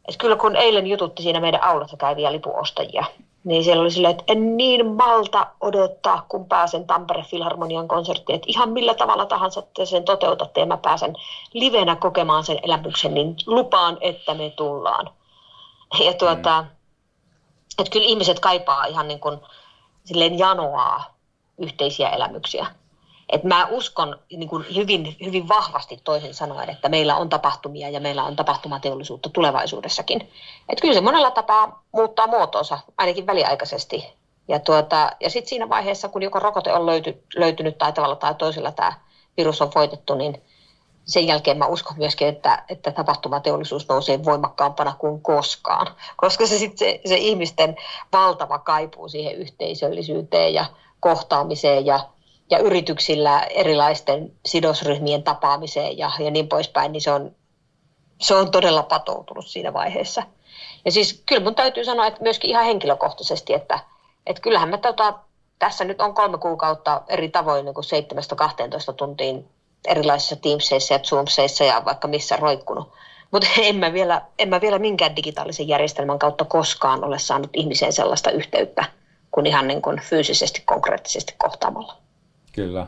Et 0.08 0.16
kyllä 0.16 0.36
kun 0.36 0.56
eilen 0.56 0.86
jututti 0.86 1.22
siinä 1.22 1.40
meidän 1.40 1.62
aulassa 1.62 1.96
käyviä 1.96 2.32
lipuostajia, 2.32 3.04
niin 3.44 3.64
siellä 3.64 3.82
oli 3.82 3.90
silleen, 3.90 4.10
että 4.10 4.32
en 4.32 4.56
niin 4.56 4.86
malta 4.86 5.46
odottaa, 5.60 6.26
kun 6.28 6.46
pääsen 6.46 6.86
Tampere 6.86 7.22
Filharmonian 7.22 7.88
konserttiin, 7.88 8.34
että 8.34 8.46
ihan 8.48 8.70
millä 8.70 8.94
tavalla 8.94 9.26
tahansa 9.26 9.62
te 9.62 9.86
sen 9.86 10.04
toteutatte 10.04 10.60
ja 10.60 10.66
mä 10.66 10.76
pääsen 10.76 11.14
livenä 11.52 11.96
kokemaan 11.96 12.44
sen 12.44 12.58
elämyksen, 12.62 13.14
niin 13.14 13.36
lupaan, 13.46 13.98
että 14.00 14.34
me 14.34 14.50
tullaan. 14.50 15.10
Ja 16.04 16.14
tuota, 16.14 16.62
mm. 16.62 16.68
että 17.78 17.90
kyllä 17.92 18.06
ihmiset 18.06 18.40
kaipaa 18.40 18.84
ihan 18.84 19.08
niin 19.08 19.20
kuin 19.20 19.40
silleen 20.04 20.38
janoaa 20.38 21.16
yhteisiä 21.58 22.10
elämyksiä. 22.10 22.66
Et 23.28 23.44
mä 23.44 23.66
uskon 23.70 24.18
niin 24.30 24.48
kuin 24.48 24.64
hyvin, 24.74 25.16
hyvin 25.24 25.48
vahvasti 25.48 26.00
toisin 26.04 26.34
sanoen, 26.34 26.70
että 26.70 26.88
meillä 26.88 27.16
on 27.16 27.28
tapahtumia 27.28 27.88
ja 27.88 28.00
meillä 28.00 28.24
on 28.24 28.36
tapahtumateollisuutta 28.36 29.28
tulevaisuudessakin. 29.28 30.32
Et 30.68 30.80
kyllä 30.80 30.94
se 30.94 31.00
monella 31.00 31.30
tapaa 31.30 31.84
muuttaa 31.92 32.26
muotoonsa, 32.26 32.78
ainakin 32.98 33.26
väliaikaisesti. 33.26 34.04
Ja, 34.48 34.58
tuota, 34.58 35.12
ja 35.20 35.30
sitten 35.30 35.48
siinä 35.48 35.68
vaiheessa, 35.68 36.08
kun 36.08 36.22
joko 36.22 36.38
rokote 36.38 36.72
on 36.72 36.86
löyty, 36.86 37.22
löytynyt 37.36 37.78
tai 37.78 37.92
tavalla 37.92 38.16
tai 38.16 38.34
toisella 38.34 38.72
tämä 38.72 38.92
virus 39.36 39.62
on 39.62 39.70
voitettu, 39.74 40.14
niin 40.14 40.42
sen 41.06 41.26
jälkeen 41.26 41.58
mä 41.58 41.66
uskon 41.66 41.98
myöskin, 41.98 42.28
että, 42.28 42.64
että 42.68 42.92
tapahtumateollisuus 42.92 43.88
nousee 43.88 44.24
voimakkaampana 44.24 44.94
kuin 44.98 45.22
koskaan, 45.22 45.86
koska 46.16 46.46
se, 46.46 46.58
sit 46.58 46.78
se, 46.78 47.00
se 47.06 47.16
ihmisten 47.16 47.76
valtava 48.12 48.58
kaipuu 48.58 49.08
siihen 49.08 49.34
yhteisöllisyyteen 49.34 50.54
ja 50.54 50.64
kohtaamiseen 51.00 51.86
ja, 51.86 52.00
ja 52.50 52.58
yrityksillä 52.58 53.40
erilaisten 53.40 54.32
sidosryhmien 54.46 55.22
tapaamiseen 55.22 55.98
ja, 55.98 56.10
ja 56.18 56.30
niin 56.30 56.48
poispäin, 56.48 56.92
niin 56.92 57.02
se 57.02 57.12
on, 57.12 57.34
se 58.20 58.34
on 58.34 58.50
todella 58.50 58.82
patoutunut 58.82 59.46
siinä 59.46 59.72
vaiheessa. 59.72 60.22
Ja 60.84 60.92
siis 60.92 61.22
kyllä 61.26 61.44
mun 61.44 61.54
täytyy 61.54 61.84
sanoa, 61.84 62.06
että 62.06 62.22
myöskin 62.22 62.50
ihan 62.50 62.64
henkilökohtaisesti, 62.64 63.54
että, 63.54 63.78
että 64.26 64.42
kyllähän 64.42 64.68
me 64.68 64.78
tota, 64.78 65.14
tässä 65.58 65.84
nyt 65.84 66.00
on 66.00 66.14
kolme 66.14 66.38
kuukautta 66.38 67.02
eri 67.08 67.28
tavoin 67.28 67.64
niin 67.64 67.74
kuin 67.74 67.84
7-12 68.90 68.94
tuntiin 68.94 69.48
erilaisissa 69.86 70.36
Teamseissa 70.36 70.94
ja 70.94 70.98
Zoomseissa 70.98 71.64
ja 71.64 71.82
vaikka 71.84 72.08
missä 72.08 72.36
roikkunut. 72.36 72.92
Mutta 73.30 73.48
en, 73.58 73.76
mä 73.76 73.92
vielä, 73.92 74.22
en 74.38 74.48
mä 74.48 74.60
vielä 74.60 74.78
minkään 74.78 75.16
digitaalisen 75.16 75.68
järjestelmän 75.68 76.18
kautta 76.18 76.44
koskaan 76.44 77.04
ole 77.04 77.18
saanut 77.18 77.50
ihmiseen 77.52 77.92
sellaista 77.92 78.30
yhteyttä 78.30 78.84
kuin 79.30 79.46
ihan 79.46 79.68
niin 79.68 79.82
kuin 79.82 80.00
fyysisesti, 80.00 80.62
konkreettisesti 80.64 81.34
kohtaamalla. 81.38 81.96
Kyllä. 82.52 82.86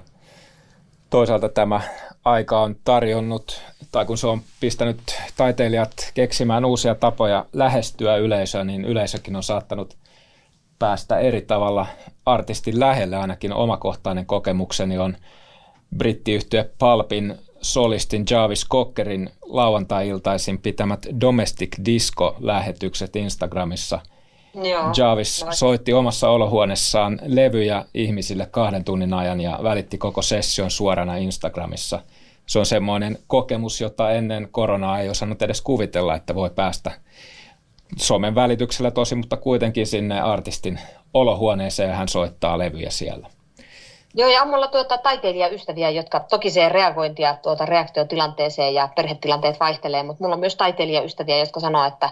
Toisaalta 1.11 1.49
tämä 1.49 1.81
aika 2.25 2.61
on 2.61 2.77
tarjonnut, 2.85 3.63
tai 3.93 4.05
kun 4.05 4.19
se 4.19 4.27
on 4.27 4.41
pistänyt 4.61 4.99
taiteilijat 5.37 6.11
keksimään 6.15 6.65
uusia 6.65 6.95
tapoja 6.95 7.45
lähestyä 7.53 8.17
yleisöä, 8.17 8.65
niin 8.65 8.85
yleisökin 8.85 9.37
on 9.37 9.43
saattanut 9.43 9.97
päästä 10.79 11.19
eri 11.19 11.43
tavalla 11.43 11.87
artistin 12.27 12.81
lähelle. 12.81 13.17
Ainakin 13.17 13.53
omakohtainen 13.53 14.27
kokemukseni 14.27 14.99
on 14.99 15.17
brittiyhtiö 15.97 16.71
Palpin 16.79 17.35
solistin 17.61 18.25
Jarvis 18.31 18.69
Cockerin 18.69 19.31
lauantai-iltaisin 19.43 20.59
pitämät 20.59 21.07
Domestic 21.21 21.77
Disco-lähetykset 21.85 23.17
Instagramissa. 23.17 24.01
Joo, 24.55 24.93
Jarvis 24.97 25.45
no. 25.45 25.53
soitti 25.53 25.93
omassa 25.93 26.31
olohuoneessaan 26.31 27.21
levyjä 27.23 27.85
ihmisille 27.95 28.47
kahden 28.47 28.85
tunnin 28.85 29.15
ajan 29.15 29.41
ja 29.41 29.59
välitti 29.63 29.99
koko 29.99 30.23
session 30.23 30.71
suorana 30.71 31.17
Instagramissa. 31.17 32.03
Se 32.47 32.59
on 32.59 32.67
semmoinen 32.67 33.19
kokemus, 33.27 33.81
jota 33.81 34.11
ennen 34.11 34.49
koronaa 34.51 35.01
ei 35.01 35.09
osannut 35.09 35.43
edes 35.43 35.61
kuvitella, 35.61 36.15
että 36.15 36.35
voi 36.35 36.51
päästä 36.51 36.93
somen 37.97 38.35
välityksellä 38.35 38.91
tosi, 38.91 39.15
mutta 39.15 39.37
kuitenkin 39.37 39.87
sinne 39.87 40.21
artistin 40.21 40.81
olohuoneeseen 41.15 41.91
ja 41.91 41.97
hän 41.97 42.09
soittaa 42.09 42.59
levyjä 42.59 42.91
siellä. 42.91 43.29
Joo, 44.15 44.29
ja 44.29 44.43
on 44.43 44.49
mulla 44.49 44.69
tuota 44.69 44.99
taiteilijaystäviä, 44.99 45.91
jotka 45.91 46.21
toki 46.21 46.51
se 46.51 46.69
reagointia 46.69 47.37
tuota 47.43 47.67
reaktiotilanteeseen 47.67 48.75
ja 48.75 48.89
perhetilanteet 48.97 49.61
vaihtelee, 49.61 50.03
mutta 50.03 50.25
mulla 50.25 50.35
on 50.35 50.41
myös 50.41 50.57
taiteilijaystäviä, 50.57 51.39
jotka 51.39 51.61
sanoo, 51.61 51.85
että, 51.85 52.11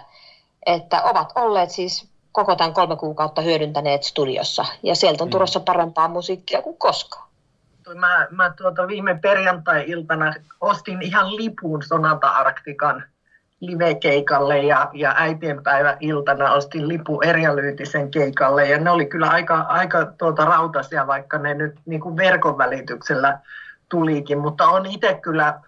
että 0.65 1.03
ovat 1.03 1.31
olleet 1.35 1.69
siis 1.69 2.09
koko 2.31 2.55
tämän 2.55 2.73
kolme 2.73 2.95
kuukautta 2.95 3.41
hyödyntäneet 3.41 4.03
studiossa. 4.03 4.65
Ja 4.83 4.95
sieltä 4.95 5.23
on 5.23 5.27
mm. 5.27 5.31
tulossa 5.31 5.59
parempaa 5.59 6.07
musiikkia 6.07 6.61
kuin 6.61 6.77
koskaan. 6.77 7.27
Mä, 7.95 8.27
mä 8.31 8.53
tuota 8.57 8.87
viime 8.87 9.19
perjantai-iltana 9.21 10.33
ostin 10.61 11.01
ihan 11.01 11.35
lipun 11.35 11.83
Sonata 11.83 12.29
Arktikan 12.29 13.03
live-keikalle 13.59 14.57
ja, 14.57 14.89
ja 14.93 15.13
äitienpäivä 15.17 15.97
iltana 15.99 16.51
ostin 16.51 16.87
lipu 16.87 17.21
Erjalyytisen 17.21 18.11
keikalle 18.11 18.69
ja 18.69 18.79
ne 18.79 18.89
oli 18.89 19.05
kyllä 19.05 19.29
aika, 19.29 19.55
aika 19.55 20.05
tuota 20.05 20.45
rautasia, 20.45 21.07
vaikka 21.07 21.37
ne 21.37 21.53
nyt 21.53 21.79
niin 21.85 22.01
kuin 22.01 22.17
verkon 22.17 22.57
välityksellä 22.57 23.39
tulikin, 23.89 24.39
mutta 24.39 24.67
on 24.67 24.85
itse 24.85 25.19
kyllä 25.21 25.59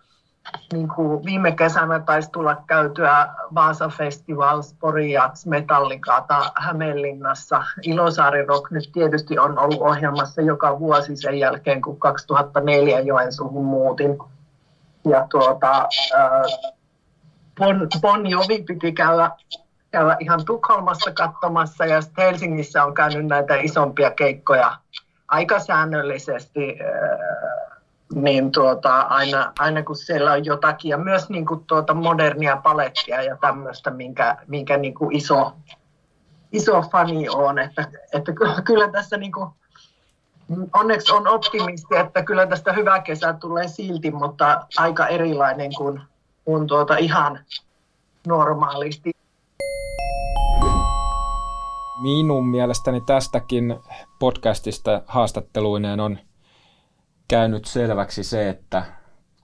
niin 0.74 0.88
kuin 0.96 1.26
viime 1.26 1.52
kesänä 1.52 2.00
taisi 2.00 2.32
tulla 2.32 2.64
käytyä 2.68 3.30
Vaasa 3.56 3.90
Festivals, 3.90 4.76
Porijats, 4.80 5.46
Metallikaata 5.46 6.52
Hämeenlinnassa. 6.56 7.64
Ilosaari 7.82 8.46
Rock 8.46 8.72
nyt 8.72 8.90
tietysti 8.94 9.40
on 9.40 9.60
ollut 9.60 9.82
ohjelmassa 9.82 10.42
joka 10.42 10.80
vuosi 10.80 11.16
sen 11.16 11.40
jälkeen, 11.40 11.82
kun 11.82 12.00
2004 12.00 13.00
Joensuuhun 13.00 13.66
muutin. 13.66 14.18
Ja 15.06 15.28
tuota, 15.32 15.88
äh, 16.16 16.72
Bon, 17.60 17.88
bon 18.01 18.28
Jovi 18.28 18.64
piti 18.64 18.91
käydä, 18.91 19.32
käydä 19.91 20.18
ihan 20.20 20.45
Tukholmassa 20.45 21.12
katsomassa 21.12 21.86
ja 21.86 22.01
sitten 22.01 22.26
Helsingissä 22.26 22.84
on 22.84 22.93
käynyt 22.93 23.28
näitä 23.28 23.55
isompia 23.55 24.12
keikkoja 24.12 24.78
aika 25.30 25.60
säännöllisesti, 25.60 26.80
äh, 26.82 27.80
niin 28.16 28.51
tuota, 28.51 28.99
aina, 28.99 29.53
aina 29.60 29.84
kun 29.84 29.95
siellä 29.95 30.32
on 30.32 30.45
jotakin 30.45 30.89
ja 30.89 30.97
myös 30.97 31.30
niin 31.30 31.45
kuin 31.45 31.64
tuota 31.66 31.93
modernia 31.93 32.57
palettia 32.57 33.24
ja 33.24 33.38
tämmöistä, 33.38 33.91
minkä, 33.91 34.38
minkä 34.47 34.78
niin 34.78 34.93
kuin 34.93 35.16
iso, 35.16 35.53
iso 36.51 36.82
fani 36.91 37.30
on, 37.30 37.60
että, 37.60 37.88
että 38.14 38.32
kyllä 38.66 38.91
tässä 38.91 39.18
niin 39.18 39.32
kuin, 39.32 39.49
onneksi 40.74 41.14
on 41.14 41.28
optimisti, 41.28 41.95
että 41.95 42.24
kyllä 42.24 42.47
tästä 42.47 42.74
hyvä 42.74 42.99
kesä 42.99 43.34
tulee 43.34 43.68
silti, 43.68 44.12
mutta 44.12 44.66
aika 44.78 45.07
erilainen 45.07 45.72
kuin 45.78 46.01
kuin 46.50 46.68
tuota 46.68 46.97
ihan 46.97 47.39
normaalisti. 48.28 49.12
Minun 52.02 52.47
mielestäni 52.47 53.02
tästäkin 53.02 53.80
podcastista 54.20 55.02
haastatteluineen 55.08 56.00
on 56.00 56.18
käynyt 57.28 57.66
selväksi 57.66 58.24
se, 58.24 58.50
että 58.50 58.84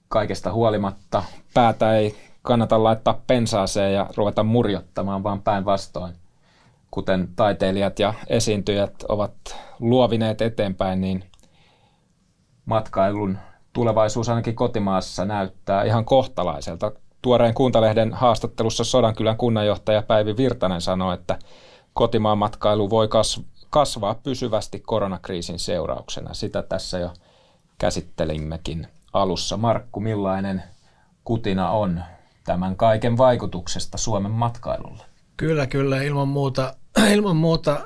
kaikesta 0.08 0.52
huolimatta 0.52 1.24
päätä 1.54 1.98
ei 1.98 2.16
kannata 2.42 2.84
laittaa 2.84 3.22
pensaaseen 3.28 3.94
ja 3.94 4.10
ruveta 4.18 4.44
murjottamaan, 4.44 5.24
vaan 5.24 5.42
päinvastoin. 5.42 6.16
Kuten 6.92 7.28
taiteilijat 7.36 8.00
ja 8.00 8.14
esiintyjät 8.28 9.04
ovat 9.10 9.34
luovineet 9.80 10.42
eteenpäin, 10.42 11.02
niin 11.02 11.24
matkailun 12.66 13.38
tulevaisuus 13.76 14.30
ainakin 14.30 14.56
kotimaassa 14.56 15.26
näyttää 15.26 15.84
ihan 15.84 16.06
kohtalaiselta. 16.06 16.92
Tuoreen 17.22 17.54
kuntalehden 17.54 18.14
haastattelussa 18.14 18.84
Sodankylän 18.84 19.38
kunnanjohtaja 19.38 20.02
Päivi 20.02 20.38
Virtanen 20.38 20.82
sanoi, 20.82 21.14
että 21.14 21.40
kotimaan 21.94 22.38
matkailu 22.38 22.90
voi 22.90 23.10
kasvaa 23.70 24.16
pysyvästi 24.16 24.80
koronakriisin 24.80 25.60
seurauksena. 25.60 26.34
Sitä 26.34 26.62
tässä 26.62 27.00
jo 27.00 27.14
käsittelimmekin 27.78 28.88
alussa. 29.14 29.58
Markku, 29.58 30.00
millainen 30.00 30.64
kutina 31.24 31.72
on 31.72 32.04
tämän 32.44 32.76
kaiken 32.76 33.18
vaikutuksesta 33.18 33.98
Suomen 33.98 34.32
matkailulle? 34.32 35.04
Kyllä, 35.38 35.68
kyllä. 35.68 36.02
Ilman 36.02 36.28
muuta, 36.28 36.76
ilman 37.14 37.36
muuta 37.36 37.80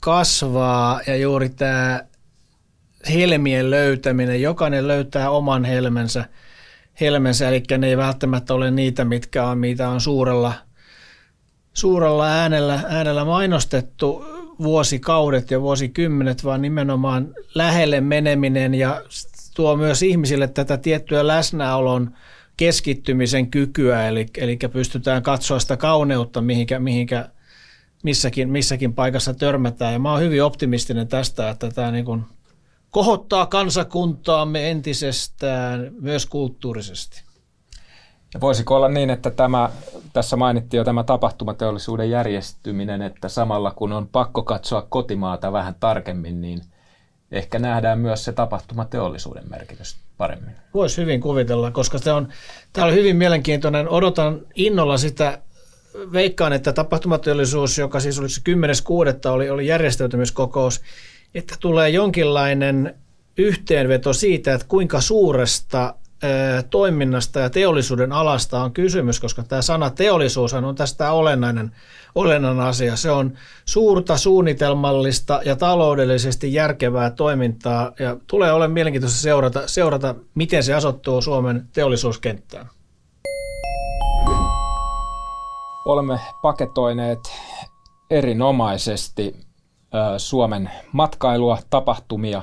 kasvaa 0.00 1.00
ja 1.06 1.16
juuri 1.16 1.48
tämä 1.48 2.09
helmien 3.08 3.70
löytäminen. 3.70 4.42
Jokainen 4.42 4.88
löytää 4.88 5.30
oman 5.30 5.64
helmensä, 5.64 6.24
helmensä 7.00 7.48
eli 7.48 7.62
ne 7.78 7.88
ei 7.88 7.96
välttämättä 7.96 8.54
ole 8.54 8.70
niitä, 8.70 9.04
mitkä 9.04 9.46
on, 9.46 9.58
mitä 9.58 9.88
on 9.88 10.00
suurella, 10.00 10.52
suurella 11.72 12.26
äänellä, 12.26 12.80
äänellä 12.88 13.24
mainostettu 13.24 14.24
vuosikaudet 14.62 15.50
ja 15.50 15.60
vuosikymmenet, 15.60 16.44
vaan 16.44 16.62
nimenomaan 16.62 17.34
lähelle 17.54 18.00
meneminen 18.00 18.74
ja 18.74 19.02
tuo 19.54 19.76
myös 19.76 20.02
ihmisille 20.02 20.48
tätä 20.48 20.76
tiettyä 20.76 21.26
läsnäolon 21.26 22.14
keskittymisen 22.56 23.50
kykyä, 23.50 24.08
eli, 24.08 24.26
eli 24.36 24.58
pystytään 24.72 25.22
katsoa 25.22 25.58
sitä 25.58 25.76
kauneutta, 25.76 26.40
mihinkä, 26.40 26.78
mihinkä 26.78 27.28
missäkin, 28.02 28.50
missäkin 28.50 28.94
paikassa 28.94 29.34
törmätään. 29.34 29.92
Ja 29.92 29.98
mä 29.98 30.12
oon 30.12 30.20
hyvin 30.20 30.44
optimistinen 30.44 31.08
tästä, 31.08 31.50
että 31.50 31.70
tämä 31.70 31.90
niin 31.90 32.04
kuin 32.04 32.24
kohottaa 32.90 33.46
kansakuntaamme 33.46 34.70
entisestään 34.70 35.92
myös 36.00 36.26
kulttuurisesti. 36.26 37.22
Ja 38.34 38.40
voisiko 38.40 38.76
olla 38.76 38.88
niin, 38.88 39.10
että 39.10 39.30
tämä, 39.30 39.70
tässä 40.12 40.36
mainittiin 40.36 40.78
jo 40.78 40.84
tämä 40.84 41.04
tapahtumateollisuuden 41.04 42.10
järjestyminen, 42.10 43.02
että 43.02 43.28
samalla 43.28 43.70
kun 43.70 43.92
on 43.92 44.08
pakko 44.08 44.42
katsoa 44.42 44.82
kotimaata 44.82 45.52
vähän 45.52 45.74
tarkemmin, 45.80 46.40
niin 46.40 46.60
ehkä 47.32 47.58
nähdään 47.58 47.98
myös 47.98 48.24
se 48.24 48.32
tapahtumateollisuuden 48.32 49.50
merkitys 49.50 49.96
paremmin. 50.18 50.54
Voisi 50.74 51.00
hyvin 51.00 51.20
kuvitella, 51.20 51.70
koska 51.70 51.98
se 51.98 52.12
on, 52.12 52.28
tämä 52.72 52.86
on 52.86 52.94
hyvin 52.94 53.16
mielenkiintoinen. 53.16 53.88
Odotan 53.88 54.40
innolla 54.54 54.98
sitä, 54.98 55.38
veikkaan, 56.12 56.52
että 56.52 56.72
tapahtumateollisuus, 56.72 57.78
joka 57.78 58.00
siis 58.00 58.18
oli 58.18 58.26
10.6. 58.26 59.28
oli, 59.30 59.50
oli 59.50 59.66
järjestäytymiskokous, 59.66 60.80
että 61.34 61.54
tulee 61.60 61.88
jonkinlainen 61.88 62.94
yhteenveto 63.38 64.12
siitä, 64.12 64.54
että 64.54 64.66
kuinka 64.68 65.00
suuresta 65.00 65.94
toiminnasta 66.70 67.40
ja 67.40 67.50
teollisuuden 67.50 68.12
alasta 68.12 68.62
on 68.62 68.72
kysymys, 68.72 69.20
koska 69.20 69.42
tämä 69.42 69.62
sana 69.62 69.90
teollisuus 69.90 70.54
on 70.54 70.74
tästä 70.74 71.12
olennainen, 71.12 71.72
olennainen 72.14 72.64
asia. 72.64 72.96
Se 72.96 73.10
on 73.10 73.32
suurta, 73.64 74.16
suunnitelmallista 74.16 75.40
ja 75.44 75.56
taloudellisesti 75.56 76.52
järkevää 76.52 77.10
toimintaa 77.10 77.92
ja 77.98 78.16
tulee 78.26 78.52
olemaan 78.52 78.72
mielenkiintoista 78.72 79.20
seurata, 79.20 79.62
seurata 79.66 80.14
miten 80.34 80.62
se 80.62 80.74
asottuu 80.74 81.22
Suomen 81.22 81.68
teollisuuskenttään. 81.72 82.66
Olemme 85.84 86.20
paketoineet 86.42 87.20
erinomaisesti 88.10 89.49
Suomen 90.18 90.70
matkailua, 90.92 91.58
tapahtumia 91.70 92.42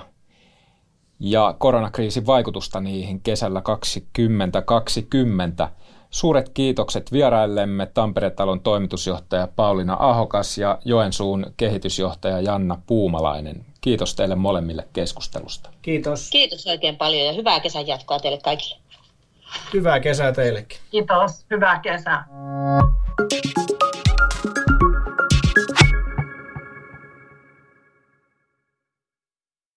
ja 1.20 1.56
koronakriisin 1.58 2.26
vaikutusta 2.26 2.80
niihin 2.80 3.22
kesällä 3.22 3.62
2020. 3.62 5.70
Suuret 6.10 6.50
kiitokset 6.50 7.12
vieraillemme 7.12 7.86
Tampere-talon 7.86 8.60
toimitusjohtaja 8.60 9.48
Pauliina 9.56 9.98
Ahokas 10.00 10.58
ja 10.58 10.80
Joensuun 10.86 11.46
kehitysjohtaja 11.58 12.42
Janna 12.42 12.82
Puumalainen. 12.88 13.66
Kiitos 13.82 14.16
teille 14.16 14.36
molemmille 14.36 14.88
keskustelusta. 14.94 15.70
Kiitos. 15.82 16.30
Kiitos 16.30 16.68
oikein 16.68 16.96
paljon 16.96 17.26
ja 17.26 17.34
hyvää 17.34 17.60
kesän 17.60 17.88
jatkoa 17.88 18.20
teille 18.20 18.40
kaikille. 18.44 18.82
Hyvää 19.74 20.00
kesää 20.00 20.32
teillekin. 20.32 20.80
Kiitos. 20.92 21.46
Hyvää 21.52 21.80
kesää. 21.80 22.28